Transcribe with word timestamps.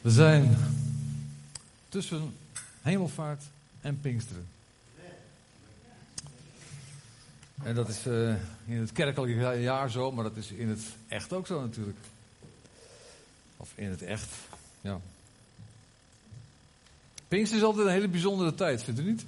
We 0.00 0.10
zijn 0.10 0.56
tussen 1.88 2.34
hemelvaart 2.82 3.42
en 3.80 4.00
Pinksteren. 4.00 4.48
En 7.62 7.74
dat 7.74 7.88
is 7.88 8.06
uh, 8.06 8.34
in 8.66 8.76
het 8.76 8.92
kerkelijke 8.92 9.60
jaar 9.60 9.90
zo, 9.90 10.12
maar 10.12 10.24
dat 10.24 10.36
is 10.36 10.50
in 10.50 10.68
het 10.68 10.80
echt 11.08 11.32
ook 11.32 11.46
zo 11.46 11.60
natuurlijk. 11.60 11.98
Of 13.56 13.72
in 13.74 13.88
het 13.88 14.02
echt, 14.02 14.28
ja. 14.80 15.00
Pinkster 17.28 17.58
is 17.58 17.64
altijd 17.64 17.86
een 17.86 17.92
hele 17.92 18.08
bijzondere 18.08 18.54
tijd, 18.54 18.82
vindt 18.82 19.00
u 19.00 19.04
niet? 19.04 19.24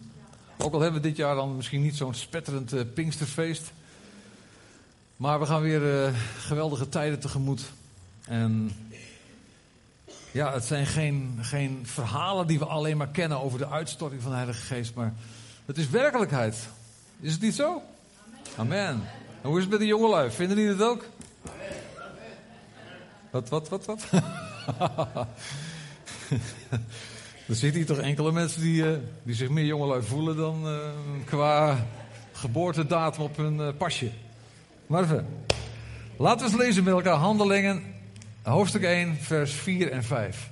Ook 0.56 0.72
al 0.72 0.80
hebben 0.80 1.02
we 1.02 1.08
dit 1.08 1.16
jaar 1.16 1.34
dan 1.34 1.56
misschien 1.56 1.82
niet 1.82 1.96
zo'n 1.96 2.14
spetterend 2.14 2.72
uh, 2.72 2.80
Pinksterfeest. 2.94 3.72
Maar 5.16 5.40
we 5.40 5.46
gaan 5.46 5.62
weer 5.62 6.06
uh, 6.06 6.18
geweldige 6.38 6.88
tijden 6.88 7.18
tegemoet. 7.18 7.72
En 8.24 8.70
ja, 10.32 10.52
het 10.52 10.64
zijn 10.64 10.86
geen, 10.86 11.38
geen 11.40 11.80
verhalen 11.82 12.46
die 12.46 12.58
we 12.58 12.64
alleen 12.64 12.96
maar 12.96 13.08
kennen 13.08 13.40
over 13.40 13.58
de 13.58 13.68
uitstorting 13.68 14.22
van 14.22 14.30
de 14.30 14.36
Heilige 14.36 14.62
Geest, 14.62 14.94
maar 14.94 15.14
het 15.66 15.78
is 15.78 15.90
werkelijkheid. 15.90 16.68
Is 17.20 17.32
het 17.32 17.40
niet 17.40 17.54
zo? 17.54 17.82
Amen. 18.56 19.02
hoe 19.42 19.56
is 19.56 19.62
het 19.62 19.70
met 19.70 19.80
de 19.80 19.86
jongelui? 19.86 20.30
Vinden 20.30 20.56
die 20.56 20.68
het 20.68 20.82
ook? 20.82 21.04
Wat, 23.30 23.48
wat, 23.48 23.68
wat, 23.68 23.84
wat? 23.84 24.06
er 27.48 27.54
zitten 27.54 27.78
hier 27.78 27.86
toch 27.86 27.98
enkele 27.98 28.32
mensen 28.32 28.60
die, 28.60 28.82
uh, 28.82 28.96
die 29.22 29.34
zich 29.34 29.48
meer 29.48 29.64
jongelui 29.64 30.02
voelen 30.02 30.36
dan 30.36 30.66
uh, 30.66 30.78
qua 31.24 31.86
geboortedatum 32.32 33.22
op 33.22 33.36
hun 33.36 33.56
uh, 33.56 33.68
pasje. 33.78 34.10
Maar 34.86 35.02
even. 35.02 35.26
Laten 36.16 36.46
we 36.46 36.52
eens 36.52 36.62
lezen 36.62 36.84
met 36.84 36.94
elkaar 36.94 37.16
Handelingen 37.16 37.99
Hoofdstuk 38.42 38.82
1, 38.82 39.16
vers 39.16 39.52
4 39.52 39.90
en 39.90 40.04
5. 40.04 40.50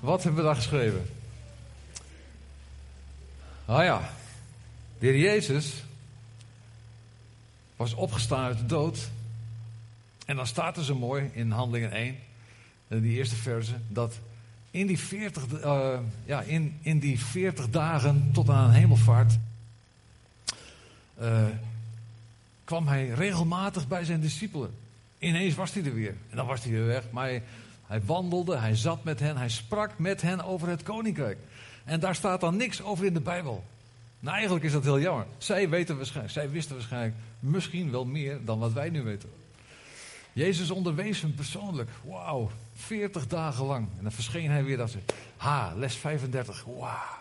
Wat 0.00 0.22
hebben 0.22 0.40
we 0.40 0.46
daar 0.46 0.56
geschreven? 0.56 1.06
Ah 3.64 3.84
ja, 3.84 4.10
de 4.98 5.06
heer 5.06 5.18
Jezus 5.18 5.84
was 7.76 7.94
opgestaan 7.94 8.44
uit 8.44 8.58
de 8.58 8.66
dood. 8.66 9.08
En 10.26 10.36
dan 10.36 10.46
staat 10.46 10.76
er 10.76 10.84
zo 10.84 10.94
mooi 10.94 11.30
in 11.32 11.50
Handelingen 11.50 11.92
1, 11.92 12.18
in 12.88 13.00
die 13.00 13.16
eerste 13.16 13.36
verse, 13.36 13.74
dat 13.88 14.18
in 14.70 14.86
die 14.86 14.98
40, 14.98 15.46
uh, 15.64 15.98
ja, 16.24 16.40
in, 16.40 16.78
in 16.82 16.98
die 16.98 17.20
40 17.20 17.70
dagen 17.70 18.30
tot 18.32 18.50
aan 18.50 18.70
hemelvaart 18.70 19.38
uh, 21.20 21.44
kwam 22.64 22.88
hij 22.88 23.08
regelmatig 23.08 23.88
bij 23.88 24.04
zijn 24.04 24.20
discipelen. 24.20 24.70
Ineens 25.20 25.54
was 25.54 25.72
hij 25.72 25.84
er 25.84 25.94
weer. 25.94 26.16
En 26.30 26.36
dan 26.36 26.46
was 26.46 26.62
hij 26.62 26.72
weer 26.72 26.86
weg. 26.86 27.10
Maar 27.10 27.40
hij, 27.86 28.02
wandelde, 28.04 28.56
hij 28.56 28.76
zat 28.76 29.04
met 29.04 29.20
hen, 29.20 29.36
hij 29.36 29.48
sprak 29.48 29.98
met 29.98 30.22
hen 30.22 30.44
over 30.44 30.68
het 30.68 30.82
koninkrijk. 30.82 31.38
En 31.84 32.00
daar 32.00 32.14
staat 32.14 32.40
dan 32.40 32.56
niks 32.56 32.82
over 32.82 33.04
in 33.04 33.14
de 33.14 33.20
Bijbel. 33.20 33.64
Nou, 34.20 34.34
eigenlijk 34.34 34.64
is 34.64 34.72
dat 34.72 34.84
heel 34.84 35.00
jammer. 35.00 35.26
Zij 35.38 35.68
weten 35.68 35.96
waarschijnlijk, 35.96 36.34
zij 36.34 36.50
wisten 36.50 36.74
waarschijnlijk 36.74 37.14
misschien 37.40 37.90
wel 37.90 38.04
meer 38.04 38.44
dan 38.44 38.58
wat 38.58 38.72
wij 38.72 38.90
nu 38.90 39.02
weten. 39.02 39.28
Jezus 40.32 40.70
onderwees 40.70 41.20
hem 41.20 41.34
persoonlijk. 41.34 41.90
Wauw, 42.04 42.50
40 42.74 43.26
dagen 43.26 43.64
lang. 43.64 43.88
En 43.96 44.02
dan 44.02 44.12
verscheen 44.12 44.50
hij 44.50 44.64
weer 44.64 44.76
dat 44.76 44.90
ze. 44.90 44.98
Ha, 45.36 45.72
les 45.76 45.94
35. 45.94 46.64
Wauw. 46.64 47.18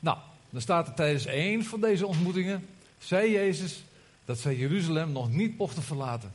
Nou, 0.00 0.18
dan 0.50 0.60
staat 0.60 0.86
er 0.88 0.94
tijdens 0.94 1.26
één 1.26 1.64
van 1.64 1.80
deze 1.80 2.06
ontmoetingen. 2.06 2.66
zei 2.98 3.32
Jezus 3.32 3.84
dat 4.24 4.38
zij 4.38 4.56
Jeruzalem 4.56 5.12
nog 5.12 5.30
niet 5.30 5.58
mochten 5.58 5.82
verlaten. 5.82 6.32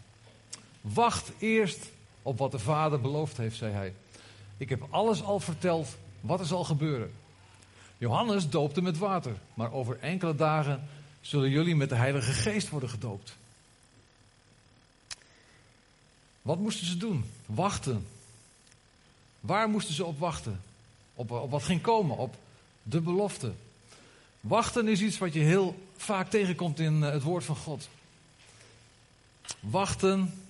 Wacht 0.84 1.32
eerst 1.40 1.90
op 2.22 2.38
wat 2.38 2.52
de 2.52 2.60
Vader 2.60 3.02
beloofd 3.02 3.38
heeft, 3.38 3.58
zei 3.58 3.74
hij. 3.74 3.94
Ik 4.58 4.70
heb 4.70 4.88
alles 4.90 5.24
al 5.24 5.40
verteld 5.40 5.96
wat 6.22 6.40
er 6.40 6.46
zal 6.46 6.64
gebeuren. 6.64 7.14
Johannes 7.98 8.50
doopte 8.50 8.82
met 8.82 8.98
water, 8.98 9.36
maar 9.54 9.72
over 9.72 10.00
enkele 10.00 10.36
dagen 10.36 10.88
zullen 11.22 11.50
jullie 11.50 11.76
met 11.76 11.90
de 11.90 11.96
Heilige 11.96 12.32
Geest 12.32 12.70
worden 12.70 12.90
gedoopt. 12.90 13.36
Wat 16.42 16.60
moesten 16.60 16.88
ze 16.88 16.98
doen? 16.98 17.26
Wachten. 17.46 18.08
Waar 19.40 19.70
moesten 19.70 19.94
ze 19.94 20.06
op 20.06 20.20
wachten? 20.20 20.62
Op, 21.16 21.32
op 21.32 21.52
wat 21.52 21.64
ging 21.64 21.82
komen? 21.82 22.18
Op 22.18 22.36
de 22.84 23.02
belofte. 23.02 23.54
Wachten 24.40 24.88
is 24.88 25.02
iets 25.02 25.18
wat 25.18 25.34
je 25.34 25.40
heel 25.40 25.76
vaak 25.98 26.30
tegenkomt 26.30 26.80
in 26.80 27.04
eh, 27.04 27.12
het 27.12 27.24
woord 27.24 27.44
van 27.44 27.56
God. 27.56 27.90
Wachten 29.60 30.43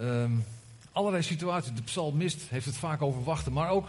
Um, 0.00 0.44
allerlei 0.92 1.22
situaties. 1.22 1.74
De 1.74 1.82
psalmist 1.82 2.40
heeft 2.48 2.66
het 2.66 2.76
vaak 2.76 3.02
over 3.02 3.24
wachten. 3.24 3.52
Maar 3.52 3.70
ook 3.70 3.88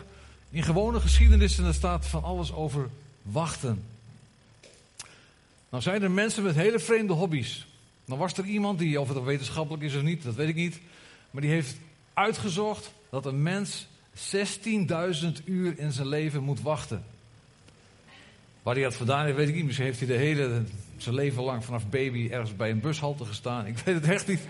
in 0.50 0.64
gewone 0.64 1.00
geschiedenissen 1.00 1.74
staat 1.74 2.06
van 2.06 2.24
alles 2.24 2.54
over 2.54 2.90
wachten. 3.22 3.84
Nou 5.70 5.84
zijn 5.84 6.04
er 6.04 6.12
mensen 6.12 6.44
met 6.44 6.56
hele 6.56 6.80
vreemde 6.80 7.14
hobby's. 7.14 7.68
Dan 8.06 8.18
was 8.18 8.34
er 8.34 8.46
iemand 8.46 8.80
die, 8.80 9.02
of 9.02 9.10
het 9.10 9.24
wetenschappelijk 9.24 9.84
is 9.84 9.96
of 9.96 10.02
niet, 10.02 10.24
dat 10.24 10.36
weet 10.36 10.48
ik 10.48 10.56
niet. 10.56 10.80
Maar 11.32 11.42
die 11.42 11.52
heeft 11.52 11.78
uitgezocht 12.14 12.92
dat 13.10 13.26
een 13.26 13.42
mens 13.42 13.88
16.000 14.16 15.44
uur 15.46 15.80
in 15.80 15.92
zijn 15.92 16.08
leven 16.08 16.44
moet 16.44 16.62
wachten. 16.62 17.04
Waar 18.64 18.74
hij 18.74 18.84
dat 18.84 18.96
vandaan 18.96 19.26
heeft, 19.26 19.38
weet 19.38 19.48
ik 19.48 19.56
niet. 19.56 19.66
Misschien 19.66 19.86
heeft 19.86 20.00
hij 20.00 20.08
de 20.08 20.14
hele, 20.14 20.64
zijn 20.98 21.16
leven 21.16 21.44
lang 21.44 21.66
vanaf 21.66 21.90
baby 21.90 22.28
ergens 22.32 22.56
bij 22.56 22.70
een 22.70 22.80
bushalte 22.80 23.26
gestaan. 23.26 23.66
Ik 23.66 23.78
weet 23.78 23.96
het 23.96 24.10
echt 24.10 24.28
niet. 24.28 24.42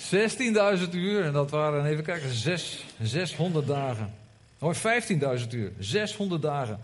16.000 0.00 0.90
uur 0.94 1.24
en 1.24 1.32
dat 1.32 1.50
waren, 1.50 1.84
even 1.84 2.04
kijken, 2.04 2.30
6, 2.30 2.84
600 3.02 3.66
dagen. 3.66 4.14
Hoor, 4.58 4.76
15.000 4.76 5.48
uur, 5.50 5.72
600 5.78 6.42
dagen. 6.42 6.80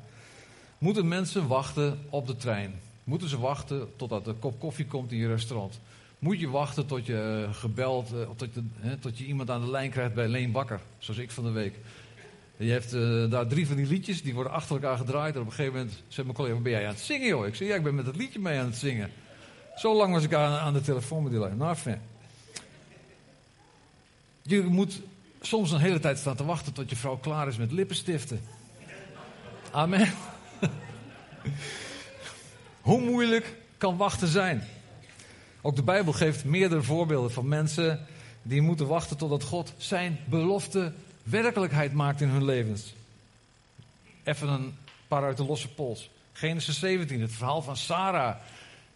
Moeten 0.78 1.09
mensen 1.09 1.47
wachten 1.47 1.99
op 2.10 2.26
de 2.26 2.37
trein? 2.37 2.81
Moeten 3.05 3.28
ze 3.28 3.38
wachten 3.38 3.97
totdat 3.97 4.25
de 4.25 4.32
kop 4.32 4.60
koffie 4.60 4.87
komt 4.87 5.12
in 5.12 5.19
je 5.19 5.26
restaurant? 5.26 5.81
Moet 6.19 6.41
je 6.41 6.49
wachten 6.49 6.87
tot 6.87 7.06
je 7.06 7.47
eh, 7.49 7.55
gebeld, 7.55 8.12
uh, 8.12 8.21
tot, 8.37 8.49
je, 8.55 8.99
tot 8.99 9.19
je 9.19 9.25
iemand 9.25 9.50
aan 9.50 9.60
de 9.60 9.71
lijn 9.71 9.91
krijgt 9.91 10.15
bij 10.15 10.28
Leen 10.28 10.53
Bakker, 10.53 10.81
zoals 10.99 11.21
ik 11.21 11.31
van 11.31 11.44
de 11.44 11.50
week. 11.50 11.75
Je 12.56 12.71
hebt 12.71 12.94
uh, 12.94 13.31
daar 13.31 13.47
drie 13.47 13.66
van 13.66 13.76
die 13.76 13.87
liedjes, 13.87 14.22
die 14.22 14.34
worden 14.34 14.53
achter 14.53 14.75
elkaar 14.75 14.97
gedraaid. 14.97 15.34
En 15.34 15.41
op 15.41 15.47
een 15.47 15.53
gegeven 15.53 15.78
moment 15.78 16.03
zegt 16.09 16.25
mijn 16.25 16.38
collega, 16.38 16.60
ben 16.60 16.72
jij 16.72 16.87
aan 16.87 16.94
het 16.94 17.00
zingen 17.00 17.28
joh? 17.28 17.47
Ik 17.47 17.55
zeg, 17.55 17.69
ja, 17.69 17.75
ik 17.75 17.82
ben 17.82 17.94
met 17.94 18.06
het 18.06 18.16
liedje 18.16 18.38
mee 18.38 18.59
aan 18.59 18.66
het 18.66 18.76
zingen. 18.76 19.10
Zo 19.76 19.97
lang 19.97 20.12
was 20.12 20.25
ik 20.25 20.34
aan, 20.34 20.59
aan 20.59 20.72
de 20.72 20.81
telefoon 20.81 21.22
met 21.22 21.32
die 21.32 21.41
lijn. 21.41 21.56
Nou, 21.56 21.75
fijn. 21.75 22.03
Je 24.47 24.62
moet 24.62 25.01
soms 25.41 25.71
een 25.71 25.81
hele 25.81 26.01
tijd 26.01 26.19
staan 26.19 26.37
te 26.37 26.45
wachten 26.45 26.73
tot 26.73 26.91
je 26.91 26.97
vrouw 26.97 27.17
klaar 27.17 27.49
is 27.49 27.57
met 27.57 27.73
lippenstiften. 27.73 28.41
Amen. 29.71 30.12
Hoe 32.81 33.01
moeilijk 33.01 33.56
kan 33.79 33.97
wachten 33.97 34.29
zijn? 34.29 34.62
Ook 35.61 35.77
de 35.77 35.83
Bijbel 35.83 36.12
geeft 36.12 36.45
meerdere 36.45 36.83
voorbeelden 36.83 37.33
van 37.33 37.49
mensen 37.49 38.06
die 38.43 38.61
moeten 38.61 38.87
wachten 38.87 39.17
totdat 39.17 39.43
God 39.43 39.73
zijn 39.77 40.19
belofte 40.25 40.93
werkelijkheid 41.23 41.93
maakt 41.93 42.21
in 42.21 42.29
hun 42.29 42.45
levens. 42.45 42.95
Even 44.23 44.49
een 44.49 44.75
paar 45.09 45.23
uit 45.23 45.37
de 45.37 45.45
losse 45.45 45.69
pols. 45.69 46.11
Genesis 46.33 46.79
17, 46.79 47.21
het 47.21 47.33
verhaal 47.33 47.62
van 47.62 47.77
Sarah, 47.77 48.37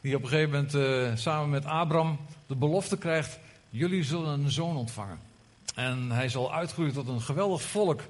die 0.01 0.17
op 0.17 0.23
een 0.23 0.29
gegeven 0.29 0.51
moment 0.51 0.75
uh, 0.75 1.17
samen 1.17 1.51
met 1.51 1.65
Abraham 1.65 2.19
de 2.47 2.55
belofte 2.55 2.99
krijgt: 2.99 3.39
jullie 3.71 4.05
zullen 4.05 4.41
een 4.41 4.51
zoon 4.51 4.77
ontvangen. 4.77 5.30
En 5.81 6.11
hij 6.11 6.29
zal 6.29 6.55
uitgroeien 6.55 6.93
tot 6.93 7.09
een 7.09 7.21
geweldig 7.21 7.63
volk. 7.63 8.01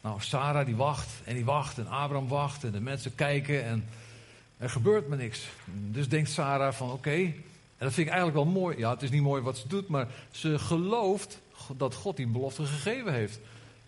Nou, 0.00 0.20
Sarah 0.20 0.66
die 0.66 0.76
wacht 0.76 1.08
en 1.24 1.34
die 1.34 1.44
wacht 1.44 1.78
en 1.78 1.86
Abraham 1.86 2.28
wacht 2.28 2.64
en 2.64 2.72
de 2.72 2.80
mensen 2.80 3.14
kijken 3.14 3.64
en 3.64 3.84
er 4.56 4.70
gebeurt 4.70 5.08
maar 5.08 5.18
niks. 5.18 5.48
Dus 5.64 6.08
denkt 6.08 6.30
Sarah 6.30 6.72
van 6.72 6.90
oké, 6.90 7.10
en 7.10 7.34
dat 7.78 7.92
vind 7.92 8.06
ik 8.06 8.12
eigenlijk 8.12 8.44
wel 8.44 8.52
mooi. 8.62 8.78
Ja, 8.78 8.90
het 8.90 9.02
is 9.02 9.10
niet 9.10 9.22
mooi 9.22 9.42
wat 9.42 9.56
ze 9.56 9.68
doet, 9.68 9.88
maar 9.88 10.06
ze 10.30 10.58
gelooft 10.58 11.40
dat 11.76 11.94
God 11.94 12.16
die 12.16 12.26
belofte 12.26 12.64
gegeven 12.64 13.12
heeft. 13.12 13.38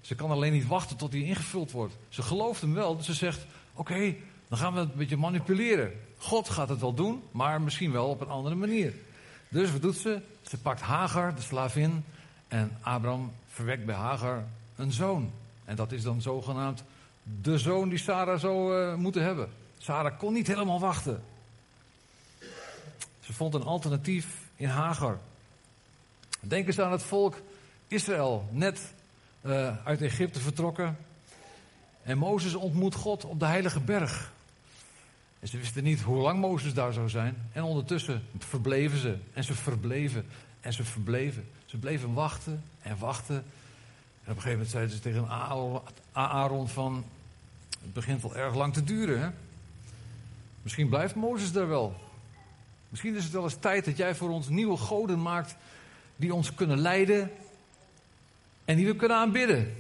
Ze 0.01 0.15
kan 0.15 0.31
alleen 0.31 0.53
niet 0.53 0.67
wachten 0.67 0.97
tot 0.97 1.13
die 1.13 1.25
ingevuld 1.25 1.71
wordt. 1.71 1.97
Ze 2.09 2.23
gelooft 2.23 2.61
hem 2.61 2.75
wel, 2.75 2.97
dus 2.97 3.07
ze 3.07 3.15
zegt 3.15 3.47
oké, 3.75 4.15
dan 4.49 4.59
gaan 4.59 4.73
we 4.73 4.81
het 4.81 4.91
een 4.91 4.99
beetje 4.99 5.17
manipuleren. 5.17 5.93
God 6.19 6.49
gaat 6.49 6.69
het 6.69 6.81
wel 6.81 6.95
doen, 6.95 7.23
maar 7.31 7.61
misschien 7.61 7.93
wel 7.93 8.09
op 8.09 8.21
een 8.21 8.29
andere 8.29 8.55
manier. 8.55 8.95
Dus 9.49 9.73
wat 9.73 9.83
doet 9.83 9.97
ze? 9.97 10.21
Ze 10.43 10.59
pakt 10.59 10.81
Hagar, 10.81 11.35
de 11.35 11.41
slavin, 11.41 12.05
en 12.51 12.77
Abraham 12.81 13.33
verwekt 13.47 13.87
bij 13.87 13.95
Hagar 13.95 14.45
een 14.77 14.93
zoon. 14.93 15.33
En 15.65 15.77
dat 15.77 15.93
is 15.93 16.03
dan 16.03 16.23
zogenaamd 16.23 16.85
de 17.41 17.59
zoon 17.59 17.89
die 17.89 17.99
Sarah 17.99 18.39
zou 18.39 18.77
uh, 18.77 18.95
moeten 18.95 19.23
hebben. 19.23 19.49
Sarah 19.79 20.19
kon 20.19 20.33
niet 20.33 20.47
helemaal 20.47 20.81
wachten. 20.81 21.23
Ze 23.21 23.33
vond 23.33 23.55
een 23.55 23.63
alternatief 23.63 24.49
in 24.57 24.69
Hagar. 24.69 25.19
Denk 26.41 26.67
eens 26.67 26.81
aan 26.81 26.93
het 26.93 27.03
volk 27.03 27.41
Israël, 27.87 28.49
net 28.51 28.93
uh, 29.43 29.77
uit 29.85 30.03
Egypte 30.03 30.41
vertrokken. 30.41 30.97
En 32.03 32.19
Mozes 32.19 32.55
ontmoet 32.55 32.95
God 32.95 33.25
op 33.25 33.39
de 33.39 33.47
heilige 33.47 33.81
berg. 33.81 34.33
En 35.39 35.49
ze 35.49 35.57
wisten 35.57 35.83
niet 35.83 36.01
hoe 36.01 36.21
lang 36.21 36.41
Mozes 36.41 36.75
daar 36.75 36.93
zou 36.93 37.09
zijn. 37.09 37.51
En 37.53 37.63
ondertussen 37.63 38.23
verbleven 38.39 38.99
ze. 38.99 39.17
En 39.33 39.45
ze 39.45 39.55
verbleven. 39.55 40.27
En 40.61 40.73
ze 40.73 40.85
verbleven. 40.85 41.49
Ze 41.71 41.77
bleven 41.77 42.15
wachten 42.15 42.65
en 42.83 42.99
wachten. 42.99 43.35
En 43.35 43.43
op 44.21 44.27
een 44.27 44.35
gegeven 44.35 44.51
moment 44.51 44.71
zeiden 44.71 44.95
ze 44.95 45.01
tegen 45.01 45.29
Aaron 46.13 46.69
van... 46.69 47.05
Het 47.81 47.93
begint 47.93 48.23
wel 48.23 48.37
erg 48.37 48.55
lang 48.55 48.73
te 48.73 48.85
duren, 48.85 49.21
hè? 49.21 49.29
Misschien 50.63 50.89
blijft 50.89 51.15
Mozes 51.15 51.53
daar 51.53 51.69
wel. 51.69 51.95
Misschien 52.89 53.17
is 53.17 53.25
het 53.25 53.33
wel 53.33 53.43
eens 53.43 53.57
tijd 53.61 53.85
dat 53.85 53.97
jij 53.97 54.15
voor 54.15 54.31
ons 54.31 54.49
nieuwe 54.49 54.77
goden 54.77 55.23
maakt... 55.23 55.57
die 56.17 56.35
ons 56.35 56.55
kunnen 56.55 56.79
leiden 56.79 57.31
en 58.65 58.77
die 58.77 58.87
we 58.87 58.97
kunnen 58.97 59.17
aanbidden. 59.17 59.75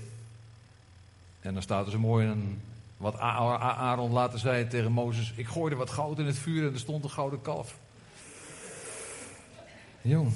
En 1.41 1.53
dan 1.53 1.63
staat 1.63 1.87
er 1.87 1.93
zo 1.93 1.99
mooi 1.99 2.27
een, 2.27 2.61
wat 2.97 3.19
Aaron 3.19 4.13
later 4.13 4.39
zei 4.39 4.69
tegen 4.69 4.93
Mozes: 4.93 5.33
Ik 5.37 5.47
gooide 5.47 5.77
wat 5.77 5.91
goud 5.91 6.19
in 6.19 6.27
het 6.27 6.39
vuur 6.39 6.67
en 6.67 6.73
er 6.73 6.79
stond 6.79 7.05
een 7.05 7.11
gouden 7.11 7.43
kalf. 7.43 7.79
Jong. 10.01 10.33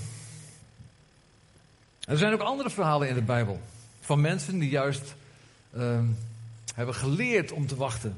Er 2.06 2.18
zijn 2.18 2.32
ook 2.32 2.40
andere 2.40 2.70
verhalen 2.70 3.08
in 3.08 3.14
de 3.14 3.22
Bijbel. 3.22 3.60
Van 4.00 4.20
mensen 4.20 4.58
die 4.58 4.70
juist 4.70 5.14
uh, 5.76 6.00
hebben 6.74 6.94
geleerd 6.94 7.52
om 7.52 7.66
te 7.66 7.76
wachten. 7.76 8.16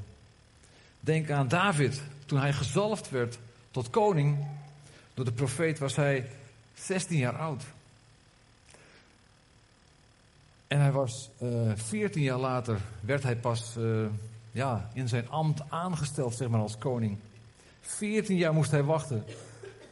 Denk 1.01 1.31
aan 1.31 1.49
David. 1.49 2.03
Toen 2.27 2.39
hij 2.39 2.53
gezalfd 2.53 3.11
werd 3.11 3.39
tot 3.71 3.91
koning 3.91 4.47
door 5.15 5.25
de 5.25 5.33
profeet 5.33 5.79
was 5.79 5.97
hij 5.97 6.31
16 6.75 7.19
jaar 7.19 7.39
oud. 7.39 7.63
En 10.67 10.81
hij 10.81 10.93
was 10.93 11.31
uh, 11.43 11.71
eh, 11.71 11.79
14 11.79 12.23
jaar 12.23 12.39
later, 12.39 12.81
werd 13.01 13.23
hij 13.23 13.37
pas 13.37 13.75
uh, 13.79 14.07
ja, 14.53 14.91
in 14.93 15.09
zijn 15.09 15.29
ambt 15.29 15.63
aangesteld, 15.69 16.35
zeg 16.35 16.49
maar, 16.49 16.61
als 16.61 16.79
koning. 16.79 17.19
14 17.81 18.37
jaar 18.37 18.53
moest 18.53 18.71
hij 18.71 18.83
wachten 18.83 19.25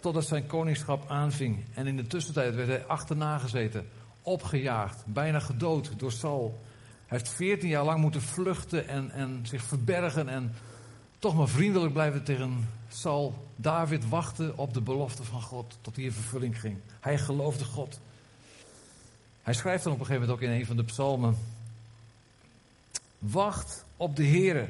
totdat 0.05 0.27
zijn 0.27 0.47
koningschap 0.47 1.11
aanving. 1.11 1.65
En 1.75 1.87
in 1.87 1.97
de 1.97 2.07
tussentijd 2.07 2.55
werd 2.55 2.69
hij 2.69 2.85
achterna 2.85 3.39
gezeten, 3.39 3.89
opgejaagd, 4.23 5.05
bijna 5.07 5.39
gedood 5.39 5.99
door 5.99 6.13
Saul. 6.13 6.61
Hij 7.07 7.19
heeft 7.19 7.31
14 7.31 7.69
jaar 7.69 7.85
lang 7.85 8.01
moeten 8.01 8.23
vluchten 8.23 8.89
en, 8.89 9.11
en 9.11 9.41
zich 9.43 9.63
verbergen 9.63 10.29
en 10.29 10.55
toch 11.19 11.37
maar 11.37 11.49
vriendelijk 11.49 11.93
blijven 11.93 12.25
tegen 12.25 12.69
Saul. 12.89 13.49
David 13.57 14.09
wachten 14.09 14.59
op 14.59 14.75
de 14.75 14.81
belofte 14.81 15.25
van 15.25 15.43
God 15.43 15.79
tot 15.81 15.95
die 15.95 16.05
in 16.05 16.13
vervulling 16.13 16.61
ging. 16.61 16.77
Hij 17.01 17.19
geloofde 17.19 17.65
God. 17.65 18.01
Hij 19.43 19.55
schrijft 19.55 19.85
dan 19.85 19.93
op 19.93 20.01
een 20.01 20.07
gegeven 20.07 20.27
moment 20.29 20.43
ook 20.43 20.51
in 20.51 20.61
een 20.61 20.67
van 20.67 20.77
de 20.77 20.85
psalmen. 20.85 21.37
Wacht 23.19 23.85
op 23.97 24.17
de 24.17 24.27
Heere. 24.27 24.69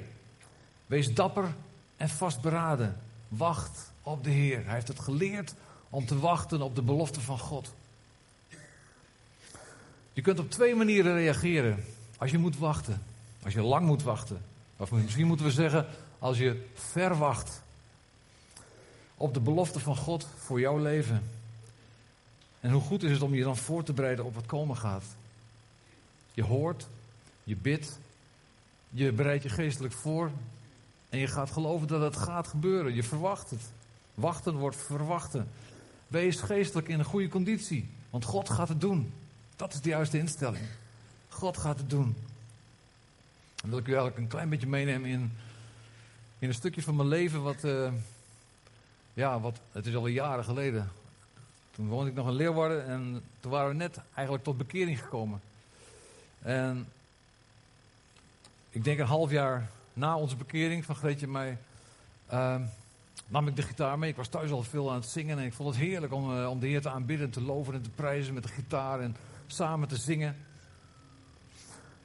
Wees 0.87 1.15
dapper 1.15 1.55
en 1.97 2.09
vastberaden. 2.09 2.97
Wacht 3.29 3.93
op 4.05 4.25
de 4.25 4.31
Heer. 4.31 4.65
Hij 4.65 4.75
heeft 4.75 4.89
het 4.89 5.01
geleerd 5.01 5.55
om 5.91 6.07
te 6.07 6.19
wachten 6.19 6.63
op 6.63 6.75
de 6.75 6.83
belofte 6.83 7.21
van 7.21 7.39
God. 7.39 7.73
Je 10.13 10.23
kunt 10.23 10.39
op 10.39 10.51
twee 10.51 10.75
manieren 10.75 11.15
reageren 11.15 11.85
als 12.17 12.31
je 12.31 12.39
moet 12.39 12.59
wachten. 12.59 13.03
Als 13.43 13.55
je 13.55 13.63
lang 13.63 13.87
moet 13.87 14.03
wachten. 14.03 14.43
Of 14.77 14.91
misschien 14.91 15.27
moeten 15.27 15.47
we 15.47 15.53
zeggen, 15.53 15.87
als 16.19 16.39
je 16.39 16.67
verwacht 16.75 17.63
op 19.17 19.35
de 19.35 19.41
belofte 19.41 19.81
van 19.81 19.97
God 19.97 20.29
voor 20.37 20.61
jouw 20.61 20.79
leven. 20.79 21.23
En 22.61 22.71
hoe 22.71 22.83
goed 22.83 23.03
is 23.03 23.11
het 23.11 23.23
om 23.23 23.35
je 23.35 23.43
dan 23.43 23.57
voor 23.57 23.85
te 23.85 23.93
bereiden 23.93 24.25
op 24.25 24.35
wat 24.35 24.47
komen 24.47 24.77
gaat? 24.77 25.05
Je 26.33 26.43
hoort, 26.43 26.87
je 27.45 27.57
bidt, 27.57 27.99
je 28.91 29.13
bereidt 29.13 29.43
je 29.43 29.49
geestelijk 29.49 29.95
voor 29.95 30.31
en 31.09 31.19
je 31.19 31.27
gaat 31.27 31.51
geloven 31.51 31.89
dat 31.89 32.01
het 32.01 32.17
gaat 32.17 32.49
gebeuren. 32.49 32.95
Je 32.95 33.03
verwacht 33.03 33.51
het. 33.51 33.63
Wachten 34.15 34.55
wordt 34.55 34.77
verwachten. 34.77 35.49
Wees 36.07 36.41
geestelijk 36.41 36.89
in 36.89 36.99
een 36.99 37.05
goede 37.05 37.29
conditie, 37.29 37.89
want 38.11 38.25
God 38.25 38.51
gaat 38.51 38.69
het 38.69 38.81
doen. 38.81 39.13
Dat 39.57 39.73
is 39.73 39.81
de 39.81 39.89
juiste 39.89 40.19
instelling. 40.19 40.65
God 41.29 41.57
gaat 41.57 41.79
het 41.79 41.91
doen. 41.91 42.17
Dan 43.55 43.71
wil 43.71 43.79
ik 43.79 43.87
u 43.87 43.93
eigenlijk 43.93 44.19
een 44.19 44.29
klein 44.29 44.49
beetje 44.49 44.67
meenemen 44.67 45.11
in, 45.11 45.33
in 46.39 46.49
een 46.49 46.55
stukje 46.55 46.83
van 46.83 46.97
mijn 46.97 47.09
leven 47.09 47.43
wat, 47.43 47.65
uh, 47.65 47.93
ja, 49.15 49.41
wat, 49.41 49.61
het 49.73 49.87
is 49.87 49.95
al 49.95 50.07
jaren 50.07 50.45
geleden. 50.45 50.91
Toen 51.71 51.89
woonde 51.89 52.11
ik 52.11 52.17
nog 52.17 52.27
in 52.27 52.35
Leeuwarden 52.35 52.87
en 52.87 53.23
toen 53.41 53.51
waren 53.51 53.69
we 53.69 53.75
net 53.75 54.01
eigenlijk 54.15 54.45
tot 54.45 54.59
bekering 54.59 55.01
gekomen. 55.01 55.41
En 56.43 56.89
ik 58.71 58.85
denk 58.85 58.99
een 58.99 59.07
half 59.07 59.31
jaar 59.31 59.71
na 59.93 60.17
onze 60.17 60.37
bekering 60.37 60.85
van 60.85 60.95
Greetje 60.95 61.27
en 61.27 61.33
mij, 61.33 61.59
uh, 62.33 62.61
nam 63.27 63.49
ik 63.49 63.57
de 63.57 63.63
gitaar 63.63 63.99
mee. 63.99 64.11
Ik 64.11 64.17
was 64.17 64.29
thuis 64.29 64.51
al 64.51 64.63
veel 64.63 64.91
aan 64.91 65.01
het 65.01 65.09
zingen 65.09 65.39
en 65.39 65.45
ik 65.45 65.53
vond 65.53 65.69
het 65.69 65.85
heerlijk 65.85 66.13
om, 66.13 66.39
uh, 66.39 66.51
om 66.51 66.61
de 66.61 66.67
Heer 66.67 66.81
te 66.81 66.91
aanbidden, 66.91 67.31
te 67.31 67.43
loven 67.43 67.75
en 67.75 67.83
te 67.83 67.91
prijzen 67.91 68.35
met 68.35 68.43
de 68.43 68.49
gitaar 68.49 69.01
en 69.01 69.17
samen 69.47 69.89
te 69.89 69.97
zingen. 69.97 70.37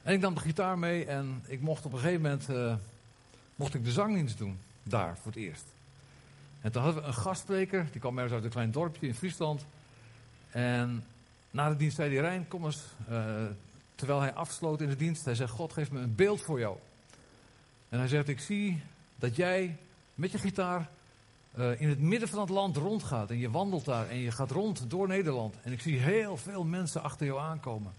En 0.03 0.13
ik 0.13 0.19
nam 0.19 0.33
de 0.33 0.39
gitaar 0.39 0.79
mee 0.79 1.05
en 1.05 1.43
ik 1.47 1.61
mocht 1.61 1.85
op 1.85 1.93
een 1.93 1.99
gegeven 1.99 2.21
moment 2.21 2.49
uh, 2.49 2.75
mocht 3.55 3.73
ik 3.73 3.83
de 3.83 3.91
zangdienst 3.91 4.37
doen, 4.37 4.59
daar 4.83 5.17
voor 5.17 5.31
het 5.31 5.41
eerst. 5.41 5.65
En 6.61 6.71
toen 6.71 6.81
hadden 6.81 7.01
we 7.01 7.07
een 7.07 7.13
gastspreker, 7.13 7.87
die 7.91 7.99
kwam 7.99 8.15
ergens 8.15 8.33
uit 8.33 8.43
een 8.43 8.49
klein 8.49 8.71
dorpje 8.71 9.07
in 9.07 9.15
Friesland. 9.15 9.65
En 10.49 11.05
na 11.51 11.69
de 11.69 11.75
dienst 11.75 11.95
zei 11.95 12.13
hij, 12.13 12.21
Rijn, 12.21 12.47
kom 12.47 12.65
eens. 12.65 12.83
Uh, 13.09 13.45
terwijl 13.95 14.19
hij 14.19 14.33
afsloot 14.33 14.81
in 14.81 14.89
de 14.89 14.95
dienst, 14.95 15.25
hij 15.25 15.35
zegt, 15.35 15.51
God 15.51 15.73
geeft 15.73 15.91
me 15.91 15.99
een 15.99 16.15
beeld 16.15 16.41
voor 16.41 16.59
jou. 16.59 16.77
En 17.89 17.99
hij 17.99 18.07
zegt, 18.07 18.27
ik 18.27 18.39
zie 18.39 18.81
dat 19.15 19.35
jij 19.35 19.77
met 20.15 20.31
je 20.31 20.37
gitaar 20.37 20.89
uh, 21.57 21.81
in 21.81 21.89
het 21.89 21.99
midden 21.99 22.29
van 22.29 22.39
het 22.39 22.49
land 22.49 22.77
rondgaat. 22.77 23.29
En 23.29 23.37
je 23.37 23.51
wandelt 23.51 23.85
daar 23.85 24.09
en 24.09 24.17
je 24.17 24.31
gaat 24.31 24.51
rond 24.51 24.89
door 24.89 25.07
Nederland. 25.07 25.55
En 25.61 25.71
ik 25.71 25.81
zie 25.81 25.99
heel 25.99 26.37
veel 26.37 26.63
mensen 26.63 27.03
achter 27.03 27.25
jou 27.25 27.39
aankomen. 27.39 27.93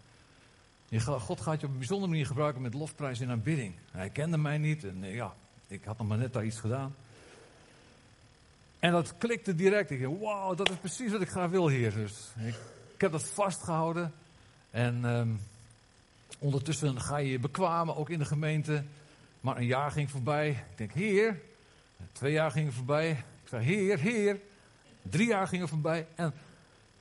Je, 0.88 1.00
God 1.00 1.40
gaat 1.40 1.60
je 1.60 1.66
op 1.66 1.72
een 1.72 1.78
bijzondere 1.78 2.10
manier 2.10 2.26
gebruiken 2.26 2.62
met 2.62 2.74
lofprijs 2.74 3.20
en 3.20 3.30
aanbidding. 3.30 3.74
Hij 3.90 4.10
kende 4.10 4.38
mij 4.38 4.58
niet 4.58 4.84
en 4.84 5.04
uh, 5.04 5.14
ja, 5.14 5.34
ik 5.66 5.84
had 5.84 5.98
nog 5.98 6.08
maar 6.08 6.18
net 6.18 6.32
daar 6.32 6.44
iets 6.44 6.60
gedaan. 6.60 6.94
En 8.78 8.92
dat 8.92 9.14
klikte 9.18 9.54
direct. 9.54 9.90
Ik 9.90 10.02
dacht, 10.02 10.20
wauw, 10.20 10.54
dat 10.54 10.70
is 10.70 10.76
precies 10.76 11.12
wat 11.12 11.20
ik 11.20 11.28
graag 11.28 11.50
wil 11.50 11.68
hier. 11.68 11.94
Dus 11.94 12.32
ik, 12.44 12.54
heb 13.00 13.12
dat 13.12 13.24
vastgehouden. 13.24 14.12
En 14.70 15.04
um, 15.04 15.40
ondertussen 16.38 17.00
ga 17.00 17.16
je 17.16 17.30
je 17.30 17.38
bekwamen, 17.38 17.96
ook 17.96 18.10
in 18.10 18.18
de 18.18 18.24
gemeente. 18.24 18.84
Maar 19.40 19.56
een 19.56 19.66
jaar 19.66 19.90
ging 19.90 20.10
voorbij. 20.10 20.48
Ik 20.48 20.76
denk, 20.76 20.92
heer. 20.92 21.40
Twee 22.12 22.32
jaar 22.32 22.50
gingen 22.50 22.72
voorbij. 22.72 23.24
Zei, 23.50 23.64
heer, 23.64 23.98
heer. 23.98 24.40
Drie 25.02 25.26
jaar 25.26 25.48
gingen 25.48 25.68
voorbij. 25.68 26.06
En 26.14 26.32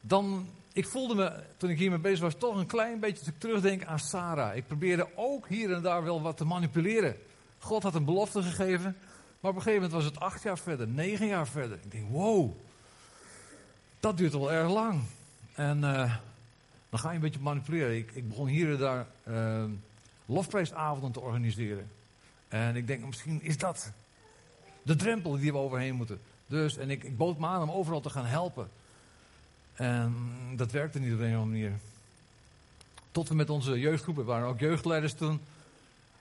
dan, 0.02 0.50
ik 0.74 0.88
voelde 0.88 1.16
me, 1.16 1.44
toen 1.58 1.70
ik 1.70 1.78
hiermee 1.78 2.00
bezig 2.00 2.20
was, 2.20 2.36
toch 2.38 2.56
een 2.56 2.66
klein 2.66 3.00
beetje 3.00 3.38
terugdenken 3.38 3.88
aan 3.88 4.00
Sarah. 4.00 4.56
Ik 4.56 4.68
probeerde 4.68 5.08
ook 5.16 5.48
hier 5.48 5.74
en 5.74 5.82
daar 5.82 6.04
wel 6.04 6.22
wat 6.22 6.38
te 6.38 6.46
manipuleren. 6.46 7.16
God 7.60 7.84
had 7.84 7.96
een 7.96 8.06
belofte 8.06 8.44
gegeven. 8.44 8.98
Maar 9.40 9.52
op 9.52 9.58
een 9.58 9.64
gegeven 9.64 9.84
moment 9.84 9.92
was 9.92 10.04
het 10.04 10.20
acht 10.20 10.44
jaar 10.44 10.58
verder, 10.58 10.88
negen 10.88 11.28
jaar 11.28 11.48
verder. 11.48 11.80
Ik 11.84 11.92
denk, 11.92 12.10
wow, 12.10 12.52
dat 14.00 14.18
duurt 14.18 14.34
wel 14.34 14.52
erg 14.52 14.70
lang. 14.70 15.02
En 15.54 15.78
uh, 15.78 16.16
dan 16.90 17.00
ga 17.00 17.10
je 17.10 17.16
een 17.16 17.22
beetje 17.22 17.40
manipuleren. 17.40 17.98
Ik, 17.98 18.12
ik 18.12 18.28
begon 18.28 18.48
hier 18.48 18.72
en 18.72 18.78
daar 18.78 19.08
uh, 19.28 19.64
lofprijsavonden 20.26 21.12
te 21.12 21.20
organiseren. 21.20 21.90
En 22.48 22.76
ik 22.76 22.88
denk, 22.88 23.06
misschien 23.06 23.42
is 23.42 23.58
dat 23.58 23.92
de 24.84 24.96
drempel 24.96 25.38
die 25.38 25.52
we 25.52 25.58
overheen 25.58 25.96
moeten. 25.96 26.20
Dus, 26.50 26.78
en 26.78 26.90
ik, 26.90 27.04
ik 27.04 27.18
bood 27.18 27.38
me 27.38 27.48
aan 27.48 27.62
om 27.62 27.72
overal 27.72 28.02
te 28.02 28.10
gaan 28.10 28.26
helpen. 28.26 28.70
En 29.74 30.14
dat 30.56 30.72
werkte 30.72 31.00
niet 31.00 31.14
op 31.14 31.20
een 31.20 31.26
of 31.26 31.42
andere 31.42 31.46
manier. 31.46 31.80
Tot 33.12 33.30
we 33.30 33.36
met 33.36 33.50
onze 33.50 33.80
jeugdgroepen, 33.80 34.26
waren 34.26 34.48
ook 34.48 34.60
jeugdleiders 34.60 35.14
toen, 35.14 35.42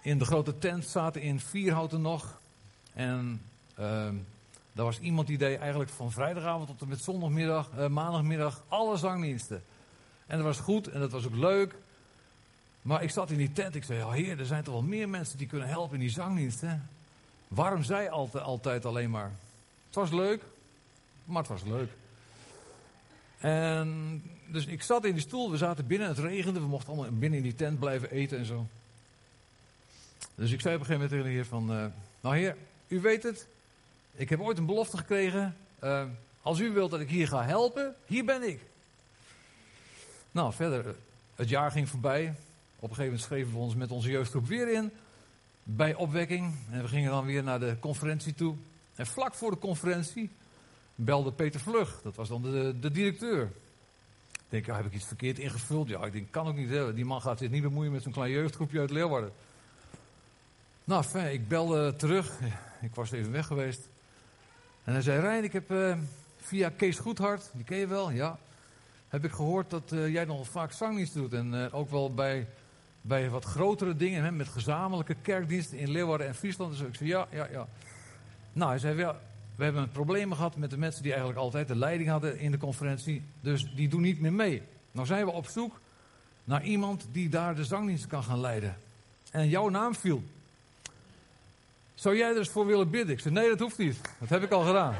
in 0.00 0.18
de 0.18 0.24
grote 0.24 0.58
tent 0.58 0.84
zaten 0.84 1.22
in 1.22 1.40
Vierhouten 1.40 2.00
nog. 2.00 2.40
En 2.92 3.42
uh, 3.78 4.08
daar 4.72 4.84
was 4.84 4.98
iemand 4.98 5.26
die 5.26 5.38
deed 5.38 5.58
eigenlijk 5.58 5.90
van 5.90 6.12
vrijdagavond 6.12 6.66
tot 6.66 6.80
en 6.80 6.88
met 6.88 7.02
zondagmiddag, 7.02 7.70
uh, 7.78 7.86
maandagmiddag, 7.86 8.62
alle 8.68 8.96
zangdiensten. 8.96 9.62
En 10.26 10.36
dat 10.36 10.46
was 10.46 10.58
goed 10.58 10.88
en 10.88 11.00
dat 11.00 11.12
was 11.12 11.26
ook 11.26 11.34
leuk. 11.34 11.74
Maar 12.82 13.02
ik 13.02 13.10
zat 13.10 13.30
in 13.30 13.36
die 13.36 13.52
tent, 13.52 13.74
ik 13.74 13.84
zei, 13.84 14.02
oh 14.02 14.12
heer, 14.12 14.38
er 14.38 14.46
zijn 14.46 14.64
toch 14.64 14.74
wel 14.74 14.82
meer 14.82 15.08
mensen 15.08 15.38
die 15.38 15.46
kunnen 15.46 15.68
helpen 15.68 15.94
in 15.94 16.00
die 16.00 16.10
zangdiensten. 16.10 16.88
Waarom 17.48 17.82
zij 17.82 18.10
altijd, 18.10 18.44
altijd 18.44 18.84
alleen 18.84 19.10
maar? 19.10 19.32
Was 19.98 20.10
leuk, 20.10 20.42
maar 21.24 21.42
het 21.42 21.50
was 21.50 21.62
leuk. 21.62 21.90
En 23.38 24.22
dus 24.46 24.66
ik 24.66 24.82
zat 24.82 25.04
in 25.04 25.12
die 25.12 25.22
stoel, 25.22 25.50
we 25.50 25.56
zaten 25.56 25.86
binnen, 25.86 26.08
het 26.08 26.18
regende, 26.18 26.60
we 26.60 26.66
mochten 26.66 26.92
allemaal 26.92 27.12
binnen 27.12 27.38
in 27.38 27.44
die 27.44 27.54
tent 27.54 27.78
blijven 27.78 28.10
eten 28.10 28.38
en 28.38 28.44
zo. 28.44 28.66
Dus 30.34 30.52
ik 30.52 30.60
zei 30.60 30.74
op 30.74 30.80
een 30.80 30.86
gegeven 30.86 30.92
moment 30.92 31.10
tegen 31.10 31.24
de 31.24 31.30
heer 31.30 31.46
van, 31.46 31.76
uh, 31.76 31.86
nou 32.20 32.36
heer, 32.36 32.56
u 32.88 33.00
weet 33.00 33.22
het, 33.22 33.46
ik 34.12 34.28
heb 34.28 34.40
ooit 34.40 34.58
een 34.58 34.66
belofte 34.66 34.96
gekregen. 34.96 35.56
Uh, 35.84 36.04
als 36.42 36.58
u 36.58 36.70
wilt 36.70 36.90
dat 36.90 37.00
ik 37.00 37.08
hier 37.08 37.28
ga 37.28 37.44
helpen, 37.44 37.94
hier 38.06 38.24
ben 38.24 38.48
ik. 38.48 38.60
Nou, 40.30 40.52
verder, 40.52 40.94
het 41.34 41.48
jaar 41.48 41.70
ging 41.70 41.88
voorbij. 41.88 42.34
Op 42.76 42.88
een 42.90 42.96
gegeven 42.96 43.04
moment 43.04 43.22
schreven 43.22 43.52
we 43.52 43.58
ons 43.58 43.74
met 43.74 43.90
onze 43.90 44.10
jeugdgroep 44.10 44.46
weer 44.46 44.72
in. 44.72 44.90
Bij 45.62 45.94
opwekking. 45.94 46.54
En 46.70 46.82
we 46.82 46.88
gingen 46.88 47.10
dan 47.10 47.24
weer 47.24 47.42
naar 47.42 47.60
de 47.60 47.76
conferentie 47.80 48.34
toe. 48.34 48.56
En 48.98 49.06
vlak 49.06 49.34
voor 49.34 49.50
de 49.50 49.58
conferentie 49.58 50.30
belde 50.94 51.32
Peter 51.32 51.60
Vlug. 51.60 52.00
Dat 52.02 52.16
was 52.16 52.28
dan 52.28 52.42
de, 52.42 52.74
de 52.80 52.90
directeur. 52.90 53.42
Ik 54.32 54.44
denk, 54.48 54.66
ja, 54.66 54.76
heb 54.76 54.86
ik 54.86 54.94
iets 54.94 55.06
verkeerd 55.06 55.38
ingevuld? 55.38 55.88
Ja, 55.88 56.04
ik 56.04 56.12
denk, 56.12 56.30
kan 56.30 56.46
ook 56.46 56.56
niet. 56.56 56.70
Hè? 56.70 56.94
Die 56.94 57.04
man 57.04 57.20
gaat 57.20 57.38
zich 57.38 57.50
niet 57.50 57.62
bemoeien 57.62 57.92
met 57.92 58.02
zo'n 58.02 58.12
klein 58.12 58.30
jeugdgroepje 58.30 58.80
uit 58.80 58.90
Leeuwarden. 58.90 59.32
Nou, 60.84 61.02
fijn, 61.02 61.32
ik 61.32 61.48
belde 61.48 61.96
terug. 61.96 62.38
Ik 62.80 62.94
was 62.94 63.10
even 63.10 63.32
weg 63.32 63.46
geweest. 63.46 63.88
En 64.84 64.92
hij 64.92 65.02
zei, 65.02 65.20
Rijn, 65.20 65.44
ik 65.44 65.52
heb 65.52 65.70
uh, 65.70 65.96
via 66.36 66.70
Kees 66.76 66.98
Goedhart, 66.98 67.50
die 67.52 67.64
ken 67.64 67.78
je 67.78 67.86
wel, 67.86 68.10
ja. 68.10 68.38
Heb 69.08 69.24
ik 69.24 69.32
gehoord 69.32 69.70
dat 69.70 69.92
uh, 69.92 70.12
jij 70.12 70.24
nog 70.24 70.48
vaak 70.48 70.72
zangdienst 70.72 71.14
doet. 71.14 71.32
En 71.32 71.54
uh, 71.54 71.74
ook 71.74 71.90
wel 71.90 72.14
bij, 72.14 72.46
bij 73.00 73.30
wat 73.30 73.44
grotere 73.44 73.96
dingen, 73.96 74.24
hè, 74.24 74.30
met 74.30 74.48
gezamenlijke 74.48 75.16
kerkdiensten 75.22 75.78
in 75.78 75.90
Leeuwarden 75.90 76.26
en 76.26 76.34
Friesland. 76.34 76.70
Dus 76.70 76.86
ik 76.86 76.94
zei, 76.94 77.08
ja, 77.08 77.26
ja, 77.30 77.48
ja. 77.50 77.68
Nou, 78.58 78.70
hij 78.70 78.78
zei, 78.78 78.98
ja, 78.98 79.16
we 79.56 79.64
hebben 79.64 79.90
problemen 79.90 80.36
gehad 80.36 80.56
met 80.56 80.70
de 80.70 80.78
mensen 80.78 81.02
die 81.02 81.10
eigenlijk 81.10 81.40
altijd 81.40 81.68
de 81.68 81.76
leiding 81.76 82.10
hadden 82.10 82.38
in 82.38 82.50
de 82.50 82.58
conferentie. 82.58 83.22
Dus 83.40 83.72
die 83.74 83.88
doen 83.88 84.00
niet 84.00 84.20
meer 84.20 84.32
mee. 84.32 84.62
Nou 84.92 85.06
zijn 85.06 85.24
we 85.24 85.30
op 85.30 85.46
zoek 85.46 85.80
naar 86.44 86.62
iemand 86.62 87.06
die 87.12 87.28
daar 87.28 87.54
de 87.54 87.64
zangdienst 87.64 88.06
kan 88.06 88.22
gaan 88.22 88.40
leiden. 88.40 88.76
En 89.30 89.48
jouw 89.48 89.68
naam 89.68 89.94
viel. 89.94 90.22
Zou 91.94 92.16
jij 92.16 92.30
er 92.30 92.36
eens 92.36 92.48
voor 92.48 92.66
willen 92.66 92.90
bidden? 92.90 93.14
Ik 93.14 93.20
zei, 93.20 93.34
nee, 93.34 93.48
dat 93.48 93.58
hoeft 93.58 93.78
niet. 93.78 94.00
Dat 94.18 94.28
heb 94.28 94.42
ik 94.42 94.50
al 94.50 94.62
gedaan. 94.62 94.94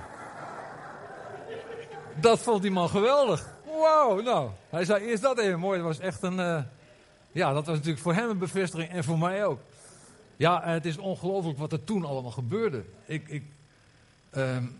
Dat 2.20 2.38
vond 2.38 2.62
die 2.62 2.70
man 2.70 2.88
geweldig. 2.88 3.46
Wauw, 3.64 4.20
nou. 4.20 4.50
Hij 4.68 4.84
zei 4.84 5.04
eerst 5.04 5.22
dat 5.22 5.38
even 5.38 5.58
mooi. 5.58 5.78
Dat 5.78 5.86
was 5.86 5.98
echt 5.98 6.22
een... 6.22 6.38
Uh, 6.38 6.62
ja, 7.32 7.52
dat 7.52 7.66
was 7.66 7.76
natuurlijk 7.76 8.02
voor 8.02 8.14
hem 8.14 8.30
een 8.30 8.38
bevestiging 8.38 8.90
en 8.90 9.04
voor 9.04 9.18
mij 9.18 9.44
ook. 9.44 9.60
Ja, 10.38 10.62
het 10.64 10.86
is 10.86 10.98
ongelooflijk 10.98 11.58
wat 11.58 11.72
er 11.72 11.84
toen 11.84 12.04
allemaal 12.04 12.30
gebeurde. 12.30 12.84
Ik, 13.06 13.28
ik, 13.28 13.42
um, 14.36 14.76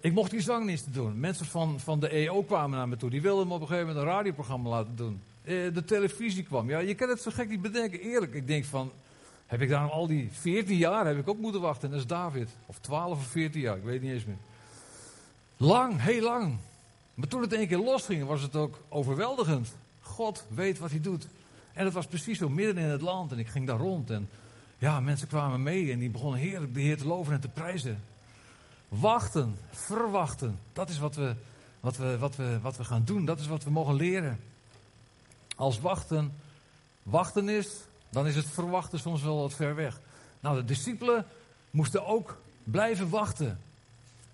ik 0.00 0.12
mocht 0.12 0.30
die 0.30 0.78
doen. 0.90 1.20
Mensen 1.20 1.46
van, 1.46 1.80
van 1.80 2.00
de 2.00 2.08
EO 2.08 2.42
kwamen 2.42 2.78
naar 2.78 2.88
me 2.88 2.96
toe. 2.96 3.10
Die 3.10 3.22
wilden 3.22 3.46
me 3.46 3.54
op 3.54 3.60
een 3.60 3.66
gegeven 3.66 3.88
moment 3.88 4.06
een 4.06 4.12
radioprogramma 4.12 4.68
laten 4.68 4.96
doen. 4.96 5.20
Uh, 5.44 5.74
de 5.74 5.84
televisie 5.84 6.42
kwam. 6.42 6.68
Ja, 6.68 6.78
je 6.78 6.94
kan 6.94 7.08
het 7.08 7.22
zo 7.22 7.30
gek 7.34 7.48
niet 7.48 7.62
bedenken. 7.62 8.00
Eerlijk, 8.00 8.34
ik 8.34 8.46
denk 8.46 8.64
van... 8.64 8.92
Heb 9.46 9.60
ik 9.60 9.68
daar 9.68 9.90
al 9.90 10.06
die 10.06 10.28
14 10.32 10.76
jaar 10.76 11.06
heb 11.06 11.18
ik 11.18 11.28
ook 11.28 11.38
moeten 11.38 11.60
wachten. 11.60 11.84
En 11.84 11.90
dat 11.90 12.00
is 12.00 12.06
David. 12.06 12.48
Of 12.66 12.78
12 12.78 13.18
of 13.18 13.26
14 13.26 13.60
jaar, 13.60 13.76
ik 13.76 13.82
weet 13.82 14.02
niet 14.02 14.12
eens 14.12 14.24
meer. 14.24 14.36
Lang, 15.56 16.02
heel 16.02 16.22
lang. 16.22 16.56
Maar 17.14 17.28
toen 17.28 17.40
het 17.40 17.52
een 17.52 17.68
keer 17.68 17.78
losging, 17.78 18.26
was 18.26 18.42
het 18.42 18.56
ook 18.56 18.80
overweldigend. 18.88 19.74
God 20.00 20.46
weet 20.54 20.78
wat 20.78 20.90
hij 20.90 21.00
doet. 21.00 21.26
En 21.72 21.84
het 21.84 21.94
was 21.94 22.06
precies 22.06 22.38
zo 22.38 22.48
midden 22.48 22.78
in 22.78 22.88
het 22.88 23.00
land. 23.00 23.32
En 23.32 23.38
ik 23.38 23.46
ging 23.46 23.66
daar 23.66 23.78
rond. 23.78 24.10
En 24.10 24.28
ja, 24.78 25.00
mensen 25.00 25.28
kwamen 25.28 25.62
mee 25.62 25.92
en 25.92 25.98
die 25.98 26.10
begonnen 26.10 26.40
heerlijk 26.40 26.74
de 26.74 26.80
Heer 26.80 26.98
te 26.98 27.06
loven 27.06 27.32
en 27.32 27.40
te 27.40 27.48
prijzen. 27.48 28.02
Wachten, 28.88 29.56
verwachten. 29.70 30.58
Dat 30.72 30.88
is 30.88 30.98
wat 30.98 31.14
we, 31.14 31.34
wat 31.80 31.96
we, 31.96 32.18
wat 32.18 32.36
we, 32.36 32.58
wat 32.60 32.76
we 32.76 32.84
gaan 32.84 33.04
doen. 33.04 33.24
Dat 33.24 33.40
is 33.40 33.46
wat 33.46 33.64
we 33.64 33.70
mogen 33.70 33.94
leren. 33.94 34.40
Als 35.56 35.80
wachten, 35.80 36.32
wachten 37.02 37.48
is, 37.48 37.68
dan 38.10 38.26
is 38.26 38.36
het 38.36 38.46
verwachten 38.46 38.98
soms 38.98 39.22
wel 39.22 39.40
wat 39.40 39.54
ver 39.54 39.74
weg. 39.74 40.00
Nou, 40.40 40.56
de 40.56 40.64
discipelen 40.64 41.26
moesten 41.70 42.06
ook 42.06 42.40
blijven 42.64 43.08
wachten. 43.08 43.60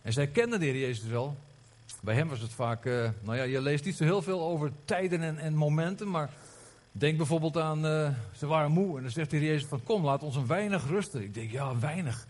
En 0.03 0.13
zij 0.13 0.27
kenden 0.27 0.61
de 0.61 0.67
Heer 0.67 0.79
Jezus 0.79 1.09
wel. 1.09 1.37
Bij 2.01 2.15
hem 2.15 2.29
was 2.29 2.41
het 2.41 2.53
vaak, 2.53 2.85
uh, 2.85 3.09
nou 3.23 3.37
ja, 3.37 3.43
je 3.43 3.61
leest 3.61 3.85
niet 3.85 3.97
zo 3.97 4.05
heel 4.05 4.23
veel 4.23 4.41
over 4.41 4.73
tijden 4.85 5.23
en, 5.23 5.39
en 5.39 5.55
momenten, 5.55 6.11
maar 6.11 6.31
denk 6.97 7.17
bijvoorbeeld 7.17 7.57
aan, 7.57 7.87
uh, 7.87 8.09
ze 8.37 8.47
waren 8.47 8.71
moe 8.71 8.97
en 8.97 9.03
dan 9.03 9.13
zegt 9.13 9.31
Heer 9.31 9.43
Jezus 9.43 9.69
van, 9.69 9.83
kom, 9.83 10.05
laat 10.05 10.23
ons 10.23 10.37
een 10.37 10.47
weinig 10.47 10.89
rusten. 10.89 11.23
Ik 11.23 11.35
denk, 11.35 11.51
ja, 11.51 11.79
weinig. 11.79 12.27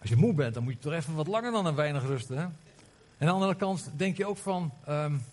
Als 0.00 0.10
je 0.10 0.16
moe 0.16 0.34
bent, 0.34 0.54
dan 0.54 0.62
moet 0.62 0.72
je 0.72 0.78
toch 0.78 0.92
even 0.92 1.14
wat 1.14 1.26
langer 1.26 1.52
dan 1.52 1.66
een 1.66 1.74
weinig 1.74 2.06
rusten. 2.06 2.36
Hè? 2.36 2.42
En 2.42 2.52
aan 3.18 3.26
de 3.26 3.32
andere 3.32 3.54
kant 3.54 3.90
denk 3.96 4.16
je 4.16 4.26
ook 4.26 4.36
van, 4.36 4.72
um, 4.88 5.24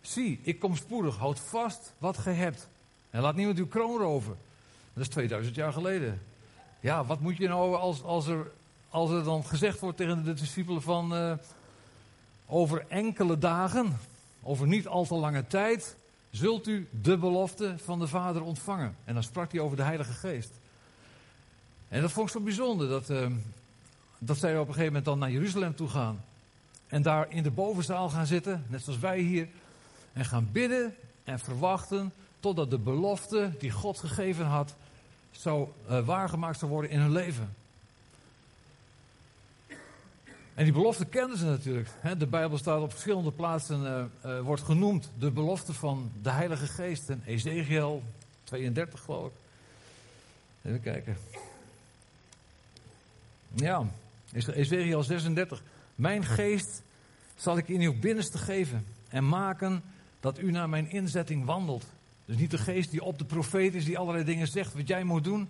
zie, 0.00 0.40
ik 0.42 0.58
kom 0.58 0.76
spoedig, 0.76 1.16
houd 1.16 1.40
vast 1.40 1.92
wat 1.98 2.18
ge 2.18 2.30
hebt. 2.30 2.68
En 3.10 3.20
laat 3.20 3.34
niemand 3.34 3.58
uw 3.58 3.68
kroon 3.68 4.00
roven. 4.00 4.36
Dat 4.92 5.02
is 5.02 5.08
2000 5.08 5.54
jaar 5.54 5.72
geleden. 5.72 6.22
Ja, 6.80 7.04
wat 7.04 7.20
moet 7.20 7.36
je 7.36 7.48
nou 7.48 7.76
als, 7.76 8.02
als, 8.02 8.26
er, 8.26 8.50
als 8.88 9.10
er 9.10 9.24
dan 9.24 9.44
gezegd 9.44 9.80
wordt 9.80 9.96
tegen 9.96 10.24
de 10.24 10.34
discipelen 10.34 10.82
van... 10.82 11.14
Uh, 11.14 11.32
over 12.46 12.84
enkele 12.88 13.38
dagen, 13.38 13.98
over 14.42 14.66
niet 14.66 14.86
al 14.86 15.04
te 15.04 15.14
lange 15.14 15.46
tijd... 15.46 15.96
zult 16.32 16.66
u 16.66 16.88
de 17.02 17.18
belofte 17.18 17.74
van 17.84 17.98
de 17.98 18.06
Vader 18.06 18.42
ontvangen. 18.42 18.96
En 19.04 19.14
dan 19.14 19.22
sprak 19.22 19.52
hij 19.52 19.60
over 19.60 19.76
de 19.76 19.82
Heilige 19.82 20.12
Geest. 20.12 20.50
En 21.88 22.00
dat 22.00 22.12
vond 22.12 22.26
ik 22.26 22.32
zo 22.32 22.40
bijzonder, 22.40 22.88
dat, 22.88 23.10
uh, 23.10 23.26
dat 24.18 24.38
zij 24.38 24.52
op 24.52 24.58
een 24.58 24.66
gegeven 24.66 24.86
moment 24.86 25.04
dan 25.04 25.18
naar 25.18 25.30
Jeruzalem 25.30 25.74
toe 25.74 25.88
gaan. 25.88 26.24
En 26.86 27.02
daar 27.02 27.26
in 27.30 27.42
de 27.42 27.50
bovenzaal 27.50 28.08
gaan 28.08 28.26
zitten, 28.26 28.64
net 28.68 28.82
zoals 28.82 28.98
wij 28.98 29.18
hier. 29.18 29.48
En 30.12 30.24
gaan 30.24 30.48
bidden 30.52 30.94
en 31.24 31.38
verwachten 31.38 32.12
totdat 32.40 32.70
de 32.70 32.78
belofte 32.78 33.52
die 33.58 33.70
God 33.70 33.98
gegeven 33.98 34.46
had, 34.46 34.74
zou 35.30 35.68
uh, 35.90 36.06
waargemaakt 36.06 36.58
zou 36.58 36.70
worden 36.70 36.90
in 36.90 37.00
hun 37.00 37.12
leven. 37.12 37.54
En 40.54 40.64
die 40.64 40.72
belofte 40.72 41.04
kenden 41.04 41.38
ze 41.38 41.44
natuurlijk. 41.44 41.88
De 42.18 42.26
Bijbel 42.26 42.58
staat 42.58 42.80
op 42.80 42.90
verschillende 42.90 43.30
plaatsen, 43.30 43.82
uh, 43.82 44.04
uh, 44.32 44.40
wordt 44.40 44.62
genoemd 44.62 45.10
de 45.18 45.30
belofte 45.30 45.72
van 45.72 46.12
de 46.22 46.30
Heilige 46.30 46.66
Geest. 46.66 47.10
En 47.10 47.22
Ezekiel 47.26 48.02
32 48.44 49.00
geloof 49.00 49.26
ik. 49.26 49.32
Even 50.62 50.80
kijken. 50.80 51.16
Ja, 53.54 53.86
Ezekiel 54.32 55.02
36. 55.02 55.62
Mijn 55.94 56.24
geest 56.24 56.82
zal 57.36 57.56
ik 57.56 57.68
in 57.68 57.80
uw 57.80 57.98
binnenste 57.98 58.38
geven 58.38 58.86
en 59.08 59.28
maken 59.28 59.82
dat 60.20 60.38
u 60.38 60.50
naar 60.50 60.68
mijn 60.68 60.90
inzetting 60.90 61.44
wandelt. 61.44 61.84
Dus 62.24 62.36
niet 62.36 62.50
de 62.50 62.58
geest 62.58 62.90
die 62.90 63.02
op 63.02 63.18
de 63.18 63.24
profeet 63.24 63.74
is, 63.74 63.84
die 63.84 63.98
allerlei 63.98 64.24
dingen 64.24 64.46
zegt 64.46 64.74
wat 64.74 64.88
jij 64.88 65.04
moet 65.04 65.24
doen. 65.24 65.48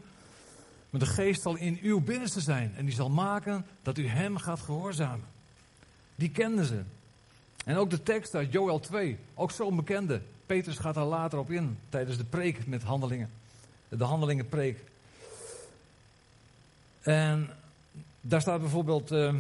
Maar 0.93 1.01
de 1.01 1.07
geest 1.07 1.43
zal 1.43 1.57
in 1.57 1.79
uw 1.83 2.01
binnenste 2.01 2.41
zijn. 2.41 2.73
En 2.77 2.85
die 2.85 2.95
zal 2.95 3.11
maken 3.11 3.67
dat 3.83 3.99
u 3.99 4.07
hem 4.07 4.37
gaat 4.37 4.61
gehoorzamen. 4.61 5.27
Die 6.15 6.31
kenden 6.31 6.65
ze. 6.65 6.83
En 7.65 7.77
ook 7.77 7.91
de 7.91 8.03
tekst 8.03 8.35
uit 8.35 8.53
Joel 8.53 8.81
2, 8.81 9.19
ook 9.35 9.51
zo'n 9.51 9.77
bekende. 9.77 10.21
Petrus 10.47 10.79
gaat 10.79 10.95
daar 10.95 11.05
later 11.05 11.39
op 11.39 11.51
in, 11.51 11.79
tijdens 11.89 12.17
de 12.17 12.25
preek 12.25 12.67
met 12.67 12.83
handelingen. 12.83 13.31
De 13.89 14.05
handelingenpreek. 14.05 14.85
En 17.01 17.51
daar 18.21 18.41
staat 18.41 18.61
bijvoorbeeld... 18.61 19.13
Uh, 19.13 19.35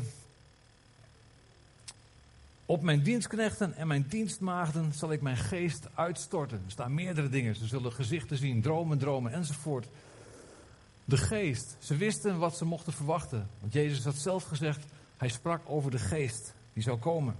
op 2.66 2.82
mijn 2.82 3.02
dienstknechten 3.02 3.74
en 3.74 3.86
mijn 3.86 4.06
dienstmaagden 4.08 4.92
zal 4.92 5.12
ik 5.12 5.20
mijn 5.20 5.36
geest 5.36 5.88
uitstorten. 5.94 6.62
Er 6.64 6.70
staan 6.70 6.94
meerdere 6.94 7.28
dingen. 7.28 7.56
Ze 7.56 7.66
zullen 7.66 7.92
gezichten 7.92 8.36
zien, 8.36 8.62
dromen, 8.62 8.98
dromen 8.98 9.32
enzovoort. 9.32 9.86
De 11.12 11.18
geest. 11.18 11.76
Ze 11.78 11.96
wisten 11.96 12.38
wat 12.38 12.56
ze 12.56 12.64
mochten 12.64 12.92
verwachten. 12.92 13.48
Want 13.60 13.72
Jezus 13.72 14.04
had 14.04 14.14
zelf 14.14 14.44
gezegd, 14.44 14.84
hij 15.16 15.28
sprak 15.28 15.60
over 15.66 15.90
de 15.90 15.98
geest 15.98 16.54
die 16.72 16.82
zou 16.82 16.98
komen. 16.98 17.36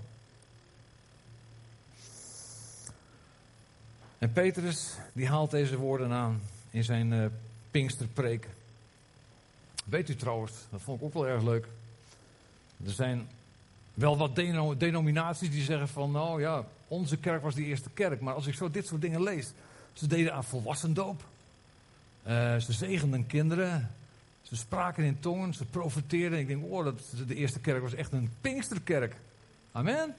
En 4.19 4.33
Petrus, 4.33 4.95
die 5.13 5.29
haalt 5.29 5.51
deze 5.51 5.77
woorden 5.77 6.13
aan 6.13 6.41
in 6.71 6.85
zijn 6.85 7.13
uh, 7.13 7.27
Pinksterpreek. 7.71 8.49
Weet 9.85 10.09
u 10.09 10.17
trouwens, 10.17 10.53
dat 10.71 10.81
vond 10.81 11.01
ik 11.01 11.07
ook 11.07 11.15
wel 11.15 11.27
erg 11.27 11.43
leuk. 11.43 11.67
Er 12.85 12.91
zijn 12.91 13.29
wel 13.95 14.17
wat 14.17 14.37
denominaties 14.79 15.51
die 15.51 15.65
zeggen 15.65 15.89
van, 15.89 16.11
nou 16.11 16.41
ja, 16.41 16.65
onze 16.89 17.17
kerk 17.17 17.43
was 17.43 17.55
die 17.55 17.67
eerste 17.67 17.91
kerk. 17.91 18.21
Maar 18.21 18.35
als 18.35 18.47
ik 18.47 18.55
zo 18.55 18.71
dit 18.71 18.87
soort 18.87 19.01
dingen 19.01 19.23
lees, 19.23 19.53
ze 19.93 20.07
deden 20.07 20.35
aan 20.35 20.45
volwassendoop. 20.45 21.25
Uh, 22.27 22.57
ze 22.57 22.73
zegenden 22.73 23.27
kinderen. 23.27 23.91
Ze 24.43 24.57
spraken 24.57 25.05
in 25.05 25.21
tongen, 25.21 25.55
ze 25.55 25.65
profeteerden. 25.65 26.39
Ik 26.39 26.47
denk, 26.47 26.65
oh, 26.65 26.85
dat, 26.85 27.01
de 27.27 27.35
eerste 27.35 27.61
kerk 27.61 27.83
was 27.83 27.95
echt 27.95 28.13
een 28.13 28.31
Pinksterkerk. 28.41 29.15
Amen. 29.73 30.15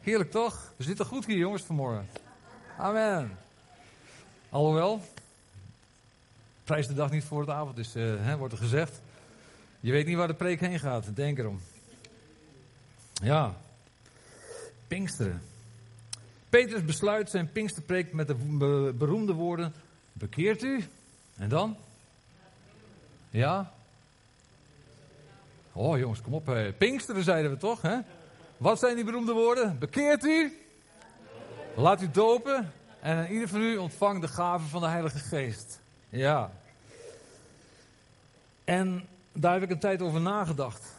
Heerlijk 0.00 0.30
toch? 0.30 0.72
We 0.76 0.84
zitten 0.84 1.06
goed 1.06 1.26
hier 1.26 1.36
jongens 1.36 1.62
vanmorgen. 1.62 2.06
Amen. 2.78 3.38
Alhoewel, 4.48 5.00
prijs 6.64 6.86
de 6.86 6.94
dag 6.94 7.10
niet 7.10 7.24
voor 7.24 7.40
het 7.40 7.50
avond 7.50 7.94
hè, 7.94 8.36
wordt 8.36 8.52
er 8.52 8.58
gezegd. 8.58 9.00
Je 9.80 9.92
weet 9.92 10.06
niet 10.06 10.16
waar 10.16 10.26
de 10.26 10.34
preek 10.34 10.60
heen 10.60 10.78
gaat, 10.78 11.16
denk 11.16 11.38
erom. 11.38 11.60
Ja, 13.22 13.56
Pinksteren. 14.88 15.42
Petrus 16.48 16.84
besluit 16.84 17.30
zijn 17.30 17.52
Pinksterpreek 17.52 18.12
met 18.12 18.26
de 18.26 18.34
beroemde 18.98 19.32
woorden: 19.32 19.72
Bekeert 20.12 20.62
u? 20.62 20.84
En 21.40 21.48
dan? 21.48 21.76
Ja? 23.30 23.72
Oh 25.72 25.98
jongens, 25.98 26.20
kom 26.20 26.34
op. 26.34 26.72
Pinksteren 26.78 27.22
zeiden 27.22 27.50
we 27.50 27.56
toch? 27.56 27.82
Hè? 27.82 27.98
Wat 28.56 28.78
zijn 28.78 28.94
die 28.94 29.04
beroemde 29.04 29.32
woorden? 29.32 29.78
Bekeert 29.78 30.24
u? 30.24 30.58
Laat 31.76 32.02
u 32.02 32.10
dopen. 32.10 32.72
En 33.00 33.32
ieder 33.32 33.48
van 33.48 33.60
u 33.60 33.76
ontvangt 33.76 34.20
de 34.20 34.28
gave 34.28 34.66
van 34.66 34.80
de 34.80 34.86
Heilige 34.86 35.18
Geest. 35.18 35.80
Ja. 36.08 36.52
En 38.64 39.06
daar 39.32 39.52
heb 39.52 39.62
ik 39.62 39.70
een 39.70 39.78
tijd 39.78 40.02
over 40.02 40.20
nagedacht. 40.20 40.94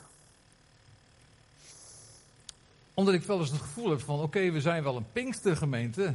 Omdat 2.93 3.13
ik 3.13 3.23
wel 3.23 3.39
eens 3.39 3.51
het 3.51 3.61
gevoel 3.61 3.89
heb 3.89 4.01
van, 4.01 4.19
oké, 4.19 4.51
we 4.51 4.61
zijn 4.61 4.83
wel 4.83 4.95
een 4.95 5.11
Pinkstergemeente. 5.11 6.13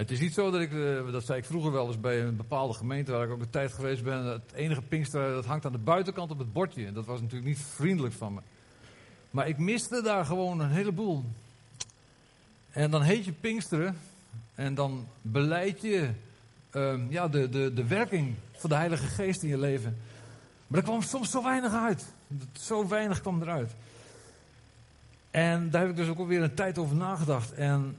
Het 0.00 0.10
is 0.10 0.20
niet 0.20 0.34
zo 0.34 0.50
dat 0.50 0.60
ik, 0.60 0.72
eh, 0.72 1.12
dat 1.12 1.24
zei 1.24 1.38
ik 1.38 1.44
vroeger 1.44 1.72
wel 1.72 1.86
eens 1.86 2.00
bij 2.00 2.22
een 2.22 2.36
bepaalde 2.36 2.74
gemeente 2.74 3.12
waar 3.12 3.24
ik 3.24 3.30
ook 3.30 3.40
de 3.40 3.50
tijd 3.50 3.72
geweest 3.72 4.02
ben. 4.02 4.24
Het 4.24 4.52
enige 4.54 4.82
Pinkster, 4.82 5.32
dat 5.32 5.44
hangt 5.44 5.64
aan 5.64 5.72
de 5.72 5.78
buitenkant 5.78 6.30
op 6.30 6.38
het 6.38 6.52
bordje. 6.52 6.86
En 6.86 6.94
dat 6.94 7.06
was 7.06 7.20
natuurlijk 7.20 7.48
niet 7.48 7.58
vriendelijk 7.58 8.14
van 8.14 8.34
me. 8.34 8.40
Maar 9.30 9.48
ik 9.48 9.58
miste 9.58 10.02
daar 10.02 10.24
gewoon 10.24 10.60
een 10.60 10.70
heleboel. 10.70 11.24
En 12.70 12.90
dan 12.90 13.02
heet 13.02 13.24
je 13.24 13.32
Pinksteren 13.32 13.96
en 14.54 14.74
dan 14.74 15.06
beleid 15.22 15.80
je 15.80 16.10
ehm, 16.70 17.00
ja, 17.08 17.28
de, 17.28 17.48
de, 17.48 17.72
de 17.74 17.86
werking 17.86 18.34
van 18.52 18.70
de 18.70 18.76
Heilige 18.76 19.06
Geest 19.06 19.42
in 19.42 19.48
je 19.48 19.58
leven. 19.58 19.96
Maar 20.66 20.78
er 20.78 20.84
kwam 20.84 21.02
soms 21.02 21.30
zo 21.30 21.42
weinig 21.42 21.72
uit. 21.72 22.04
Zo 22.52 22.88
weinig 22.88 23.20
kwam 23.20 23.42
eruit. 23.42 23.74
En 25.30 25.70
daar 25.70 25.80
heb 25.80 25.90
ik 25.90 25.96
dus 25.96 26.08
ook 26.08 26.18
alweer 26.18 26.42
een 26.42 26.54
tijd 26.54 26.78
over 26.78 26.96
nagedacht. 26.96 27.52
En 27.52 27.96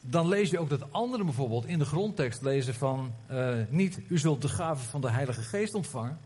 dan 0.00 0.28
lees 0.28 0.50
je 0.50 0.58
ook 0.58 0.68
dat 0.68 0.92
anderen 0.92 1.26
bijvoorbeeld 1.26 1.66
in 1.66 1.78
de 1.78 1.84
grondtekst 1.84 2.42
lezen 2.42 2.74
van 2.74 3.12
uh, 3.30 3.54
niet 3.68 4.00
u 4.08 4.18
zult 4.18 4.42
de 4.42 4.48
gave 4.48 4.88
van 4.88 5.00
de 5.00 5.10
Heilige 5.10 5.42
Geest 5.42 5.74
ontvangen. 5.74 6.18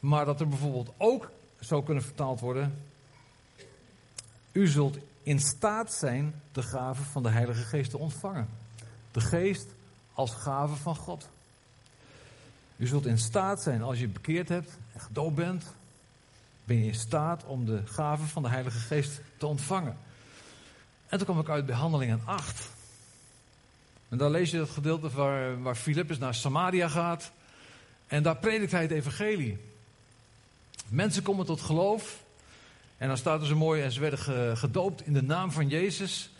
Maar 0.00 0.24
dat 0.24 0.40
er 0.40 0.48
bijvoorbeeld 0.48 0.92
ook 0.96 1.30
zou 1.60 1.84
kunnen 1.84 2.02
vertaald 2.02 2.40
worden. 2.40 2.74
U 4.52 4.66
zult 4.66 4.98
in 5.22 5.40
staat 5.40 5.92
zijn 5.92 6.34
de 6.52 6.62
gave 6.62 7.02
van 7.02 7.22
de 7.22 7.28
Heilige 7.28 7.62
Geest 7.62 7.90
te 7.90 7.98
ontvangen. 7.98 8.48
De 9.10 9.20
Geest 9.20 9.66
als 10.12 10.34
gave 10.34 10.74
van 10.74 10.96
God. 10.96 11.28
U 12.76 12.86
zult 12.86 13.06
in 13.06 13.18
staat 13.18 13.62
zijn, 13.62 13.82
als 13.82 13.98
je 13.98 14.08
bekeerd 14.08 14.48
hebt 14.48 14.78
en 14.92 15.00
gedoopt 15.00 15.34
bent, 15.34 15.64
ben 16.64 16.76
je 16.76 16.84
in 16.84 16.94
staat 16.94 17.44
om 17.44 17.64
de 17.64 17.82
gave 17.84 18.26
van 18.26 18.42
de 18.42 18.48
Heilige 18.48 18.78
Geest 18.78 19.20
te 19.36 19.46
ontvangen. 19.46 19.96
En 21.08 21.18
toen 21.18 21.26
kwam 21.26 21.40
ik 21.40 21.48
uit 21.48 21.66
bij 21.66 21.74
Handelingen 21.74 22.20
8. 22.24 22.68
En 24.08 24.18
daar 24.18 24.30
lees 24.30 24.50
je 24.50 24.58
het 24.58 24.70
gedeelte 24.70 25.08
waar, 25.08 25.62
waar 25.62 25.74
Filippus 25.74 26.18
naar 26.18 26.34
Samaria 26.34 26.88
gaat. 26.88 27.32
En 28.06 28.22
daar 28.22 28.36
predikt 28.36 28.72
hij 28.72 28.82
het 28.82 28.90
evangelie. 28.90 29.58
Mensen 30.88 31.22
komen 31.22 31.46
tot 31.46 31.60
geloof. 31.60 32.22
En 32.96 33.08
dan 33.08 33.16
staat 33.16 33.40
er 33.40 33.46
zo 33.46 33.56
mooi, 33.56 33.82
en 33.82 33.92
ze 33.92 34.00
werden 34.00 34.56
gedoopt 34.56 35.06
in 35.06 35.12
de 35.12 35.22
naam 35.22 35.52
van 35.52 35.68
Jezus. 35.68 36.30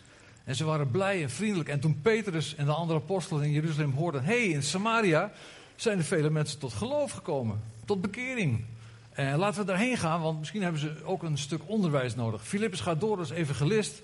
En 0.43 0.55
ze 0.55 0.63
waren 0.63 0.91
blij 0.91 1.23
en 1.23 1.29
vriendelijk. 1.29 1.69
En 1.69 1.79
toen 1.79 2.01
Petrus 2.01 2.55
en 2.55 2.65
de 2.65 2.71
andere 2.71 2.99
apostelen 2.99 3.43
in 3.43 3.51
Jeruzalem 3.51 3.91
hoorden: 3.91 4.23
hé, 4.23 4.43
hey, 4.43 4.47
in 4.47 4.63
Samaria 4.63 5.31
zijn 5.75 5.97
er 5.97 6.03
vele 6.03 6.29
mensen 6.29 6.59
tot 6.59 6.73
geloof 6.73 7.11
gekomen, 7.11 7.61
tot 7.85 8.01
bekering. 8.01 8.65
En 9.11 9.37
laten 9.37 9.59
we 9.59 9.65
daarheen 9.65 9.97
gaan, 9.97 10.21
want 10.21 10.39
misschien 10.39 10.61
hebben 10.61 10.81
ze 10.81 11.03
ook 11.03 11.23
een 11.23 11.37
stuk 11.37 11.61
onderwijs 11.65 12.15
nodig. 12.15 12.43
Filippus 12.43 12.79
gaat 12.79 12.99
door 12.99 13.17
als 13.17 13.29
evangelist. 13.29 14.01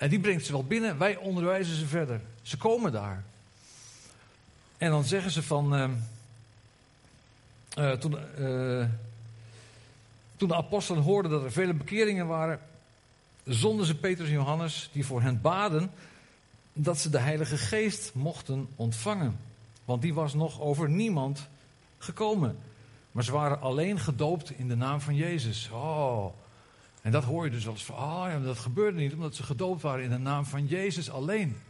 En 0.00 0.08
die 0.08 0.20
brengt 0.20 0.46
ze 0.46 0.52
wel 0.52 0.64
binnen. 0.64 0.98
Wij 0.98 1.16
onderwijzen 1.16 1.76
ze 1.76 1.86
verder. 1.86 2.20
Ze 2.42 2.56
komen 2.56 2.92
daar. 2.92 3.24
En 4.76 4.90
dan 4.90 5.04
zeggen 5.04 5.30
ze 5.30 5.42
van. 5.42 5.74
Uh, 5.74 5.90
uh, 7.78 7.92
toen, 7.92 8.16
uh, 8.38 8.86
toen 10.36 10.48
de 10.48 10.54
apostelen 10.54 11.02
hoorden 11.02 11.30
dat 11.30 11.44
er 11.44 11.52
vele 11.52 11.74
bekeringen 11.74 12.26
waren, 12.26 12.60
zonden 13.44 13.86
ze 13.86 13.94
Petrus 13.94 14.28
en 14.28 14.34
Johannes, 14.34 14.90
die 14.92 15.06
voor 15.06 15.22
hen 15.22 15.40
baden, 15.40 15.90
dat 16.72 16.98
ze 16.98 17.10
de 17.10 17.18
Heilige 17.18 17.56
Geest 17.56 18.14
mochten 18.14 18.68
ontvangen. 18.76 19.38
Want 19.84 20.02
die 20.02 20.14
was 20.14 20.34
nog 20.34 20.60
over 20.60 20.88
niemand 20.88 21.48
gekomen. 21.98 22.58
Maar 23.12 23.24
ze 23.24 23.32
waren 23.32 23.60
alleen 23.60 23.98
gedoopt 23.98 24.50
in 24.50 24.68
de 24.68 24.76
naam 24.76 25.00
van 25.00 25.14
Jezus. 25.14 25.70
Oh. 25.72 26.26
En 27.02 27.10
dat 27.10 27.24
hoor 27.24 27.44
je 27.44 27.50
dus 27.50 27.68
als 27.68 27.84
van, 27.84 27.96
oh 27.96 28.24
ja, 28.28 28.38
dat 28.38 28.58
gebeurde 28.58 28.98
niet 28.98 29.12
omdat 29.12 29.34
ze 29.34 29.42
gedoopt 29.42 29.82
waren 29.82 30.04
in 30.04 30.10
de 30.10 30.18
naam 30.18 30.44
van 30.44 30.66
Jezus 30.66 31.10
alleen. 31.10 31.60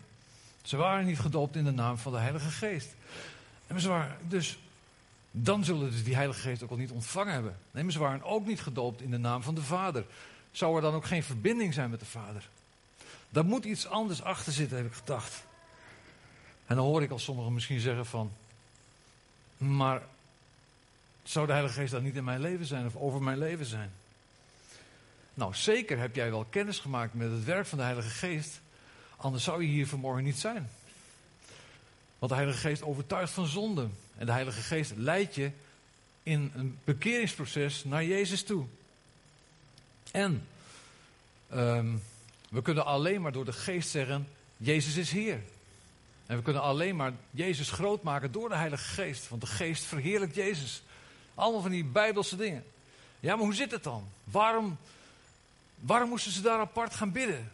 Ze 0.63 0.77
waren 0.77 1.07
niet 1.07 1.19
gedoopt 1.19 1.57
in 1.57 1.65
de 1.65 1.71
naam 1.71 1.99
van 1.99 2.13
de 2.13 2.19
Heilige 2.19 2.50
Geest. 2.50 2.95
En 3.67 3.81
ze 3.81 3.89
waren, 3.89 4.17
dus 4.28 4.59
dan 5.31 5.65
zullen 5.65 5.93
ze 5.93 6.02
die 6.02 6.15
Heilige 6.15 6.41
Geest 6.41 6.63
ook 6.63 6.71
al 6.71 6.76
niet 6.76 6.91
ontvangen 6.91 7.33
hebben. 7.33 7.57
Nee, 7.71 7.93
ze 7.93 7.99
waren 7.99 8.23
ook 8.23 8.47
niet 8.47 8.61
gedoopt 8.61 9.02
in 9.02 9.11
de 9.11 9.19
naam 9.19 9.43
van 9.43 9.54
de 9.54 9.63
Vader. 9.63 10.04
Zou 10.50 10.76
er 10.76 10.83
dan 10.83 10.95
ook 10.95 11.07
geen 11.07 11.23
verbinding 11.23 11.75
zijn 11.75 11.91
met 11.91 12.00
de 12.00 12.07
Vader? 12.07 12.49
Daar 13.28 13.45
moet 13.45 13.65
iets 13.65 13.87
anders 13.87 14.23
achter 14.23 14.52
zitten, 14.52 14.76
heb 14.76 14.87
ik 14.87 14.93
gedacht. 14.93 15.45
En 16.67 16.76
dan 16.76 16.85
hoor 16.85 17.02
ik 17.02 17.11
al 17.11 17.19
sommigen 17.19 17.52
misschien 17.52 17.81
zeggen 17.81 18.07
van, 18.07 18.33
maar 19.57 20.02
zou 21.23 21.47
de 21.47 21.52
Heilige 21.52 21.81
Geest 21.81 21.93
dan 21.93 22.02
niet 22.02 22.17
in 22.17 22.25
mijn 22.25 22.41
leven 22.41 22.67
zijn 22.67 22.87
of 22.87 22.97
over 22.97 23.23
mijn 23.23 23.39
leven 23.39 23.67
zijn? 23.67 23.93
Nou, 25.41 25.55
zeker 25.55 25.99
heb 25.99 26.15
jij 26.15 26.31
wel 26.31 26.47
kennis 26.50 26.79
gemaakt 26.79 27.15
met 27.15 27.31
het 27.31 27.45
werk 27.45 27.67
van 27.67 27.79
de 27.79 27.85
Heilige 27.85 28.09
Geest, 28.09 28.61
anders 29.17 29.45
zou 29.45 29.63
je 29.63 29.69
hier 29.69 29.87
vanmorgen 29.87 30.25
niet 30.25 30.39
zijn. 30.39 30.71
Want 32.19 32.33
de 32.33 32.39
Heilige 32.39 32.59
Geest 32.59 32.83
overtuigt 32.83 33.33
van 33.33 33.47
zonde. 33.47 33.89
En 34.17 34.26
de 34.26 34.33
Heilige 34.33 34.61
Geest 34.61 34.93
leidt 34.97 35.35
je 35.35 35.50
in 36.23 36.53
een 36.55 36.79
bekeringsproces 36.85 37.85
naar 37.85 38.05
Jezus 38.05 38.43
toe. 38.43 38.67
En 40.11 40.47
um, 41.55 42.03
we 42.49 42.63
kunnen 42.63 42.85
alleen 42.85 43.23
maar 43.23 43.33
door 43.33 43.45
de 43.45 43.53
Geest 43.53 43.91
zeggen: 43.91 44.29
Jezus 44.57 44.97
is 44.97 45.11
Heer. 45.11 45.41
En 46.26 46.37
we 46.37 46.43
kunnen 46.43 46.63
alleen 46.63 46.97
maar 46.97 47.13
Jezus 47.31 47.71
groot 47.71 48.03
maken 48.03 48.33
door 48.33 48.49
de 48.49 48.57
Heilige 48.57 48.85
Geest. 48.85 49.29
Want 49.29 49.41
de 49.41 49.49
Geest 49.49 49.85
verheerlijkt 49.85 50.35
Jezus. 50.35 50.83
Allemaal 51.35 51.63
van 51.63 51.71
die 51.71 51.85
Bijbelse 51.85 52.37
dingen. 52.37 52.65
Ja, 53.21 53.37
maar 53.37 53.45
hoe 53.45 53.55
zit 53.55 53.71
het 53.71 53.83
dan? 53.83 54.09
Waarom, 54.25 54.79
waarom 55.80 56.08
moesten 56.08 56.32
ze 56.32 56.40
daar 56.40 56.58
apart 56.58 56.95
gaan 56.95 57.12
bidden? 57.12 57.52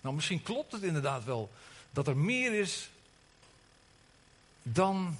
Nou, 0.00 0.14
misschien 0.14 0.42
klopt 0.42 0.72
het 0.72 0.82
inderdaad 0.82 1.24
wel 1.24 1.50
dat 1.90 2.06
er 2.06 2.16
meer 2.16 2.52
is 2.52 2.90
dan, 4.62 5.16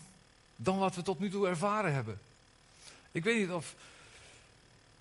dan 0.56 0.78
wat 0.78 0.94
we 0.94 1.02
tot 1.02 1.18
nu 1.18 1.30
toe 1.30 1.48
ervaren 1.48 1.94
hebben. 1.94 2.18
Ik 3.12 3.24
weet 3.24 3.38
niet 3.38 3.50
of, 3.50 3.74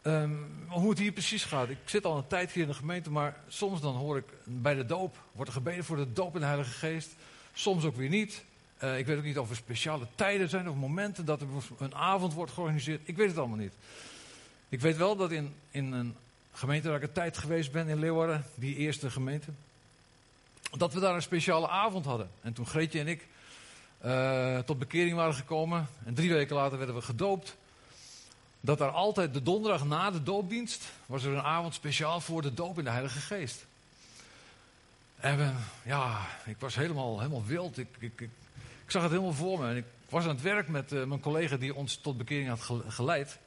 um, 0.02 0.48
hoe 0.68 0.90
het 0.90 1.00
hier 1.00 1.12
precies 1.12 1.44
gaat. 1.44 1.70
Ik 1.70 1.78
zit 1.86 2.06
al 2.06 2.18
een 2.18 2.28
tijd 2.28 2.52
hier 2.52 2.64
in 2.64 2.70
de 2.70 2.76
gemeente, 2.76 3.12
maar 3.12 3.38
soms 3.48 3.82
dan 3.82 3.96
hoor 3.96 4.18
ik 4.18 4.26
bij 4.44 4.74
de 4.74 4.86
doop, 4.86 5.18
wordt 5.32 5.50
er 5.50 5.58
gebeden 5.58 5.86
voor 5.86 5.98
de 5.98 6.14
doop 6.14 6.34
in 6.34 6.40
de 6.40 6.46
Heilige 6.46 6.72
Geest. 6.72 7.10
Soms 7.54 7.84
ook 7.84 7.96
weer 7.96 8.10
niet. 8.10 8.44
Uh, 8.84 8.98
ik 8.98 9.06
weet 9.06 9.18
ook 9.18 9.24
niet 9.24 9.40
of 9.40 9.50
er 9.50 9.56
speciale 9.56 10.08
tijden 10.16 10.50
zijn 10.50 10.70
of 10.70 10.76
momenten 10.76 11.26
dat 11.26 11.42
er 11.42 11.48
een 11.78 11.96
avond 11.96 12.34
wordt 12.34 12.52
georganiseerd. 12.52 13.02
Ik 13.04 13.16
weet 13.16 13.28
het 13.28 13.38
allemaal 13.38 13.58
niet. 13.58 13.74
Ik 14.70 14.82
weet 14.82 14.98
wel 14.98 15.16
dat 15.16 15.32
in, 15.32 15.54
in 15.72 15.92
een 15.92 16.16
gemeente 16.56 16.88
waar 16.88 16.98
ik 16.98 17.04
een 17.04 17.12
tijd 17.12 17.38
geweest 17.38 17.72
ben 17.72 17.88
in 17.88 18.00
Leeuwarden, 18.00 18.46
die 18.56 18.76
eerste 18.76 19.10
gemeente, 19.12 19.52
dat 20.78 20.94
we 20.94 21.00
daar 21.00 21.16
een 21.16 21.22
speciale 21.22 21.70
avond 21.70 22.06
hadden. 22.06 22.30
En 22.42 22.54
toen 22.54 22.68
Greetje 22.68 23.00
en 23.00 23.08
ik 23.08 23.28
uh, 24.06 24.60
tot 24.60 24.80
bekering 24.80 25.16
waren 25.16 25.34
gekomen. 25.34 25.88
En 26.04 26.14
drie 26.14 26.34
weken 26.34 26.56
later 26.56 26.78
werden 26.78 26.96
we 26.96 27.02
gedoopt. 27.02 27.56
Dat 28.62 28.78
daar 28.78 28.90
altijd 28.90 29.34
de 29.34 29.42
donderdag 29.42 29.86
na 29.86 30.12
de 30.12 30.24
doopdienst 30.24 30.84
was 31.06 31.24
er 31.24 31.34
een 31.34 31.42
avond 31.42 31.74
speciaal 31.74 32.22
voor 32.22 32.42
de 32.42 32.54
doop 32.54 32.78
in 32.78 32.84
de 32.84 32.90
Heilige 32.90 33.20
Geest. 33.20 33.66
En 35.16 35.38
we, 35.38 35.52
ja, 35.86 36.28
ik 36.46 36.56
was 36.60 36.76
helemaal, 36.76 37.18
helemaal 37.18 37.46
wild. 37.46 37.78
Ik, 37.78 37.88
ik, 38.00 38.22
ik, 38.22 38.30
zag 38.88 39.02
het 39.02 39.12
helemaal 39.12 39.34
voor 39.34 39.60
me. 39.60 39.70
En 39.70 39.76
ik 39.76 39.86
was 40.10 40.24
aan 40.24 40.30
het 40.30 40.42
werk 40.42 40.68
met 40.68 40.92
uh, 40.92 41.04
mijn 41.04 41.20
collega 41.20 41.58
die 41.58 41.76
ons 41.76 41.96
tot 41.96 42.18
bekering 42.18 42.50
had 42.50 42.82
geleid. 42.88 43.38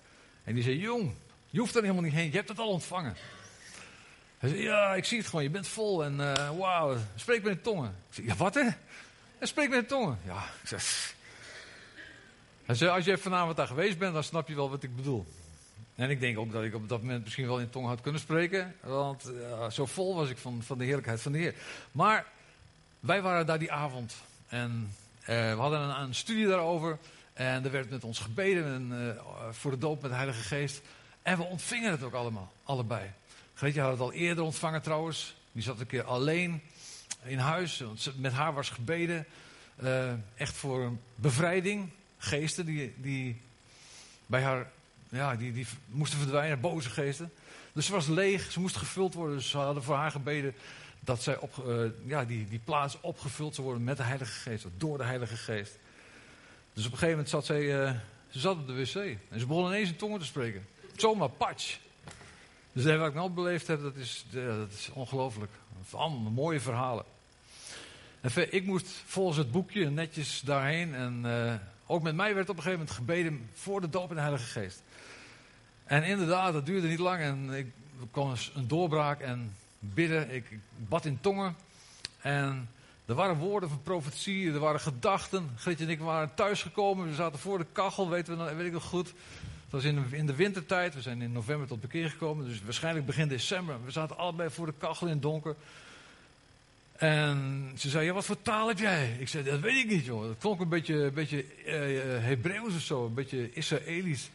En 0.44 0.54
die 0.54 0.62
zei: 0.62 0.78
Jong, 0.78 1.14
je 1.58 1.64
hoeft 1.64 1.76
er 1.76 1.82
helemaal 1.82 2.02
niet 2.02 2.12
heen, 2.12 2.30
je 2.30 2.36
hebt 2.36 2.48
het 2.48 2.58
al 2.58 2.68
ontvangen. 2.68 3.16
Hij 4.38 4.48
zei: 4.48 4.62
Ja, 4.62 4.94
ik 4.94 5.04
zie 5.04 5.18
het 5.18 5.26
gewoon, 5.26 5.42
je 5.42 5.50
bent 5.50 5.68
vol 5.68 6.04
en 6.04 6.14
uh, 6.20 6.50
wauw, 6.58 6.96
spreek 7.14 7.42
met 7.42 7.52
de 7.52 7.60
tongen. 7.60 7.88
Ik 8.08 8.14
zei: 8.14 8.26
Ja, 8.26 8.34
wat 8.34 8.54
hè? 8.54 8.68
En 9.38 9.48
spreek 9.48 9.68
met 9.68 9.80
de 9.80 9.86
tongen. 9.86 10.18
Ja, 10.24 10.44
ik 10.62 10.68
zeg. 10.68 11.14
Hij 12.64 12.74
zei, 12.74 12.90
als 12.90 13.04
je 13.04 13.18
vanavond 13.18 13.56
daar 13.56 13.66
geweest 13.66 13.98
bent, 13.98 14.14
dan 14.14 14.24
snap 14.24 14.48
je 14.48 14.54
wel 14.54 14.70
wat 14.70 14.82
ik 14.82 14.96
bedoel. 14.96 15.26
En 15.94 16.10
ik 16.10 16.20
denk 16.20 16.38
ook 16.38 16.52
dat 16.52 16.62
ik 16.62 16.74
op 16.74 16.88
dat 16.88 17.00
moment 17.00 17.24
misschien 17.24 17.46
wel 17.46 17.60
in 17.60 17.70
tongen 17.70 17.88
had 17.88 18.00
kunnen 18.00 18.20
spreken. 18.20 18.74
Want 18.80 19.32
zo 19.70 19.86
vol 19.86 20.14
was 20.14 20.30
ik 20.30 20.38
van, 20.38 20.62
van 20.62 20.78
de 20.78 20.84
heerlijkheid 20.84 21.20
van 21.20 21.32
de 21.32 21.38
Heer. 21.38 21.54
Maar 21.92 22.26
wij 23.00 23.22
waren 23.22 23.46
daar 23.46 23.58
die 23.58 23.72
avond. 23.72 24.14
En 24.48 24.94
eh, 25.20 25.52
we 25.54 25.60
hadden 25.60 25.80
een, 25.80 26.00
een, 26.00 26.14
studie 26.14 26.46
daarover. 26.46 26.98
En 27.32 27.64
er 27.64 27.70
werd 27.70 27.90
met 27.90 28.04
ons 28.04 28.18
gebeden 28.18 28.64
en, 28.64 28.92
uh, 28.92 29.52
voor 29.52 29.70
de 29.70 29.78
doop 29.78 30.02
met 30.02 30.10
de 30.10 30.16
Heilige 30.16 30.42
Geest. 30.42 30.82
En 31.22 31.36
we 31.36 31.42
ontvingen 31.42 31.90
het 31.90 32.02
ook 32.02 32.14
allemaal, 32.14 32.52
allebei. 32.64 33.10
Greetje 33.54 33.80
had 33.80 33.90
het 33.90 34.00
al 34.00 34.12
eerder 34.12 34.44
ontvangen 34.44 34.82
trouwens. 34.82 35.36
Die 35.52 35.62
zat 35.62 35.80
een 35.80 35.86
keer 35.86 36.04
alleen 36.04 36.62
in 37.22 37.38
huis. 37.38 37.82
Met 38.16 38.32
haar 38.32 38.54
was 38.54 38.70
gebeden. 38.70 39.26
Uh, 39.82 40.12
echt 40.34 40.54
voor 40.54 40.92
bevrijding. 41.14 41.88
Geesten 42.18 42.66
die, 42.66 42.94
die 42.96 43.40
bij 44.26 44.42
haar 44.42 44.70
ja, 45.08 45.36
die, 45.36 45.52
die 45.52 45.66
moesten 45.86 46.18
verdwijnen, 46.18 46.60
boze 46.60 46.90
geesten. 46.90 47.30
Dus 47.72 47.86
ze 47.86 47.92
was 47.92 48.06
leeg, 48.06 48.52
ze 48.52 48.60
moest 48.60 48.76
gevuld 48.76 49.14
worden. 49.14 49.36
Dus 49.36 49.50
ze 49.50 49.56
hadden 49.56 49.82
voor 49.82 49.94
haar 49.94 50.10
gebeden 50.10 50.54
dat 51.00 51.22
zij 51.22 51.38
op, 51.38 51.64
uh, 51.66 51.90
ja, 52.06 52.24
die, 52.24 52.48
die 52.48 52.60
plaats 52.64 53.00
opgevuld 53.00 53.54
zou 53.54 53.66
worden 53.66 53.84
met 53.84 53.96
de 53.96 54.02
Heilige 54.02 54.32
Geest. 54.32 54.66
Door 54.76 54.98
de 54.98 55.04
Heilige 55.04 55.36
Geest. 55.36 55.78
Dus 56.72 56.86
op 56.86 56.92
een 56.92 56.98
gegeven 56.98 57.08
moment 57.08 57.28
zat 57.28 57.46
zij, 57.46 57.62
uh, 57.62 57.90
ze 58.28 58.38
zat 58.38 58.56
op 58.56 58.66
de 58.66 58.72
wc. 58.72 58.94
En 59.28 59.40
ze 59.40 59.46
begon 59.46 59.66
ineens 59.66 59.88
in 59.88 59.96
tongen 59.96 60.18
te 60.18 60.24
spreken. 60.24 60.66
Zomaar 61.00 61.28
patch. 61.28 61.78
Dus 62.72 62.96
wat 62.96 63.08
ik 63.08 63.14
nou 63.14 63.30
beleefd 63.30 63.66
heb, 63.66 63.82
dat 63.82 63.96
is, 63.96 64.24
dat 64.30 64.72
is 64.72 64.90
ongelooflijk. 64.92 65.50
Allemaal 65.90 66.30
mooie 66.30 66.60
verhalen. 66.60 67.04
En 68.20 68.54
ik 68.54 68.64
moest 68.64 68.88
volgens 69.06 69.36
het 69.36 69.50
boekje 69.50 69.90
netjes 69.90 70.40
daarheen. 70.40 70.94
En 70.94 71.22
uh, 71.24 71.54
ook 71.86 72.02
met 72.02 72.14
mij 72.14 72.34
werd 72.34 72.48
op 72.48 72.56
een 72.56 72.62
gegeven 72.62 72.78
moment 72.78 72.96
gebeden 72.96 73.48
voor 73.54 73.80
de 73.80 73.88
doop 73.88 74.08
in 74.08 74.14
de 74.14 74.20
Heilige 74.20 74.60
Geest. 74.60 74.82
En 75.84 76.04
inderdaad, 76.04 76.52
dat 76.52 76.66
duurde 76.66 76.88
niet 76.88 76.98
lang. 76.98 77.20
En 77.20 77.50
ik 77.52 77.66
kwam 78.10 78.34
een 78.54 78.68
doorbraak 78.68 79.20
en 79.20 79.56
bidden. 79.78 80.30
Ik, 80.30 80.58
bad 80.76 81.04
in 81.04 81.20
tongen. 81.20 81.56
En 82.20 82.68
er 83.06 83.14
waren 83.14 83.36
woorden 83.36 83.68
van 83.68 83.82
profetie, 83.82 84.52
er 84.52 84.58
waren 84.58 84.80
gedachten. 84.80 85.50
Grietje 85.56 85.84
en 85.84 85.90
ik 85.90 86.00
waren 86.00 86.34
thuisgekomen. 86.34 87.08
We 87.08 87.14
zaten 87.14 87.38
voor 87.38 87.58
de 87.58 87.66
kachel, 87.72 88.08
weten 88.08 88.44
we, 88.44 88.54
weet 88.54 88.66
ik 88.66 88.72
nog 88.72 88.84
goed. 88.84 89.14
Het 89.70 89.82
was 89.82 89.84
in 89.84 89.94
de, 89.94 90.16
in 90.16 90.26
de 90.26 90.34
wintertijd. 90.34 90.94
We 90.94 91.02
zijn 91.02 91.22
in 91.22 91.32
november 91.32 91.66
tot 91.66 91.80
bekeer 91.80 92.10
gekomen. 92.10 92.44
Dus 92.44 92.62
waarschijnlijk 92.62 93.06
begin 93.06 93.28
december. 93.28 93.84
We 93.84 93.90
zaten 93.90 94.16
allebei 94.16 94.50
voor 94.50 94.66
de 94.66 94.74
kachel 94.78 95.06
in 95.06 95.12
het 95.12 95.22
donker. 95.22 95.56
En 96.92 97.70
ze 97.76 97.88
zei, 97.88 98.04
ja, 98.04 98.12
wat 98.12 98.24
voor 98.24 98.42
taal 98.42 98.68
heb 98.68 98.78
jij? 98.78 99.16
Ik 99.18 99.28
zei, 99.28 99.44
dat 99.44 99.60
weet 99.60 99.84
ik 99.84 99.90
niet, 99.90 100.04
joh. 100.04 100.28
Het 100.28 100.38
klonk 100.38 100.60
een 100.60 100.68
beetje, 100.68 100.94
een 100.94 101.14
beetje 101.14 101.44
uh, 101.66 102.24
Hebreeuws 102.24 102.74
of 102.74 102.80
zo, 102.80 103.06
een 103.06 103.14
beetje 103.14 103.52
Israëlisch. 103.52 104.30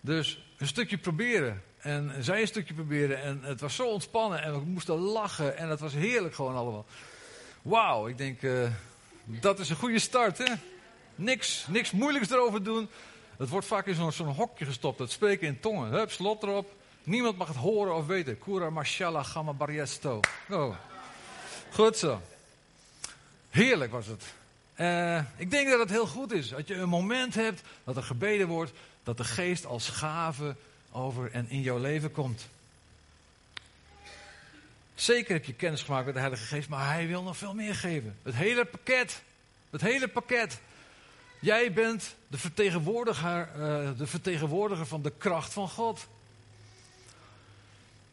Dus 0.00 0.44
een 0.58 0.66
stukje 0.66 0.98
proberen. 0.98 1.62
En 1.78 2.12
zij 2.20 2.40
een 2.40 2.46
stukje 2.46 2.74
proberen. 2.74 3.22
En 3.22 3.40
het 3.42 3.60
was 3.60 3.74
zo 3.74 3.88
ontspannen. 3.88 4.42
En 4.42 4.52
we 4.52 4.64
moesten 4.64 4.94
lachen. 4.94 5.56
En 5.56 5.68
het 5.68 5.80
was 5.80 5.92
heerlijk 5.92 6.34
gewoon 6.34 6.54
allemaal. 6.54 6.86
Wauw, 7.62 8.08
ik 8.08 8.18
denk, 8.18 8.42
uh, 8.42 8.68
dat 9.24 9.58
is 9.58 9.70
een 9.70 9.76
goede 9.76 9.98
start, 9.98 10.38
hè? 10.38 10.54
Niks, 11.14 11.66
niks 11.68 11.90
moeilijks 11.90 12.30
erover 12.30 12.62
doen. 12.62 12.88
Het 13.36 13.48
wordt 13.48 13.66
vaak 13.66 13.86
in 13.86 14.12
zo'n 14.12 14.26
hokje 14.26 14.64
gestopt. 14.64 14.98
Het 14.98 15.10
spreken 15.10 15.46
in 15.46 15.60
tongen. 15.60 15.90
Hup, 15.90 16.10
slot 16.10 16.42
erop. 16.42 16.72
Niemand 17.02 17.36
mag 17.36 17.48
het 17.48 17.56
horen 17.56 17.94
of 17.94 18.06
weten. 18.06 18.38
Kura 18.38 18.70
mashallah 18.70 19.24
gamma 19.24 19.52
bariesto. 19.52 20.20
Oh. 20.50 20.76
Goed 21.70 21.98
zo. 21.98 22.20
Heerlijk 23.50 23.92
was 23.92 24.06
het. 24.06 24.24
Uh, 24.76 25.20
ik 25.36 25.50
denk 25.50 25.68
dat 25.68 25.78
het 25.78 25.90
heel 25.90 26.06
goed 26.06 26.32
is. 26.32 26.48
Dat 26.48 26.68
je 26.68 26.74
een 26.74 26.88
moment 26.88 27.34
hebt 27.34 27.62
dat 27.84 27.96
er 27.96 28.02
gebeden 28.02 28.48
wordt. 28.48 28.72
Dat 29.02 29.16
de 29.16 29.24
geest 29.24 29.66
als 29.66 29.88
gave 29.88 30.56
over 30.90 31.30
en 31.32 31.50
in 31.50 31.60
jouw 31.60 31.78
leven 31.78 32.12
komt. 32.12 32.48
Zeker 34.94 35.32
heb 35.32 35.44
je 35.44 35.54
kennis 35.54 35.82
gemaakt 35.82 36.04
met 36.04 36.14
de 36.14 36.20
Heilige 36.20 36.44
Geest, 36.44 36.68
maar 36.68 36.92
Hij 36.92 37.06
wil 37.06 37.22
nog 37.22 37.36
veel 37.36 37.54
meer 37.54 37.74
geven. 37.74 38.16
Het 38.22 38.34
hele 38.34 38.64
pakket. 38.64 39.22
Het 39.70 39.80
hele 39.80 40.08
pakket. 40.08 40.60
Jij 41.44 41.72
bent 41.72 42.14
de 42.28 42.38
vertegenwoordiger, 42.38 43.48
uh, 43.56 43.88
de 43.98 44.06
vertegenwoordiger 44.06 44.86
van 44.86 45.02
de 45.02 45.12
kracht 45.18 45.52
van 45.52 45.68
God. 45.68 46.06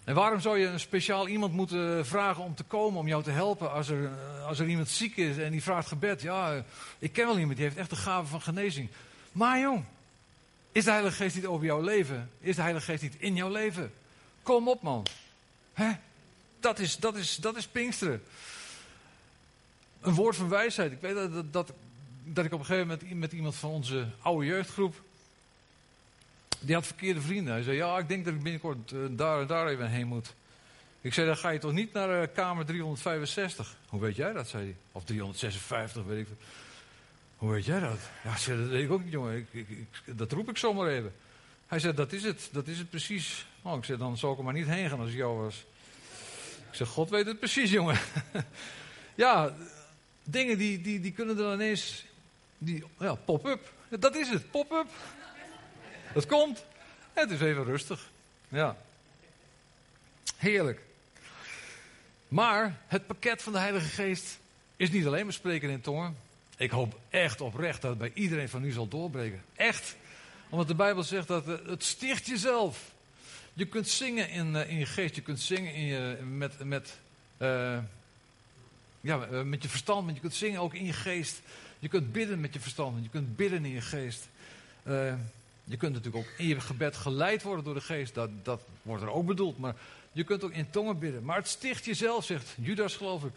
En 0.03 0.15
waarom 0.15 0.39
zou 0.39 0.57
je 0.57 0.65
een 0.65 0.79
speciaal 0.79 1.27
iemand 1.27 1.53
moeten 1.53 2.05
vragen 2.05 2.43
om 2.43 2.55
te 2.55 2.63
komen, 2.63 2.99
om 2.99 3.07
jou 3.07 3.23
te 3.23 3.31
helpen 3.31 3.71
als 3.71 3.89
er, 3.89 4.05
eh, 4.05 4.45
als 4.45 4.59
er 4.59 4.67
iemand 4.67 4.89
ziek 4.89 5.17
is 5.17 5.37
en 5.37 5.51
die 5.51 5.63
vraagt 5.63 5.87
gebed? 5.87 6.21
Ja, 6.21 6.63
ik 6.99 7.13
ken 7.13 7.25
wel 7.25 7.37
iemand 7.37 7.55
die 7.55 7.65
heeft 7.65 7.77
echt 7.77 7.89
de 7.89 7.95
gave 7.95 8.27
van 8.27 8.41
genezing. 8.41 8.89
Maar 9.31 9.59
jong, 9.59 9.83
is 10.71 10.83
de 10.83 10.91
Heilige 10.91 11.15
Geest 11.15 11.35
niet 11.35 11.45
over 11.45 11.65
jouw 11.65 11.81
leven? 11.81 12.29
Is 12.39 12.55
de 12.55 12.61
Heilige 12.61 12.85
Geest 12.85 13.01
niet 13.01 13.15
in 13.17 13.35
jouw 13.35 13.49
leven? 13.49 13.93
Kom 14.43 14.67
op 14.67 14.81
man. 14.81 15.05
Hè? 15.73 15.91
Dat, 16.59 16.79
is, 16.79 16.97
dat, 16.97 17.15
is, 17.15 17.35
dat 17.35 17.55
is 17.55 17.67
Pinksteren. 17.67 18.23
Een 20.01 20.13
woord 20.13 20.35
van 20.35 20.49
wijsheid. 20.49 20.91
Ik 20.91 21.01
weet 21.01 21.15
dat, 21.15 21.33
dat, 21.33 21.53
dat 21.53 21.73
ik 22.23 22.53
op 22.53 22.59
een 22.59 22.65
gegeven 22.65 22.87
moment 22.87 23.19
met 23.19 23.31
iemand 23.31 23.55
van 23.55 23.69
onze 23.69 24.07
oude 24.21 24.45
jeugdgroep 24.45 25.01
die 26.61 26.75
had 26.75 26.85
verkeerde 26.85 27.21
vrienden. 27.21 27.53
Hij 27.53 27.63
zei, 27.63 27.75
ja, 27.75 27.97
ik 27.97 28.07
denk 28.07 28.25
dat 28.25 28.33
ik 28.33 28.43
binnenkort 28.43 28.91
uh, 28.91 28.99
daar 29.09 29.41
en 29.41 29.47
daar 29.47 29.67
even 29.67 29.89
heen 29.89 30.07
moet. 30.07 30.33
Ik 31.01 31.13
zei, 31.13 31.27
dan 31.27 31.37
ga 31.37 31.49
je 31.49 31.59
toch 31.59 31.71
niet 31.71 31.93
naar 31.93 32.21
uh, 32.21 32.27
kamer 32.33 32.65
365? 32.65 33.77
Hoe 33.87 34.01
weet 34.01 34.15
jij 34.15 34.33
dat, 34.33 34.47
zei 34.47 34.63
hij. 34.63 34.75
Of 34.91 35.03
356, 35.03 36.03
weet 36.03 36.27
ik. 36.27 36.33
Hoe 37.37 37.51
weet 37.51 37.65
jij 37.65 37.79
dat? 37.79 37.99
Ja, 38.23 38.37
zei, 38.37 38.59
dat 38.59 38.69
weet 38.69 38.83
ik 38.83 38.91
ook 38.91 39.03
niet, 39.03 39.11
jongen. 39.11 39.47
Ik, 39.51 39.67
dat 40.05 40.31
roep 40.31 40.49
ik 40.49 40.57
zomaar 40.57 40.87
even. 40.87 41.13
Hij 41.67 41.79
zei, 41.79 41.93
dat 41.93 42.13
is 42.13 42.23
het. 42.23 42.49
Dat 42.51 42.67
is 42.67 42.77
het 42.77 42.89
precies. 42.89 43.45
Oh, 43.61 43.77
ik 43.77 43.83
zei, 43.83 43.97
dan 43.97 44.17
zou 44.17 44.31
ik 44.31 44.37
er 44.37 44.43
maar 44.43 44.53
niet 44.53 44.67
heen 44.67 44.89
gaan 44.89 44.99
als 44.99 45.09
ik 45.09 45.15
jou 45.15 45.37
was. 45.37 45.65
Ik 46.69 46.77
zeg, 46.77 46.87
God 46.87 47.09
weet 47.09 47.25
het 47.25 47.39
precies, 47.39 47.71
jongen. 47.79 47.99
ja, 49.15 49.55
dingen 50.23 50.57
die, 50.57 50.81
die, 50.81 50.99
die 50.99 51.11
kunnen 51.11 51.37
dan 51.37 51.53
ineens... 51.53 52.05
Die, 52.63 52.83
ja, 52.99 53.15
pop-up. 53.15 53.73
Dat 53.89 54.15
is 54.15 54.29
het, 54.29 54.51
pop-up. 54.51 54.87
Het 56.13 56.25
komt. 56.25 56.65
Het 57.13 57.31
is 57.31 57.41
even 57.41 57.63
rustig. 57.63 58.09
Ja. 58.49 58.77
Heerlijk. 60.37 60.81
Maar 62.27 62.77
het 62.87 63.07
pakket 63.07 63.41
van 63.41 63.53
de 63.53 63.59
Heilige 63.59 63.87
Geest 63.87 64.39
is 64.75 64.91
niet 64.91 65.05
alleen 65.05 65.23
maar 65.23 65.33
spreken 65.33 65.69
in 65.69 65.81
tongen. 65.81 66.17
Ik 66.57 66.71
hoop 66.71 66.99
echt 67.09 67.41
oprecht 67.41 67.81
dat 67.81 67.89
het 67.89 67.99
bij 67.99 68.11
iedereen 68.13 68.49
van 68.49 68.63
u 68.63 68.71
zal 68.71 68.87
doorbreken. 68.87 69.43
Echt. 69.55 69.95
Omdat 70.49 70.67
de 70.67 70.75
Bijbel 70.75 71.03
zegt 71.03 71.27
dat 71.27 71.45
het 71.45 71.83
sticht 71.83 72.25
jezelf. 72.25 72.91
Je 73.53 73.65
kunt 73.65 73.89
zingen 73.89 74.29
in, 74.29 74.55
eh, 74.55 74.69
in 74.69 74.77
je 74.77 74.85
geest. 74.85 75.15
Je 75.15 75.21
kunt 75.21 75.39
zingen 75.39 75.73
in 75.73 75.85
je, 75.85 76.17
met, 76.23 76.63
met, 76.63 76.99
uh, 77.37 77.77
ja, 79.01 79.25
eh, 79.25 79.41
met 79.41 79.63
je 79.63 79.69
verstand. 79.69 80.05
Maar 80.05 80.13
je 80.13 80.19
kunt 80.19 80.33
zingen 80.33 80.61
ook 80.61 80.73
in 80.73 80.85
je 80.85 80.93
geest. 80.93 81.41
Je 81.81 81.87
kunt 81.87 82.11
bidden 82.11 82.39
met 82.39 82.53
je 82.53 82.59
verstand. 82.59 83.03
Je 83.03 83.09
kunt 83.09 83.35
bidden 83.35 83.65
in 83.65 83.71
je 83.71 83.81
geest. 83.81 84.27
Uh, 84.83 85.13
je 85.63 85.77
kunt 85.77 85.93
natuurlijk 85.93 86.25
ook 86.25 86.31
in 86.37 86.47
je 86.47 86.59
gebed 86.59 86.95
geleid 86.95 87.43
worden 87.43 87.65
door 87.65 87.73
de 87.73 87.81
geest. 87.81 88.13
Dat, 88.13 88.29
dat 88.43 88.61
wordt 88.81 89.03
er 89.03 89.11
ook 89.11 89.25
bedoeld. 89.25 89.57
Maar 89.57 89.75
je 90.11 90.23
kunt 90.23 90.43
ook 90.43 90.51
in 90.51 90.69
tongen 90.69 90.99
bidden. 90.99 91.23
Maar 91.23 91.35
het 91.35 91.47
sticht 91.47 91.85
jezelf, 91.85 92.25
zegt 92.25 92.55
Judas, 92.55 92.95
geloof 92.95 93.23
ik. 93.23 93.33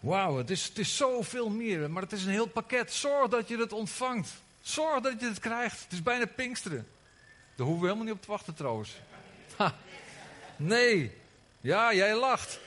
Wauw, 0.00 0.36
het 0.36 0.50
is, 0.50 0.64
het 0.64 0.78
is 0.78 0.96
zoveel 0.96 1.48
meer. 1.50 1.90
Maar 1.90 2.02
het 2.02 2.12
is 2.12 2.24
een 2.24 2.30
heel 2.30 2.46
pakket. 2.46 2.92
Zorg 2.92 3.30
dat 3.30 3.48
je 3.48 3.58
het 3.58 3.72
ontvangt. 3.72 4.32
Zorg 4.62 5.00
dat 5.00 5.20
je 5.20 5.26
het 5.26 5.38
krijgt. 5.38 5.82
Het 5.82 5.92
is 5.92 6.02
bijna 6.02 6.26
Pinksteren. 6.26 6.86
Daar 7.54 7.66
hoeven 7.66 7.82
we 7.82 7.86
helemaal 7.86 8.06
niet 8.06 8.14
op 8.14 8.22
te 8.22 8.30
wachten 8.30 8.54
trouwens. 8.54 8.96
Nee. 10.56 11.12
Ja, 11.60 11.94
jij 11.94 12.16
lacht. 12.16 12.60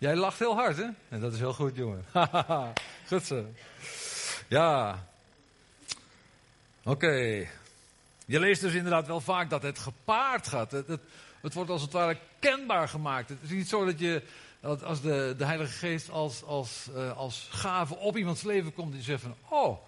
Jij 0.00 0.16
lacht 0.16 0.38
heel 0.38 0.54
hard, 0.54 0.76
hè? 0.76 0.88
En 1.08 1.20
dat 1.20 1.32
is 1.32 1.38
heel 1.38 1.52
goed, 1.54 1.76
jongen. 1.76 2.04
goed 3.10 3.24
zo. 3.24 3.44
Ja, 4.48 4.98
Oké. 6.82 7.46
Je 8.26 8.38
leest 8.38 8.60
dus 8.60 8.74
inderdaad 8.74 9.06
wel 9.06 9.20
vaak 9.20 9.50
dat 9.50 9.62
het 9.62 9.78
gepaard 9.78 10.48
gaat. 10.48 10.70
Het, 10.70 10.86
het, 10.86 11.00
het, 11.40 11.54
wordt 11.54 11.70
als 11.70 11.82
het 11.82 11.92
ware 11.92 12.16
kenbaar 12.38 12.88
gemaakt. 12.88 13.28
Het 13.28 13.38
is 13.42 13.50
niet 13.50 13.68
zo 13.68 13.84
dat 13.84 13.98
je, 13.98 14.22
als 14.60 15.00
de, 15.00 15.34
de 15.38 15.44
Heilige 15.44 15.72
Geest 15.72 16.10
als, 16.10 16.44
als, 16.44 16.86
uh, 16.96 17.16
als 17.16 17.48
gave 17.50 17.96
op 17.96 18.16
iemands 18.16 18.42
leven 18.42 18.74
komt, 18.74 18.92
die 18.92 19.02
zegt 19.02 19.22
van, 19.22 19.34
oh, 19.48 19.78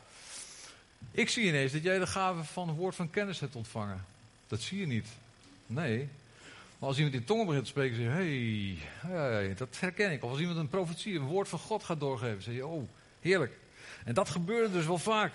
ik 1.11 1.29
zie 1.29 1.45
ineens 1.45 1.73
dat 1.73 1.83
jij 1.83 1.99
de 1.99 2.07
gave 2.07 2.45
van 2.45 2.69
het 2.69 2.77
woord 2.77 2.95
van 2.95 3.11
kennis 3.11 3.41
hebt 3.41 3.57
ontvangen. 3.57 4.05
Dat 4.47 4.61
zie 4.61 4.81
je 4.81 4.87
niet. 4.87 5.09
Nee. 5.67 6.09
Maar 6.83 6.91
als 6.91 7.01
iemand 7.01 7.17
in 7.17 7.25
tongen 7.25 7.47
begint 7.47 7.65
te 7.65 7.71
spreken, 7.71 7.97
zeg 7.97 8.05
je, 8.05 8.77
hey, 9.09 9.55
dat 9.55 9.81
herken 9.81 10.13
ik. 10.13 10.25
Of 10.25 10.31
als 10.31 10.41
iemand 10.41 10.59
een 10.59 10.69
profetie, 10.69 11.15
een 11.15 11.27
woord 11.27 11.49
van 11.49 11.59
God 11.59 11.85
gaat 11.85 12.01
doorgeven, 12.01 12.43
zeg 12.43 12.55
je, 12.55 12.67
oh, 12.67 12.89
heerlijk. 13.21 13.59
En 14.05 14.15
dat 14.15 14.29
gebeurt 14.29 14.73
dus 14.73 14.87
wel 14.87 14.99
vaak. 14.99 15.33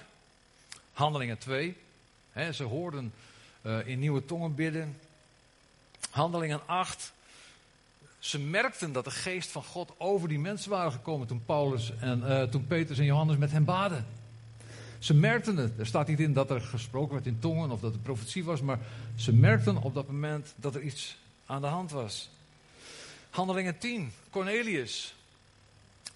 Handelingen 0.93 1.37
2. 1.37 1.75
Hè, 2.31 2.51
ze 2.51 2.63
hoorden 2.63 3.13
uh, 3.61 3.87
in 3.87 3.99
nieuwe 3.99 4.25
tongen 4.25 4.55
bidden. 4.55 4.97
Handelingen 6.09 6.67
8. 6.67 7.13
Ze 8.19 8.39
merkten 8.39 8.91
dat 8.91 9.03
de 9.03 9.11
geest 9.11 9.51
van 9.51 9.63
God 9.63 9.93
over 9.97 10.27
die 10.27 10.39
mensen 10.39 10.69
waren 10.69 10.91
gekomen 10.91 11.27
toen, 11.27 11.45
Paulus 11.45 11.93
en, 11.99 12.19
uh, 12.19 12.43
toen 12.43 12.67
Petrus 12.67 12.97
en 12.99 13.05
Johannes 13.05 13.37
met 13.37 13.51
hen 13.51 13.65
baden. 13.65 14.05
Ze 14.99 15.13
merkten 15.13 15.57
het. 15.57 15.79
Er 15.79 15.85
staat 15.85 16.07
niet 16.07 16.19
in 16.19 16.33
dat 16.33 16.51
er 16.51 16.61
gesproken 16.61 17.13
werd 17.13 17.25
in 17.25 17.39
tongen 17.39 17.71
of 17.71 17.79
dat 17.79 17.91
het 17.91 18.03
profetie 18.03 18.43
was, 18.43 18.61
maar 18.61 18.79
ze 19.15 19.33
merkten 19.33 19.77
op 19.77 19.93
dat 19.93 20.07
moment 20.07 20.53
dat 20.55 20.75
er 20.75 20.81
iets 20.81 21.17
aan 21.47 21.61
de 21.61 21.67
hand 21.67 21.91
was. 21.91 22.29
Handelingen 23.29 23.77
10. 23.77 24.13
Cornelius. 24.29 25.15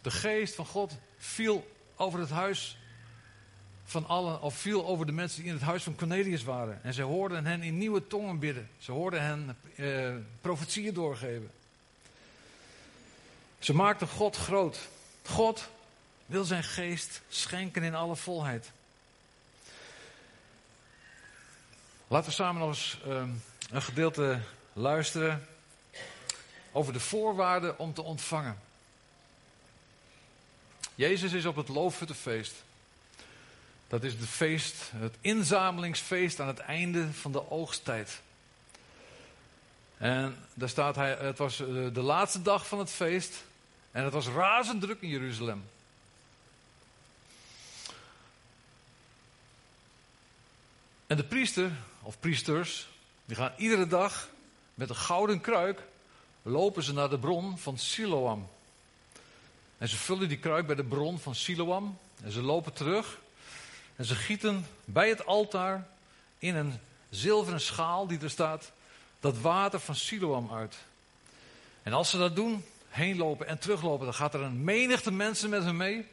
De 0.02 0.12
geest 0.12 0.56
van 0.56 0.66
God 0.66 0.98
viel 1.18 1.72
over 1.96 2.20
het 2.20 2.30
huis 2.30 2.78
van 3.86 4.08
allen, 4.08 4.42
of 4.42 4.56
viel 4.56 4.86
over 4.86 5.06
de 5.06 5.12
mensen 5.12 5.42
die 5.42 5.50
in 5.50 5.58
het 5.58 5.66
huis 5.66 5.84
van 5.84 5.96
Cornelius 5.96 6.44
waren. 6.44 6.84
En 6.84 6.94
ze 6.94 7.02
hoorden 7.02 7.46
hen 7.46 7.62
in 7.62 7.78
nieuwe 7.78 8.08
tongen 8.08 8.40
bidden. 8.40 8.70
Ze 8.78 8.92
hoorden 8.92 9.22
hen 9.22 9.58
eh, 9.76 10.16
profetieën 10.42 10.94
doorgeven. 10.94 11.52
Ze 13.60 13.74
maakten 13.74 14.08
God 14.08 14.36
groot. 14.36 14.80
God 15.26 15.70
wil 16.26 16.44
zijn 16.44 16.64
geest 16.64 17.22
schenken 17.30 17.84
in 17.84 17.96
alle 17.96 18.16
volheid. 18.16 18.72
Laten 22.08 22.30
we 22.30 22.36
samen 22.36 22.62
nog 22.62 22.70
eens 22.70 22.98
uh, 23.08 23.24
een 23.72 23.82
gedeelte 23.82 24.40
luisteren 24.74 25.48
over 26.72 26.94
de 26.94 27.00
voorwaarden 27.00 27.80
om 27.80 27.94
te 27.94 28.02
ontvangen. 28.02 28.60
Jezus 30.96 31.34
is 31.34 31.46
op 31.46 31.56
het 31.56 31.68
Loofhuttenfeest. 31.68 32.54
Dat 33.88 34.04
is 34.04 34.14
het 34.14 34.30
feest, 34.30 34.76
het 34.96 35.16
inzamelingsfeest 35.22 36.40
aan 36.40 36.48
het 36.48 36.60
einde 36.60 37.14
van 37.14 37.32
de 37.32 37.52
oogsttijd. 37.52 38.22
En 39.98 40.38
daar 40.54 40.70
staat 40.70 40.96
hij, 40.96 41.14
het 41.14 41.38
was 41.38 41.60
eh, 41.60 41.68
de 41.94 42.02
laatste 42.02 42.42
dag 42.42 42.68
van 42.68 42.80
het 42.80 42.90
feest. 42.90 43.44
En 43.92 44.04
het 44.04 44.14
was 44.14 44.28
razend 44.28 44.82
druk 44.82 45.02
in 45.02 45.10
Jeruzalem. 45.10 45.70
En 51.08 51.18
de 51.18 51.24
priester, 51.24 51.72
of 52.02 52.20
priesters, 52.20 52.88
die 53.26 53.36
gaan 53.36 53.54
iedere 53.58 53.88
dag 53.88 54.30
met 54.74 54.90
een 54.90 54.96
gouden 54.96 55.42
kruik 55.42 55.82
lopen 56.42 56.84
ze 56.84 56.94
naar 56.94 57.10
de 57.10 57.20
bron 57.20 57.58
van 57.58 57.78
Siloam. 57.78 58.50
En 59.78 59.88
ze 59.88 59.98
vullen 59.98 60.28
die 60.28 60.38
kruik 60.38 60.68
bij 60.68 60.76
de 60.76 60.84
bron 60.84 61.20
van 61.20 61.36
Siloam. 61.36 61.98
En 62.24 62.32
ze 62.32 62.42
lopen 62.42 62.74
terug. 62.74 63.20
En 63.96 64.06
ze 64.06 64.16
gieten 64.16 64.66
bij 64.86 65.10
het 65.10 65.26
altaar 65.26 65.88
in 66.38 66.56
een 66.56 66.80
zilveren 67.10 67.62
schaal 67.62 68.08
die 68.08 68.20
er 68.20 68.30
staat 68.30 68.72
dat 69.20 69.38
water 69.38 69.80
van 69.80 69.96
Siloam 69.96 70.52
uit. 70.52 70.76
En 71.84 71.94
als 71.94 72.10
ze 72.10 72.18
dat 72.18 72.36
doen, 72.36 72.66
heen 72.90 73.18
lopen 73.18 73.48
en 73.48 73.60
teruglopen, 73.60 74.06
dan 74.06 74.14
gaat 74.14 74.34
er 74.34 74.42
een 74.42 74.64
menigte 74.64 75.12
mensen 75.12 75.50
met 75.50 75.64
hen 75.64 75.78
mee. 75.78 76.06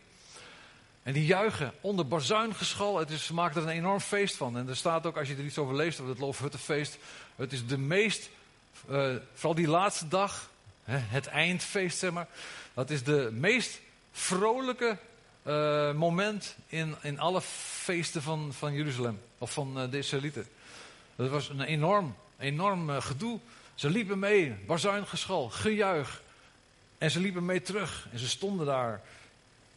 En 1.02 1.12
die 1.12 1.26
juichen 1.26 1.72
onder 1.80 2.08
bazuingeschal. 2.08 2.98
Het 2.98 3.10
is, 3.10 3.26
ze 3.26 3.34
maken 3.34 3.56
er 3.56 3.68
een 3.68 3.74
enorm 3.74 4.00
feest 4.00 4.36
van. 4.36 4.56
En 4.56 4.68
er 4.68 4.76
staat 4.76 5.06
ook, 5.06 5.16
als 5.16 5.28
je 5.28 5.36
er 5.36 5.44
iets 5.44 5.58
over 5.58 5.74
leest, 5.74 6.00
over 6.00 6.12
het 6.12 6.20
Loofhuttenfeest. 6.20 6.98
Het 7.36 7.52
is 7.52 7.66
de 7.66 7.78
meest, 7.78 8.30
uh, 8.90 9.14
vooral 9.34 9.54
die 9.54 9.68
laatste 9.68 10.08
dag, 10.08 10.50
het 10.90 11.26
eindfeest 11.26 11.98
zeg 11.98 12.10
maar. 12.10 12.28
Dat 12.74 12.90
is 12.90 13.02
de 13.02 13.28
meest 13.32 13.80
vrolijke 14.12 14.96
uh, 15.46 15.92
moment 15.92 16.56
in, 16.66 16.94
in 17.02 17.18
alle 17.18 17.40
feesten 17.40 18.22
van, 18.22 18.52
van 18.52 18.74
Jeruzalem. 18.74 19.20
Of 19.38 19.52
van 19.52 19.82
uh, 19.82 19.90
de 19.90 19.98
Israëlieten. 19.98 20.46
Dat 21.16 21.30
was 21.30 21.48
een 21.48 21.60
enorm, 21.60 22.16
enorm 22.38 22.90
gedoe. 23.00 23.38
Ze 23.74 23.90
liepen 23.90 24.18
mee, 24.18 24.54
bazuingeschal, 24.66 25.48
gejuich. 25.48 26.22
En 26.98 27.10
ze 27.10 27.20
liepen 27.20 27.44
mee 27.44 27.62
terug. 27.62 28.08
En 28.12 28.18
ze 28.18 28.28
stonden 28.28 28.66
daar. 28.66 29.00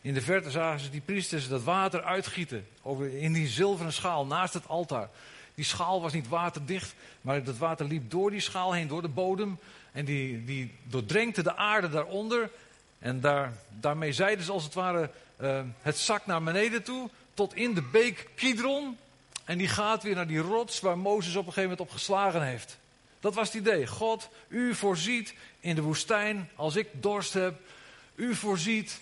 In 0.02 0.14
de 0.14 0.22
verte 0.22 0.52
zagen 0.52 0.80
ze 0.80 0.90
die 0.90 1.02
priesters 1.02 1.48
dat 1.48 1.64
water 1.64 2.04
uitgieten. 2.04 2.68
Over, 2.82 3.18
in 3.18 3.34
die 3.34 3.48
zilveren 3.48 3.94
schaal 3.94 4.26
naast 4.26 4.54
het 4.54 4.68
altaar. 4.68 5.10
Die 5.56 5.66
schaal 5.66 6.02
was 6.02 6.14
niet 6.14 6.28
waterdicht, 6.28 6.96
maar 7.22 7.44
dat 7.44 7.58
water 7.58 7.86
liep 7.86 8.12
door 8.12 8.32
die 8.32 8.40
schaal 8.40 8.74
heen, 8.74 8.88
door 8.88 9.02
de 9.02 9.08
bodem. 9.08 9.60
En 9.92 10.06
die, 10.06 10.46
die 10.46 10.72
doordrenkte 10.84 11.44
de 11.44 11.56
aarde 11.56 11.90
daaronder. 11.90 12.50
En 13.00 13.22
daar, 13.22 13.54
daarmee 13.80 14.14
zeiden 14.14 14.46
ze 14.46 14.52
als 14.52 14.64
het 14.64 14.74
ware 14.74 15.10
uh, 15.42 15.62
het 15.82 15.98
zak 15.98 16.26
naar 16.26 16.44
beneden 16.44 16.84
toe, 16.84 17.10
tot 17.34 17.56
in 17.56 17.74
de 17.74 17.82
beek 17.82 18.30
Kidron. 18.36 18.98
En 19.46 19.58
die 19.58 19.68
gaat 19.68 20.04
weer 20.04 20.16
naar 20.16 20.28
die 20.28 20.40
rots 20.40 20.80
waar 20.80 20.98
Mozes 20.98 21.36
op 21.36 21.46
een 21.46 21.54
gegeven 21.54 21.70
moment 21.70 21.80
op 21.80 21.90
geslagen 21.90 22.44
heeft. 22.44 22.78
Dat 23.20 23.36
was 23.36 23.48
het 23.48 23.62
idee. 23.62 23.88
God, 23.88 24.30
u 24.48 24.76
voorziet 24.76 25.34
in 25.60 25.76
de 25.76 25.82
woestijn 25.82 26.50
als 26.56 26.76
ik 26.76 26.88
dorst 26.94 27.34
heb. 27.34 27.60
U 28.16 28.36
voorziet 28.36 29.00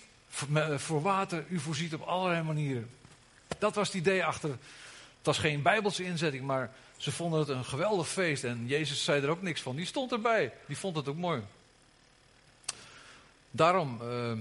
voor 0.76 1.02
water, 1.02 1.44
u 1.48 1.58
voorziet 1.58 1.94
op 1.94 2.02
allerlei 2.02 2.42
manieren. 2.42 2.90
Dat 3.58 3.74
was 3.74 3.86
het 3.86 3.96
idee 3.96 4.24
achter. 4.24 4.58
Het 5.20 5.28
was 5.28 5.38
geen 5.38 5.62
bijbelse 5.62 6.04
inzetting, 6.04 6.44
maar 6.44 6.70
ze 6.96 7.12
vonden 7.12 7.40
het 7.40 7.48
een 7.48 7.64
geweldig 7.64 8.08
feest. 8.08 8.44
En 8.44 8.66
Jezus 8.66 9.04
zei 9.04 9.22
er 9.22 9.28
ook 9.28 9.42
niks 9.42 9.60
van. 9.60 9.76
Die 9.76 9.86
stond 9.86 10.12
erbij. 10.12 10.52
Die 10.66 10.76
vond 10.76 10.96
het 10.96 11.08
ook 11.08 11.16
mooi. 11.16 11.42
Daarom, 13.50 14.00
uh, 14.02 14.32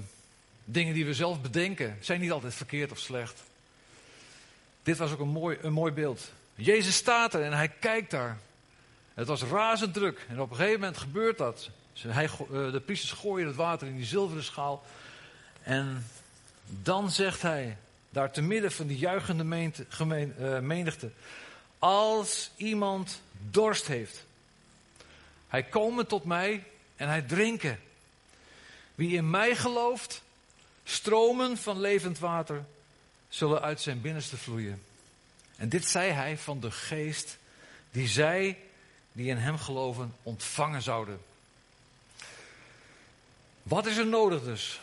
dingen 0.66 0.94
die 0.94 1.06
we 1.06 1.14
zelf 1.14 1.42
bedenken, 1.42 1.98
zijn 2.00 2.20
niet 2.20 2.32
altijd 2.32 2.54
verkeerd 2.54 2.92
of 2.92 3.00
slecht. 3.00 3.44
Dit 4.84 4.98
was 4.98 5.12
ook 5.12 5.20
een 5.20 5.28
mooi, 5.28 5.58
een 5.62 5.74
mooi 5.74 5.92
beeld. 5.92 6.32
Jezus 6.56 6.96
staat 6.96 7.34
er 7.34 7.44
en 7.44 7.54
hij 7.54 7.70
kijkt 7.70 8.12
daar. 8.12 8.38
Het 9.14 9.28
was 9.28 9.44
razend 9.44 9.94
druk. 9.94 10.26
En 10.30 10.42
op 10.42 10.50
een 10.50 10.56
gegeven 10.56 10.80
moment 10.80 10.98
gebeurt 10.98 11.38
dat. 11.38 11.70
Hij, 12.08 12.26
eh, 12.26 12.72
de 12.72 12.82
priesters 12.86 13.12
gooien 13.12 13.48
het 13.48 13.56
water 13.56 13.88
in 13.88 13.96
die 13.96 14.06
zilveren 14.06 14.44
schaal. 14.44 14.84
En 15.64 16.08
dan 16.66 17.12
zegt 17.12 17.42
hij, 17.42 17.78
daar 18.10 18.32
te 18.32 18.42
midden 18.42 18.72
van 18.72 18.88
die 18.88 18.98
juichende 18.98 19.72
gemeen, 19.88 20.36
uh, 20.40 20.60
menigte. 20.60 21.12
Als 21.80 22.52
iemand 22.56 23.22
dorst 23.50 23.88
heeft, 23.88 24.26
hij 25.48 25.64
komen 25.64 26.08
tot 26.08 26.24
mij 26.24 26.64
en 26.96 27.08
hij 27.08 27.22
drinken. 27.22 27.80
Wie 28.96 29.16
in 29.16 29.30
mij 29.30 29.56
gelooft, 29.56 30.24
stromen 30.84 31.58
van 31.58 31.80
levend 31.80 32.20
water 32.20 32.66
zullen 33.30 33.62
uit 33.62 33.82
zijn 33.82 34.02
binnenste 34.02 34.38
vloeien. 34.38 34.84
En 35.56 35.70
dit 35.70 35.88
zei 35.88 36.12
hij 36.12 36.38
van 36.38 36.60
de 36.60 36.72
geest 36.72 37.38
die 37.92 38.08
zij 38.08 38.58
die 39.12 39.30
in 39.30 39.38
hem 39.38 39.58
geloven 39.58 40.16
ontvangen 40.24 40.82
zouden. 40.82 41.22
Wat 43.64 43.86
is 43.86 43.98
er 43.98 44.08
nodig 44.08 44.44
dus? 44.44 44.80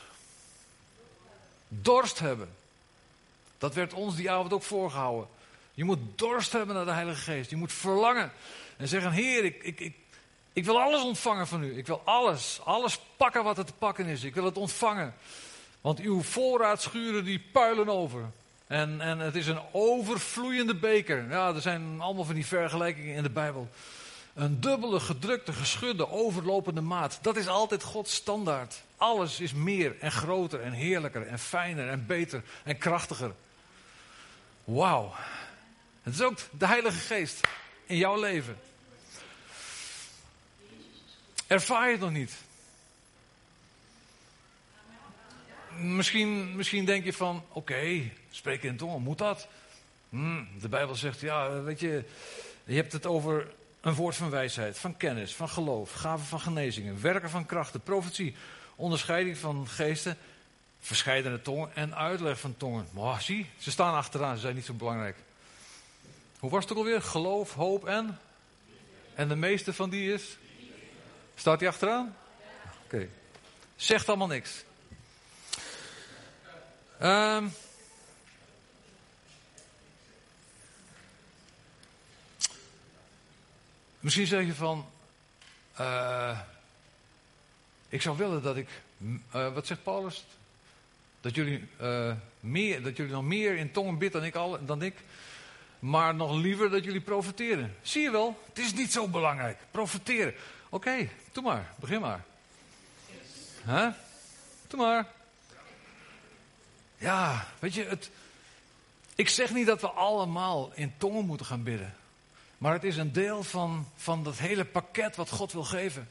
Dorst 1.68 2.18
hebben. 2.18 2.48
Dat 3.58 3.74
werd 3.74 3.92
ons 3.92 4.16
die 4.16 4.30
avond 4.30 4.52
ook 4.52 4.62
voorgehouden. 4.62 5.28
Je 5.74 5.84
moet 5.84 5.98
dorst 6.14 6.52
hebben 6.52 6.74
naar 6.74 6.84
de 6.84 6.90
Heilige 6.90 7.20
Geest. 7.20 7.50
Je 7.50 7.56
moet 7.56 7.72
verlangen 7.72 8.32
en 8.76 8.88
zeggen: 8.88 9.10
Heer, 9.10 9.44
ik, 9.44 9.62
ik, 9.62 9.80
ik, 9.80 9.94
ik 10.52 10.64
wil 10.64 10.80
alles 10.80 11.02
ontvangen 11.02 11.46
van 11.46 11.62
u. 11.62 11.78
Ik 11.78 11.86
wil 11.86 12.02
alles, 12.04 12.60
alles 12.64 13.00
pakken 13.16 13.44
wat 13.44 13.58
er 13.58 13.64
te 13.64 13.72
pakken 13.72 14.06
is. 14.06 14.24
Ik 14.24 14.34
wil 14.34 14.44
het 14.44 14.56
ontvangen. 14.56 15.14
Want 15.80 16.00
uw 16.00 16.22
voorraadschuren 16.22 17.24
die 17.24 17.44
puilen 17.52 17.88
over. 17.88 18.30
En, 18.66 19.00
en 19.00 19.18
het 19.18 19.34
is 19.34 19.46
een 19.46 19.60
overvloeiende 19.72 20.74
beker. 20.74 21.30
Ja, 21.30 21.54
er 21.54 21.60
zijn 21.60 22.00
allemaal 22.00 22.24
van 22.24 22.34
die 22.34 22.46
vergelijkingen 22.46 23.14
in 23.14 23.22
de 23.22 23.30
Bijbel. 23.30 23.68
Een 24.34 24.60
dubbele, 24.60 25.00
gedrukte, 25.00 25.52
geschudde, 25.52 26.10
overlopende 26.10 26.80
maat. 26.80 27.18
Dat 27.22 27.36
is 27.36 27.48
altijd 27.48 27.82
Gods 27.82 28.14
standaard. 28.14 28.82
Alles 28.96 29.40
is 29.40 29.52
meer 29.52 29.96
en 30.00 30.12
groter 30.12 30.60
en 30.60 30.72
heerlijker 30.72 31.26
en 31.26 31.38
fijner 31.38 31.88
en 31.88 32.06
beter 32.06 32.42
en 32.64 32.78
krachtiger. 32.78 33.32
Wauw. 34.66 35.14
Het 36.02 36.14
is 36.14 36.22
ook 36.22 36.38
de 36.50 36.66
Heilige 36.66 36.98
Geest 36.98 37.40
in 37.84 37.96
jouw 37.96 38.20
leven. 38.20 38.58
Ervaar 41.46 41.86
je 41.86 41.92
het 41.92 42.00
nog 42.00 42.10
niet? 42.10 42.32
Misschien, 45.78 46.56
misschien 46.56 46.84
denk 46.84 47.04
je 47.04 47.12
van, 47.12 47.36
oké, 47.48 47.58
okay, 47.58 48.12
spreken 48.30 48.68
in 48.68 48.76
tongen, 48.76 49.02
moet 49.02 49.18
dat? 49.18 49.48
Hmm, 50.08 50.48
de 50.60 50.68
Bijbel 50.68 50.94
zegt, 50.94 51.20
ja, 51.20 51.62
weet 51.62 51.80
je, 51.80 52.04
je 52.64 52.74
hebt 52.74 52.92
het 52.92 53.06
over 53.06 53.52
een 53.80 53.94
woord 53.94 54.16
van 54.16 54.30
wijsheid, 54.30 54.78
van 54.78 54.96
kennis, 54.96 55.34
van 55.34 55.48
geloof, 55.48 55.92
gaven 55.92 56.26
van 56.26 56.40
genezingen, 56.40 57.00
werken 57.00 57.30
van 57.30 57.46
krachten, 57.46 57.80
profetie, 57.80 58.34
onderscheiding 58.76 59.36
van 59.36 59.68
geesten, 59.68 60.18
verscheidene 60.86 61.42
tongen 61.42 61.74
en 61.74 61.96
uitleg 61.96 62.40
van 62.40 62.56
tongen. 62.56 62.88
Maar 62.92 63.22
zie, 63.22 63.46
ze 63.58 63.70
staan 63.70 63.94
achteraan, 63.94 64.34
ze 64.34 64.40
zijn 64.40 64.54
niet 64.54 64.64
zo 64.64 64.72
belangrijk. 64.72 65.16
Hoe 66.38 66.50
was 66.50 66.62
het 66.62 66.72
ook 66.72 66.78
alweer? 66.78 67.02
Geloof, 67.02 67.54
hoop 67.54 67.86
en? 67.86 68.18
En 69.14 69.28
de 69.28 69.36
meeste 69.36 69.72
van 69.72 69.90
die 69.90 70.12
is? 70.12 70.36
Staat 71.34 71.58
die 71.58 71.68
achteraan? 71.68 72.16
Oké. 72.84 73.08
Zegt 73.76 74.08
allemaal 74.08 74.26
niks. 74.26 74.64
Um, 77.02 77.52
misschien 84.00 84.26
zeg 84.26 84.46
je 84.46 84.54
van, 84.54 84.90
uh, 85.80 86.40
ik 87.88 88.02
zou 88.02 88.16
willen 88.16 88.42
dat 88.42 88.56
ik, 88.56 88.68
uh, 89.34 89.54
wat 89.54 89.66
zegt 89.66 89.82
Paulus? 89.82 90.24
Dat 91.26 91.34
jullie, 91.34 91.68
uh, 91.80 92.12
meer, 92.40 92.82
dat 92.82 92.96
jullie 92.96 93.12
nog 93.12 93.24
meer 93.24 93.56
in 93.56 93.72
tongen 93.72 93.98
bidden 93.98 94.32
dan 94.32 94.54
ik, 94.54 94.66
dan 94.66 94.82
ik. 94.82 94.94
Maar 95.78 96.14
nog 96.14 96.36
liever 96.36 96.70
dat 96.70 96.84
jullie 96.84 97.00
profiteren. 97.00 97.74
Zie 97.82 98.02
je 98.02 98.10
wel, 98.10 98.42
het 98.48 98.58
is 98.58 98.74
niet 98.74 98.92
zo 98.92 99.08
belangrijk. 99.08 99.58
Profiteren. 99.70 100.34
Oké, 100.68 100.74
okay, 100.88 101.10
doe 101.32 101.42
maar, 101.42 101.74
begin 101.76 102.00
maar. 102.00 102.24
Huh? 103.64 103.86
Doe 104.66 104.80
maar. 104.80 105.06
Ja, 106.96 107.46
weet 107.58 107.74
je, 107.74 107.98
ik 109.14 109.28
zeg 109.28 109.52
niet 109.52 109.66
dat 109.66 109.80
we 109.80 109.90
allemaal 109.90 110.72
in 110.74 110.94
tongen 110.98 111.26
moeten 111.26 111.46
gaan 111.46 111.62
bidden. 111.62 111.94
Maar 112.58 112.72
het 112.72 112.84
is 112.84 112.96
een 112.96 113.12
deel 113.12 113.42
van, 113.42 113.88
van 113.96 114.24
dat 114.24 114.38
hele 114.38 114.64
pakket 114.64 115.16
wat 115.16 115.30
God 115.30 115.52
wil 115.52 115.64
geven. 115.64 116.08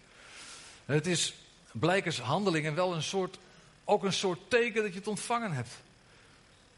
Het 0.85 1.07
is 1.07 1.33
blijkens 1.71 2.19
handelingen 2.19 2.75
wel 2.75 2.93
een 2.93 3.03
soort, 3.03 3.37
ook 3.85 4.03
een 4.03 4.13
soort 4.13 4.49
teken 4.49 4.83
dat 4.83 4.91
je 4.91 4.99
het 4.99 5.07
ontvangen 5.07 5.51
hebt. 5.51 5.69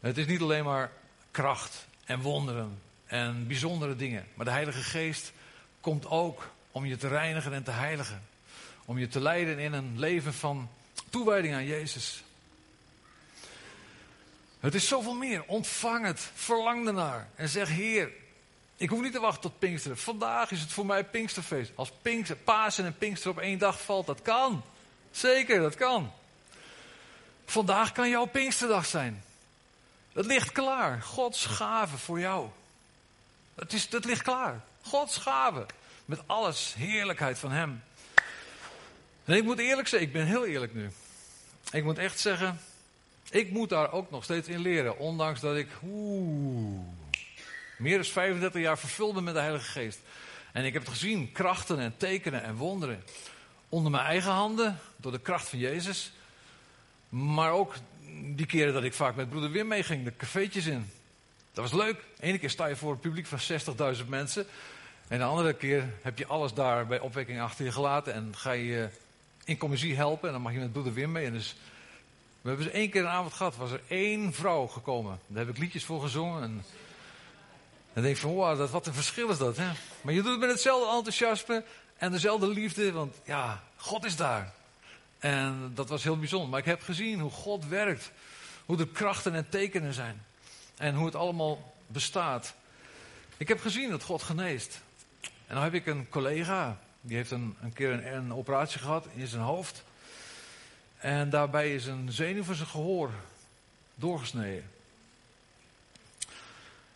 Het 0.00 0.18
is 0.18 0.26
niet 0.26 0.40
alleen 0.40 0.64
maar 0.64 0.92
kracht 1.30 1.86
en 2.04 2.20
wonderen 2.20 2.80
en 3.06 3.46
bijzondere 3.46 3.96
dingen. 3.96 4.26
Maar 4.34 4.44
de 4.44 4.52
Heilige 4.52 4.82
Geest 4.82 5.32
komt 5.80 6.06
ook 6.06 6.50
om 6.72 6.86
je 6.86 6.96
te 6.96 7.08
reinigen 7.08 7.52
en 7.52 7.62
te 7.62 7.70
heiligen. 7.70 8.22
Om 8.84 8.98
je 8.98 9.08
te 9.08 9.20
leiden 9.20 9.58
in 9.58 9.72
een 9.72 9.98
leven 9.98 10.34
van 10.34 10.70
toewijding 11.10 11.54
aan 11.54 11.64
Jezus. 11.64 12.22
Het 14.60 14.74
is 14.74 14.88
zoveel 14.88 15.14
meer. 15.14 15.44
Ontvang 15.46 16.06
het. 16.06 16.30
Verlang 16.34 16.86
ernaar. 16.86 17.28
En 17.34 17.48
zeg: 17.48 17.68
Heer, 17.68 18.10
Ik 18.76 18.88
hoef 18.88 19.02
niet 19.02 19.12
te 19.12 19.20
wachten 19.20 19.42
tot 19.42 19.58
Pinksteren. 19.58 19.98
Vandaag 19.98 20.50
is 20.50 20.60
het 20.60 20.72
voor 20.72 20.86
mij 20.86 21.04
Pinksterfeest. 21.04 21.72
Als 21.74 21.92
Pinkster, 22.02 22.36
Pasen 22.36 22.84
en 22.84 22.98
Pinkster 22.98 23.30
op 23.30 23.38
één 23.38 23.58
dag 23.58 23.82
valt, 23.82 24.06
dat 24.06 24.22
kan. 24.22 24.62
Zeker, 25.10 25.60
dat 25.60 25.74
kan. 25.74 26.12
Vandaag 27.50 27.92
kan 27.92 28.08
jouw 28.08 28.24
Pinksterdag 28.24 28.86
zijn. 28.86 29.24
Het 30.12 30.26
ligt 30.26 30.52
klaar. 30.52 31.02
Gods 31.02 31.46
gave 31.46 31.98
voor 31.98 32.20
jou. 32.20 32.48
Het, 33.54 33.72
is, 33.72 33.88
het 33.90 34.04
ligt 34.04 34.22
klaar. 34.22 34.64
Gods 34.82 35.16
gave. 35.16 35.66
Met 36.04 36.20
alles, 36.26 36.74
heerlijkheid 36.76 37.38
van 37.38 37.50
Hem. 37.50 37.82
En 39.24 39.36
ik 39.36 39.44
moet 39.44 39.58
eerlijk 39.58 39.88
zeggen, 39.88 40.08
ik 40.08 40.14
ben 40.14 40.26
heel 40.26 40.46
eerlijk 40.46 40.74
nu. 40.74 40.90
Ik 41.72 41.84
moet 41.84 41.98
echt 41.98 42.20
zeggen, 42.20 42.60
ik 43.30 43.50
moet 43.50 43.68
daar 43.68 43.92
ook 43.92 44.10
nog 44.10 44.24
steeds 44.24 44.48
in 44.48 44.60
leren. 44.60 44.98
Ondanks 44.98 45.40
dat 45.40 45.56
ik 45.56 45.68
oeh, 45.84 46.80
meer 47.78 47.96
dan 47.96 48.04
35 48.04 48.62
jaar 48.62 48.78
vervuld 48.78 49.14
ben 49.14 49.24
met 49.24 49.34
de 49.34 49.40
Heilige 49.40 49.70
Geest. 49.70 49.98
En 50.52 50.64
ik 50.64 50.72
heb 50.72 50.82
het 50.82 50.92
gezien, 50.92 51.32
krachten 51.32 51.78
en 51.78 51.96
tekenen 51.96 52.42
en 52.42 52.54
wonderen. 52.54 53.04
Onder 53.68 53.90
mijn 53.90 54.04
eigen 54.04 54.32
handen, 54.32 54.78
door 54.96 55.12
de 55.12 55.20
kracht 55.20 55.48
van 55.48 55.58
Jezus. 55.58 56.12
Maar 57.08 57.52
ook 57.52 57.74
die 58.34 58.46
keren 58.46 58.72
dat 58.72 58.84
ik 58.84 58.94
vaak 58.94 59.16
met 59.16 59.28
broeder 59.28 59.50
Wim 59.50 59.66
meeging, 59.66 60.04
de 60.04 60.16
cafeetjes 60.16 60.66
in. 60.66 60.90
Dat 61.52 61.70
was 61.70 61.80
leuk. 61.80 62.04
Eén 62.20 62.38
keer 62.38 62.50
sta 62.50 62.66
je 62.66 62.76
voor 62.76 62.92
een 62.92 62.98
publiek 62.98 63.26
van 63.26 63.38
60.000 63.96 64.08
mensen. 64.08 64.46
En 65.08 65.18
de 65.18 65.24
andere 65.24 65.54
keer 65.54 65.94
heb 66.02 66.18
je 66.18 66.26
alles 66.26 66.54
daar 66.54 66.86
bij 66.86 67.00
opwekking 67.00 67.40
achter 67.40 67.64
je 67.64 67.72
gelaten. 67.72 68.14
En 68.14 68.36
ga 68.36 68.52
je 68.52 68.88
in 69.44 69.56
commissie 69.56 69.96
helpen. 69.96 70.26
En 70.26 70.32
dan 70.32 70.42
mag 70.42 70.52
je 70.52 70.58
met 70.58 70.72
broeder 70.72 70.92
Wim 70.92 71.12
mee. 71.12 71.26
En 71.26 71.32
dus, 71.32 71.56
we 72.40 72.48
hebben 72.48 72.66
dus 72.66 72.74
één 72.74 72.90
keer 72.90 73.00
een 73.00 73.08
avond 73.08 73.32
gehad. 73.32 73.56
was 73.56 73.70
er 73.70 73.80
één 73.88 74.32
vrouw 74.32 74.66
gekomen. 74.66 75.20
Daar 75.26 75.44
heb 75.44 75.54
ik 75.54 75.60
liedjes 75.60 75.84
voor 75.84 76.00
gezongen. 76.00 76.42
En 76.42 76.64
dan 77.92 78.02
denk 78.02 78.14
ik 78.14 78.22
van, 78.22 78.30
wow, 78.30 78.58
dat, 78.58 78.70
wat 78.70 78.86
een 78.86 78.94
verschil 78.94 79.28
is 79.28 79.38
dat. 79.38 79.56
Hè? 79.56 79.68
Maar 80.00 80.14
je 80.14 80.22
doet 80.22 80.30
het 80.30 80.40
met 80.40 80.50
hetzelfde 80.50 80.96
enthousiasme 80.96 81.64
en 81.96 82.12
dezelfde 82.12 82.48
liefde. 82.48 82.92
Want 82.92 83.16
ja, 83.24 83.62
God 83.76 84.04
is 84.04 84.16
daar. 84.16 84.52
En 85.18 85.70
dat 85.74 85.88
was 85.88 86.02
heel 86.02 86.18
bijzonder. 86.18 86.48
Maar 86.48 86.58
ik 86.58 86.64
heb 86.64 86.82
gezien 86.82 87.20
hoe 87.20 87.30
God 87.30 87.66
werkt. 87.66 88.10
Hoe 88.66 88.78
er 88.78 88.88
krachten 88.88 89.34
en 89.34 89.48
tekenen 89.48 89.92
zijn. 89.92 90.22
En 90.76 90.94
hoe 90.94 91.06
het 91.06 91.14
allemaal 91.14 91.74
bestaat. 91.86 92.54
Ik 93.36 93.48
heb 93.48 93.60
gezien 93.60 93.90
dat 93.90 94.02
God 94.02 94.22
geneest. 94.22 94.80
En 95.20 95.54
dan 95.54 95.62
heb 95.62 95.74
ik 95.74 95.86
een 95.86 96.08
collega. 96.08 96.78
Die 97.00 97.16
heeft 97.16 97.30
een, 97.30 97.56
een 97.62 97.72
keer 97.72 98.06
een, 98.06 98.34
operatie 98.34 98.80
gehad 98.80 99.06
in 99.14 99.26
zijn 99.26 99.42
hoofd. 99.42 99.84
En 100.98 101.30
daarbij 101.30 101.74
is 101.74 101.86
een 101.86 102.12
zenuw 102.12 102.42
van 102.42 102.54
zijn 102.54 102.68
gehoor 102.68 103.10
doorgesneden. 103.94 104.70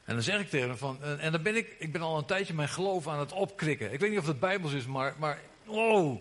En 0.05 0.15
dan 0.15 0.23
zeg 0.23 0.41
ik 0.41 0.51
tegen 0.51 0.69
hem 0.69 0.77
van, 0.77 1.03
en, 1.03 1.33
dan 1.33 1.43
ben 1.43 1.57
ik, 1.57 1.77
ik 1.79 1.93
ben 1.93 2.03
al 2.03 2.19
een 2.19 2.25
tijdje 2.25 2.55
mijn 2.55 2.69
geloof 2.69 3.09
aan 3.09 3.19
het 3.19 3.33
opkrikken. 3.33 3.93
Ik 3.93 4.01
weet 4.01 4.11
niet 4.11 4.19
of 4.19 4.27
het 4.27 4.41
bijbels 4.41 4.73
is, 4.73 4.87
maar, 4.87 5.15
maar 5.19 5.39
oh, 5.67 6.21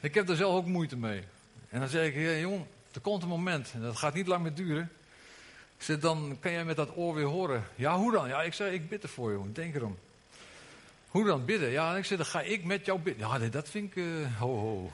ik 0.00 0.14
heb 0.14 0.28
er 0.28 0.36
zelf 0.36 0.54
ook 0.54 0.66
moeite 0.66 0.96
mee. 0.96 1.22
En 1.68 1.80
dan 1.80 1.88
zeg 1.88 2.06
ik, 2.06 2.14
ja, 2.14 2.32
jong, 2.32 2.64
er 2.92 3.00
komt 3.00 3.22
een 3.22 3.28
moment, 3.28 3.70
en 3.74 3.80
dat 3.80 3.96
gaat 3.96 4.14
niet 4.14 4.26
lang 4.26 4.42
meer 4.42 4.54
duren. 4.54 4.92
Ik 5.76 5.84
zeg, 5.84 5.98
dan 5.98 6.36
kan 6.40 6.52
jij 6.52 6.64
met 6.64 6.76
dat 6.76 6.96
oor 6.96 7.14
weer 7.14 7.24
horen. 7.24 7.64
Ja, 7.74 7.96
hoe 7.96 8.12
dan? 8.12 8.28
Ja, 8.28 8.42
ik 8.42 8.54
zeg, 8.54 8.72
ik 8.72 8.88
bid 8.88 9.02
ervoor, 9.02 9.32
jongen, 9.32 9.52
denk 9.52 9.74
erom. 9.74 9.98
Hoe 11.08 11.24
dan 11.24 11.44
bidden? 11.44 11.70
Ja, 11.70 11.96
ik 11.96 12.04
zeg, 12.04 12.18
dan 12.18 12.26
ga 12.26 12.40
ik 12.40 12.64
met 12.64 12.86
jou 12.86 12.98
bidden. 12.98 13.28
Ja, 13.28 13.38
nee, 13.38 13.48
dat 13.48 13.68
vind 13.68 13.90
ik, 13.90 13.96
uh, 13.96 14.38
ho, 14.38 14.58
ho. 14.58 14.92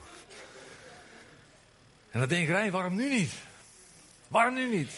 En 2.11 2.19
dan 2.19 2.29
denk 2.29 2.43
ik, 2.43 2.49
Rijn, 2.49 2.71
waarom 2.71 2.95
nu 2.95 3.09
niet? 3.09 3.33
Waarom 4.27 4.53
nu 4.53 4.69
niet? 4.77 4.91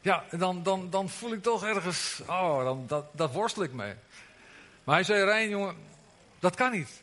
Ja, 0.00 0.24
dan, 0.30 0.62
dan, 0.62 0.90
dan 0.90 1.08
voel 1.08 1.32
ik 1.32 1.42
toch 1.42 1.64
ergens, 1.64 2.20
oh, 2.26 2.64
dan, 2.64 2.84
dat, 2.86 3.04
dat 3.12 3.32
worstel 3.32 3.62
ik 3.62 3.72
mee. 3.72 3.94
Maar 4.84 4.94
hij 4.94 5.04
zei, 5.04 5.24
Rijn, 5.24 5.48
jongen, 5.48 5.76
dat 6.38 6.54
kan 6.54 6.72
niet. 6.72 7.02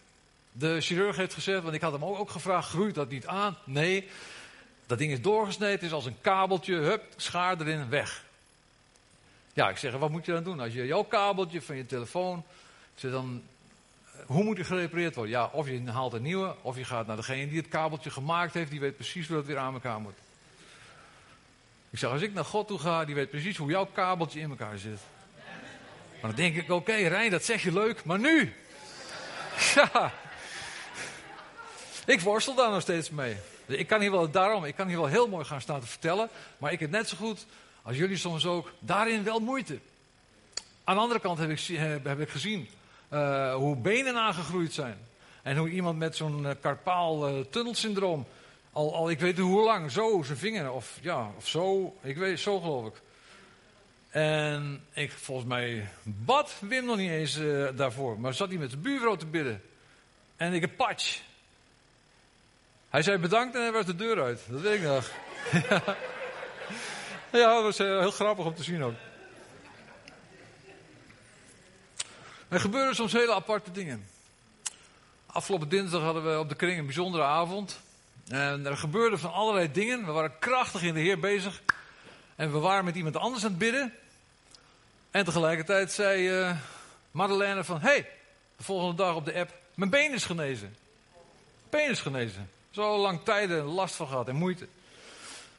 De 0.51 0.81
chirurg 0.81 1.15
heeft 1.15 1.33
gezegd, 1.33 1.63
want 1.63 1.75
ik 1.75 1.81
had 1.81 1.91
hem 1.91 2.05
ook, 2.05 2.29
gevraagd, 2.29 2.69
groeit 2.69 2.95
dat 2.95 3.09
niet 3.09 3.27
aan? 3.27 3.57
Nee, 3.63 4.09
dat 4.85 4.97
ding 4.97 5.12
is 5.12 5.21
doorgesneden, 5.21 5.81
is 5.85 5.91
als 5.91 6.05
een 6.05 6.21
kabeltje, 6.21 6.75
hup, 6.75 7.03
schaar 7.15 7.62
erin, 7.62 7.89
weg. 7.89 8.23
Ja, 9.53 9.69
ik 9.69 9.77
zeg, 9.77 9.93
wat 9.93 10.09
moet 10.09 10.25
je 10.25 10.31
dan 10.31 10.43
doen? 10.43 10.59
Als 10.59 10.73
je 10.73 10.85
jouw 10.85 11.03
kabeltje 11.03 11.62
van 11.62 11.75
je 11.75 11.85
telefoon, 11.85 12.38
ik 12.93 12.99
zeg 12.99 13.12
dan, 13.12 13.43
eh, 14.05 14.19
hoe 14.25 14.43
moet 14.43 14.55
die 14.55 14.65
gerepareerd 14.65 15.15
worden? 15.15 15.33
Ja, 15.33 15.49
of 15.53 15.67
je 15.67 15.91
haalt 15.91 16.13
een 16.13 16.21
nieuwe, 16.21 16.55
of 16.62 16.77
je 16.77 16.85
gaat 16.85 17.07
naar 17.07 17.15
degene 17.15 17.47
die 17.47 17.57
het 17.57 17.67
kabeltje 17.67 18.09
gemaakt 18.09 18.53
heeft, 18.53 18.71
die 18.71 18.79
weet 18.79 18.95
precies 18.95 19.27
hoe 19.27 19.38
het 19.38 19.45
weer 19.45 19.57
aan 19.57 19.73
elkaar 19.73 19.99
moet. 19.99 20.17
Ik 21.89 21.99
zeg, 21.99 22.09
als 22.09 22.21
ik 22.21 22.33
naar 22.33 22.45
God 22.45 22.67
toe 22.67 22.79
ga, 22.79 23.05
die 23.05 23.15
weet 23.15 23.29
precies 23.29 23.57
hoe 23.57 23.69
jouw 23.69 23.85
kabeltje 23.85 24.39
in 24.39 24.49
elkaar 24.49 24.77
zit. 24.77 24.99
Maar 26.21 26.31
dan 26.31 26.35
denk 26.35 26.55
ik, 26.55 26.71
oké, 26.71 26.95
Rijn, 26.95 27.31
dat 27.31 27.43
zeg 27.43 27.63
je 27.63 27.73
leuk, 27.73 28.03
maar 28.03 28.19
nu? 28.19 28.53
Ja. 29.75 30.13
Ik 32.10 32.22
worstel 32.22 32.56
daar 32.56 32.72
nog 32.72 32.82
steeds 32.82 33.10
mee. 33.10 33.36
Ik 33.65 33.88
kan 33.88 34.02
hier 34.02 34.12
wel, 34.12 34.32
daarom, 34.32 34.65
ik 34.65 34.76
kan 34.76 34.88
hier 34.88 34.98
wel 34.98 35.06
heel 35.06 35.28
mooi 35.28 35.45
gaan 35.45 35.62
staan 35.62 35.82
te 35.82 35.88
vertellen, 35.88 36.30
maar 36.58 36.72
ik 36.72 36.80
heb 36.80 36.89
net 36.89 37.10
zo 37.10 37.17
goed 37.17 37.45
als 37.82 37.98
jullie 37.98 38.17
soms 38.17 38.45
ook 38.45 38.72
daarin 38.80 39.24
wel 39.24 39.39
moeite. 39.39 39.80
Aan 40.84 40.95
de 40.95 41.02
andere 41.02 41.19
kant 41.19 41.38
heb 41.38 41.50
ik, 41.50 41.60
heb 42.04 42.19
ik 42.19 42.30
gezien 42.30 42.69
uh, 43.13 43.56
hoe 43.56 43.76
benen 43.76 44.15
aangegroeid 44.15 44.74
zijn. 44.74 44.98
En 45.43 45.58
hoe 45.58 45.69
iemand 45.69 45.98
met 45.98 46.15
zo'n 46.15 46.43
uh, 46.43 46.52
karpaal 46.62 47.43
tunnelsyndroom 47.50 48.26
al, 48.72 48.95
al, 48.95 49.10
ik 49.10 49.19
weet 49.19 49.38
niet 49.38 49.45
hoe 49.45 49.63
lang, 49.63 49.91
zo 49.91 50.22
zijn 50.26 50.38
vinger, 50.38 50.72
of 50.72 50.98
ja, 51.02 51.32
of 51.38 51.48
zo, 51.48 51.95
ik 52.02 52.17
weet, 52.17 52.39
zo 52.39 52.60
geloof 52.60 52.88
ik. 52.88 53.02
En 54.10 54.86
ik, 54.93 55.12
volgens 55.12 55.48
mij 55.48 55.89
bad 56.04 56.56
Wim 56.60 56.86
nog 56.86 56.98
niet 56.98 57.12
eens 57.12 57.39
daarvoor, 57.76 58.19
maar 58.19 58.34
zat 58.34 58.50
hij 58.50 58.58
met 58.58 58.72
de 58.72 58.78
buurvrouw 58.78 59.15
te 59.15 59.26
bidden. 59.26 59.62
En 60.36 60.54
ik 60.54 60.63
een 60.63 60.76
patch. 60.76 61.28
Hij 62.89 63.02
zei 63.02 63.17
bedankt 63.17 63.56
en 63.56 63.62
hij 63.62 63.71
was 63.71 63.86
de 63.86 63.95
deur 63.95 64.23
uit. 64.23 64.41
Dat 64.47 64.62
weet 64.62 64.75
ik 64.75 64.82
nog. 64.82 65.12
ja, 67.41 67.54
dat 67.54 67.63
was 67.63 67.80
uh, 67.80 67.99
heel 67.99 68.12
grappig 68.12 68.45
om 68.45 68.56
te 68.56 68.63
zien 68.63 68.84
ook. 68.84 68.93
Er 72.47 72.60
gebeuren 72.60 72.95
soms 72.95 73.13
hele 73.13 73.34
aparte 73.34 73.71
dingen. 73.71 74.08
Afgelopen 75.25 75.69
dinsdag 75.69 76.02
hadden 76.02 76.32
we 76.32 76.39
op 76.39 76.49
de 76.49 76.56
kring 76.56 76.80
een 76.80 76.86
bijzondere 76.86 77.23
avond. 77.23 77.80
En 78.28 78.65
er 78.65 78.78
gebeurden 78.78 79.19
van 79.19 79.34
allerlei 79.34 79.71
dingen. 79.71 80.06
We 80.06 80.12
waren 80.12 80.39
krachtig 80.39 80.82
in 80.82 80.93
de 80.93 80.99
Heer 80.99 81.19
bezig. 81.19 81.62
En 82.36 82.52
we 82.52 82.58
waren 82.58 82.86
met 82.86 82.95
iemand 82.95 83.15
anders 83.17 83.43
aan 83.43 83.49
het 83.49 83.60
bidden. 83.60 83.93
En 85.12 85.25
tegelijkertijd 85.25 85.91
zei 85.91 86.39
uh, 86.39 86.58
Madeleine 87.12 87.63
van... 87.63 87.82
hey, 87.82 88.10
de 88.58 88.63
volgende 88.63 88.95
dag 88.95 89.15
op 89.15 89.25
de 89.25 89.34
app... 89.34 89.54
Mijn 89.75 89.89
been 89.89 90.13
is 90.13 90.25
genezen. 90.25 90.75
Been 91.69 91.89
is 91.89 91.99
genezen. 91.99 92.49
Zo 92.69 92.97
lang 92.97 93.23
tijden 93.23 93.63
last 93.63 93.95
van 93.95 94.08
gehad 94.08 94.27
en 94.27 94.36
moeite. 94.36 94.67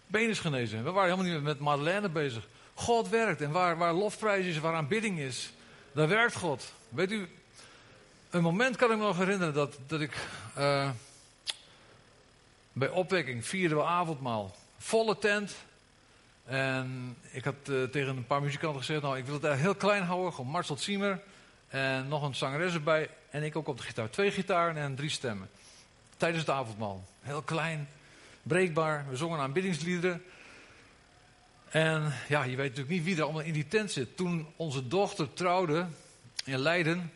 Been 0.06 0.28
is 0.28 0.38
genezen. 0.38 0.84
We 0.84 0.90
waren 0.90 1.10
helemaal 1.10 1.32
niet 1.32 1.42
met 1.42 1.58
Madeleine 1.58 2.08
bezig. 2.08 2.48
God 2.74 3.08
werkt. 3.08 3.40
En 3.40 3.50
waar, 3.50 3.78
waar 3.78 3.92
lofprijs 3.92 4.46
is, 4.46 4.58
waar 4.58 4.74
aanbidding 4.74 5.18
is... 5.18 5.52
daar 5.92 6.08
werkt 6.08 6.34
God. 6.34 6.72
Weet 6.88 7.12
u... 7.12 7.28
Een 8.30 8.42
moment 8.42 8.76
kan 8.76 8.90
ik 8.90 8.96
me 8.96 9.04
nog 9.04 9.16
herinneren 9.16 9.54
dat, 9.54 9.78
dat 9.86 10.00
ik... 10.00 10.16
Uh, 10.58 10.90
bij 12.72 12.88
opwekking 12.88 13.46
vierden 13.46 13.78
we 13.78 13.84
avondmaal. 13.84 14.56
Volle 14.78 15.18
tent. 15.18 15.54
En 16.44 17.16
ik 17.30 17.44
had 17.44 17.54
uh, 17.68 17.84
tegen 17.84 18.16
een 18.16 18.26
paar 18.26 18.42
muzikanten 18.42 18.80
gezegd, 18.80 19.02
nou 19.02 19.18
ik 19.18 19.24
wil 19.24 19.34
het 19.34 19.44
eigenlijk 19.44 19.80
heel 19.80 19.88
klein 19.88 20.06
houden. 20.06 20.32
Gewoon 20.32 20.50
Marcel 20.50 20.78
Ziemer 20.78 21.20
en 21.68 22.08
nog 22.08 22.22
een 22.22 22.34
zangeres 22.34 22.74
erbij. 22.74 23.10
En 23.30 23.42
ik 23.42 23.56
ook 23.56 23.68
op 23.68 23.76
de 23.76 23.82
gitaar. 23.82 24.10
Twee 24.10 24.30
gitaren 24.30 24.76
en 24.76 24.94
drie 24.94 25.10
stemmen. 25.10 25.50
Tijdens 26.20 26.46
het 26.46 26.54
avondmaal. 26.54 27.04
Heel 27.20 27.42
klein, 27.42 27.88
breekbaar. 28.42 29.06
We 29.08 29.16
zongen 29.16 29.38
aanbiddingsliederen. 29.38 30.22
En 31.68 32.12
ja, 32.28 32.42
je 32.42 32.56
weet 32.56 32.68
natuurlijk 32.68 32.88
niet 32.88 33.04
wie 33.04 33.16
er 33.16 33.22
allemaal 33.22 33.42
in 33.42 33.52
die 33.52 33.68
tent 33.68 33.90
zit. 33.90 34.16
Toen 34.16 34.46
onze 34.56 34.88
dochter 34.88 35.32
trouwde 35.32 35.86
in 36.44 36.58
Leiden, 36.58 37.12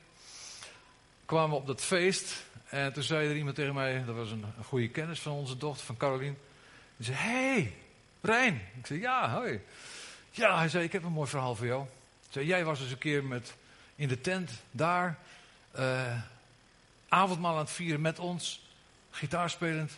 kwamen 1.24 1.50
we 1.50 1.56
op 1.56 1.66
dat 1.66 1.80
feest. 1.80 2.44
En 2.68 2.92
toen 2.92 3.02
zei 3.02 3.28
er 3.28 3.36
iemand 3.36 3.56
tegen 3.56 3.74
mij, 3.74 4.04
dat 4.04 4.14
was 4.14 4.30
een, 4.30 4.44
goede 4.64 4.88
kennis 4.88 5.20
van 5.20 5.32
onze 5.32 5.56
dochter, 5.56 5.86
van 5.86 5.96
Caroline. 5.96 6.34
Die 6.96 7.06
zei, 7.06 7.16
hey, 7.18 7.72
Rijn. 8.20 8.62
Ik 8.78 8.86
zei, 8.86 9.00
ja, 9.00 9.30
hoi. 9.30 9.60
Ja, 10.30 10.58
hij 10.58 10.68
zei, 10.68 10.84
ik 10.84 10.92
heb 10.92 11.04
een 11.04 11.12
mooi 11.12 11.28
verhaal 11.28 11.54
voor 11.54 11.66
jou. 11.66 11.86
Zei, 12.28 12.46
jij 12.46 12.64
was 12.64 12.80
eens 12.80 12.90
een 12.90 12.98
keer 12.98 13.24
met, 13.24 13.54
in 13.96 14.08
de 14.08 14.20
tent 14.20 14.50
daar, 14.70 15.18
uh, 15.78 16.20
avondmaal 17.08 17.52
aan 17.52 17.58
het 17.58 17.70
vieren 17.70 18.00
met 18.00 18.18
ons, 18.18 18.62
gitaarspelend. 19.14 19.92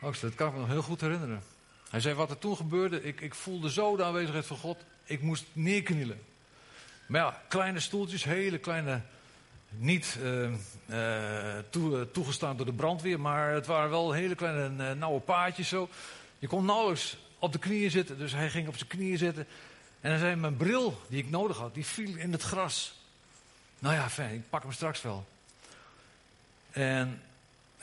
Oh, 0.00 0.14
dat 0.20 0.34
kan 0.34 0.48
ik 0.48 0.54
me 0.54 0.60
nog 0.60 0.68
heel 0.68 0.82
goed 0.82 1.00
herinneren. 1.00 1.42
Hij 1.90 2.00
zei, 2.00 2.14
wat 2.14 2.30
er 2.30 2.38
toen 2.38 2.56
gebeurde, 2.56 3.02
ik, 3.02 3.20
ik 3.20 3.34
voelde 3.34 3.70
zo 3.70 3.96
de 3.96 4.04
aanwezigheid 4.04 4.46
van 4.46 4.56
God, 4.56 4.84
ik 5.04 5.22
moest 5.22 5.44
neerknielen. 5.52 6.22
Maar 7.06 7.20
ja, 7.20 7.42
kleine 7.48 7.80
stoeltjes, 7.80 8.24
hele 8.24 8.58
kleine 8.58 9.00
niet 9.68 10.18
uh, 10.22 10.50
uh, 10.86 11.58
toe, 11.70 12.10
toegestaan 12.10 12.56
door 12.56 12.66
de 12.66 12.72
brandweer, 12.72 13.20
maar 13.20 13.52
het 13.52 13.66
waren 13.66 13.90
wel 13.90 14.12
hele 14.12 14.34
kleine 14.34 14.94
nauwe 14.94 15.20
paadjes 15.20 15.68
zo. 15.68 15.88
Je 16.38 16.46
kon 16.46 16.64
nauwelijks 16.64 17.16
op 17.38 17.52
de 17.52 17.58
knieën 17.58 17.90
zitten, 17.90 18.18
dus 18.18 18.32
hij 18.32 18.50
ging 18.50 18.68
op 18.68 18.76
zijn 18.76 18.88
knieën 18.88 19.18
zitten. 19.18 19.46
En 20.00 20.10
hij 20.10 20.18
zei, 20.18 20.34
mijn 20.34 20.56
bril 20.56 21.00
die 21.08 21.22
ik 21.22 21.30
nodig 21.30 21.56
had, 21.56 21.74
die 21.74 21.86
viel 21.86 22.16
in 22.16 22.32
het 22.32 22.42
gras. 22.42 22.94
Nou 23.78 23.94
ja, 23.94 24.10
fijn, 24.10 24.34
ik 24.34 24.50
pak 24.50 24.62
hem 24.62 24.72
straks 24.72 25.02
wel. 25.02 25.26
En 26.70 27.22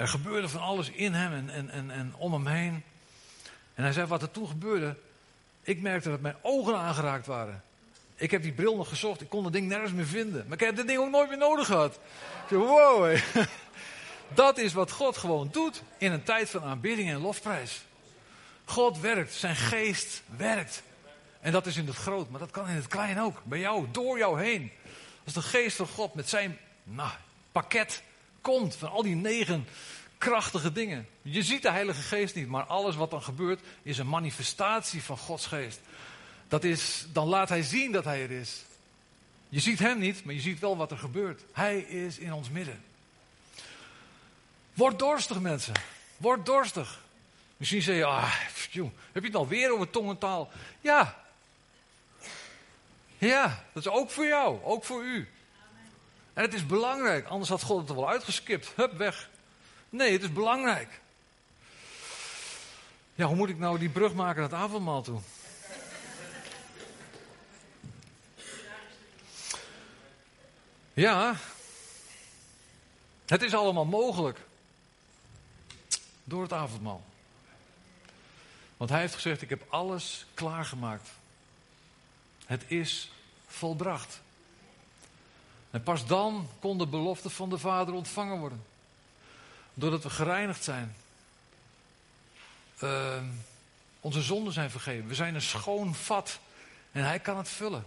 er 0.01 0.07
gebeurde 0.07 0.49
van 0.49 0.61
alles 0.61 0.89
in 0.89 1.13
hem 1.13 1.33
en, 1.33 1.49
en, 1.49 1.69
en, 1.69 1.91
en 1.91 2.13
om 2.17 2.33
hem 2.33 2.47
heen. 2.47 2.83
En 3.73 3.83
hij 3.83 3.93
zei 3.93 4.07
wat 4.07 4.21
er 4.21 4.31
toen 4.31 4.47
gebeurde. 4.47 4.95
Ik 5.63 5.81
merkte 5.81 6.09
dat 6.09 6.19
mijn 6.21 6.35
ogen 6.41 6.77
aangeraakt 6.77 7.25
waren. 7.25 7.63
Ik 8.15 8.31
heb 8.31 8.41
die 8.41 8.51
bril 8.51 8.75
nog 8.75 8.89
gezocht, 8.89 9.21
ik 9.21 9.29
kon 9.29 9.43
dat 9.43 9.53
ding 9.53 9.67
nergens 9.67 9.91
meer 9.91 10.05
vinden. 10.05 10.45
Maar 10.47 10.57
ik 10.57 10.65
heb 10.65 10.75
dit 10.75 10.87
ding 10.87 10.99
ook 10.99 11.09
nooit 11.09 11.29
meer 11.29 11.37
nodig 11.37 11.65
gehad. 11.65 11.99
Ik 12.49 12.57
wow. 12.57 13.17
Dat 14.33 14.57
is 14.57 14.73
wat 14.73 14.91
God 14.91 15.17
gewoon 15.17 15.49
doet 15.51 15.83
in 15.97 16.11
een 16.11 16.23
tijd 16.23 16.49
van 16.49 16.63
aanbidding 16.63 17.09
en 17.09 17.21
lofprijs. 17.21 17.81
God 18.65 18.99
werkt, 18.99 19.33
zijn 19.33 19.55
geest 19.55 20.23
werkt. 20.37 20.83
En 21.39 21.51
dat 21.51 21.65
is 21.65 21.77
in 21.77 21.87
het 21.87 21.95
groot, 21.95 22.29
maar 22.29 22.39
dat 22.39 22.51
kan 22.51 22.67
in 22.67 22.75
het 22.75 22.87
klein 22.87 23.19
ook. 23.19 23.41
Bij 23.43 23.59
jou, 23.59 23.87
door 23.91 24.17
jou 24.17 24.41
heen. 24.41 24.71
Als 25.23 25.33
de 25.33 25.41
geest 25.41 25.75
van 25.75 25.87
God 25.87 26.13
met 26.13 26.29
zijn 26.29 26.57
nou, 26.83 27.11
pakket 27.51 28.03
komt 28.41 28.75
van 28.75 28.89
al 28.89 29.03
die 29.03 29.15
negen 29.15 29.67
krachtige 30.17 30.71
dingen. 30.71 31.07
Je 31.21 31.43
ziet 31.43 31.61
de 31.61 31.71
Heilige 31.71 32.01
Geest 32.01 32.35
niet, 32.35 32.47
maar 32.47 32.63
alles 32.63 32.95
wat 32.95 33.11
dan 33.11 33.23
gebeurt 33.23 33.61
is 33.83 33.97
een 33.97 34.09
manifestatie 34.09 35.03
van 35.03 35.17
Gods 35.17 35.45
geest. 35.45 35.79
Dat 36.47 36.63
is, 36.63 37.05
dan 37.11 37.27
laat 37.27 37.49
hij 37.49 37.63
zien 37.63 37.91
dat 37.91 38.03
hij 38.03 38.23
er 38.23 38.31
is. 38.31 38.61
Je 39.49 39.59
ziet 39.59 39.79
hem 39.79 39.99
niet, 39.99 40.23
maar 40.23 40.33
je 40.33 40.41
ziet 40.41 40.59
wel 40.59 40.77
wat 40.77 40.91
er 40.91 40.97
gebeurt. 40.97 41.41
Hij 41.53 41.79
is 41.79 42.17
in 42.17 42.33
ons 42.33 42.49
midden. 42.49 42.83
Word 44.73 44.99
dorstig, 44.99 45.39
mensen. 45.39 45.73
Word 46.17 46.45
dorstig. 46.45 47.01
Misschien 47.57 47.81
zeg 47.81 47.95
je, 47.95 48.05
ah, 48.05 48.33
heb 49.11 49.21
je 49.23 49.27
het 49.27 49.35
alweer 49.35 49.73
over 49.73 49.89
tongentaal? 49.89 50.51
Ja. 50.81 51.23
Ja, 53.17 53.63
dat 53.73 53.85
is 53.85 53.91
ook 53.91 54.09
voor 54.09 54.25
jou, 54.25 54.63
ook 54.63 54.83
voor 54.83 55.03
u. 55.03 55.27
En 56.41 56.47
het 56.47 56.55
is 56.55 56.65
belangrijk, 56.65 57.27
anders 57.27 57.49
had 57.49 57.61
God 57.61 57.79
het 57.79 57.89
er 57.89 57.95
wel 57.95 58.09
uitgeskipt. 58.09 58.71
Hup, 58.75 58.97
weg. 58.97 59.29
Nee, 59.89 60.11
het 60.11 60.21
is 60.21 60.33
belangrijk. 60.33 61.01
Ja, 63.15 63.25
hoe 63.25 63.35
moet 63.35 63.49
ik 63.49 63.57
nou 63.57 63.79
die 63.79 63.89
brug 63.89 64.13
maken 64.13 64.41
naar 64.41 64.49
het 64.49 64.59
avondmaal 64.59 65.01
toe? 65.01 65.19
Ja, 70.93 71.35
het 73.25 73.41
is 73.41 73.53
allemaal 73.53 73.85
mogelijk. 73.85 74.39
Door 76.23 76.41
het 76.41 76.53
avondmaal. 76.53 77.03
Want 78.77 78.89
hij 78.89 78.99
heeft 78.99 79.13
gezegd: 79.13 79.41
Ik 79.41 79.49
heb 79.49 79.65
alles 79.69 80.25
klaargemaakt. 80.33 81.09
Het 82.45 82.63
is 82.67 83.11
volbracht. 83.47 84.20
En 85.71 85.83
pas 85.83 86.05
dan 86.05 86.49
kon 86.59 86.77
de 86.77 86.87
belofte 86.87 87.29
van 87.29 87.49
de 87.49 87.57
Vader 87.57 87.93
ontvangen 87.93 88.37
worden. 88.37 88.63
Doordat 89.73 90.03
we 90.03 90.09
gereinigd 90.09 90.63
zijn. 90.63 90.95
Uh, 92.83 93.17
onze 93.99 94.21
zonden 94.21 94.53
zijn 94.53 94.71
vergeven. 94.71 95.07
We 95.07 95.15
zijn 95.15 95.35
een 95.35 95.41
schoon 95.41 95.95
vat. 95.95 96.39
En 96.91 97.03
hij 97.03 97.19
kan 97.19 97.37
het 97.37 97.49
vullen. 97.49 97.85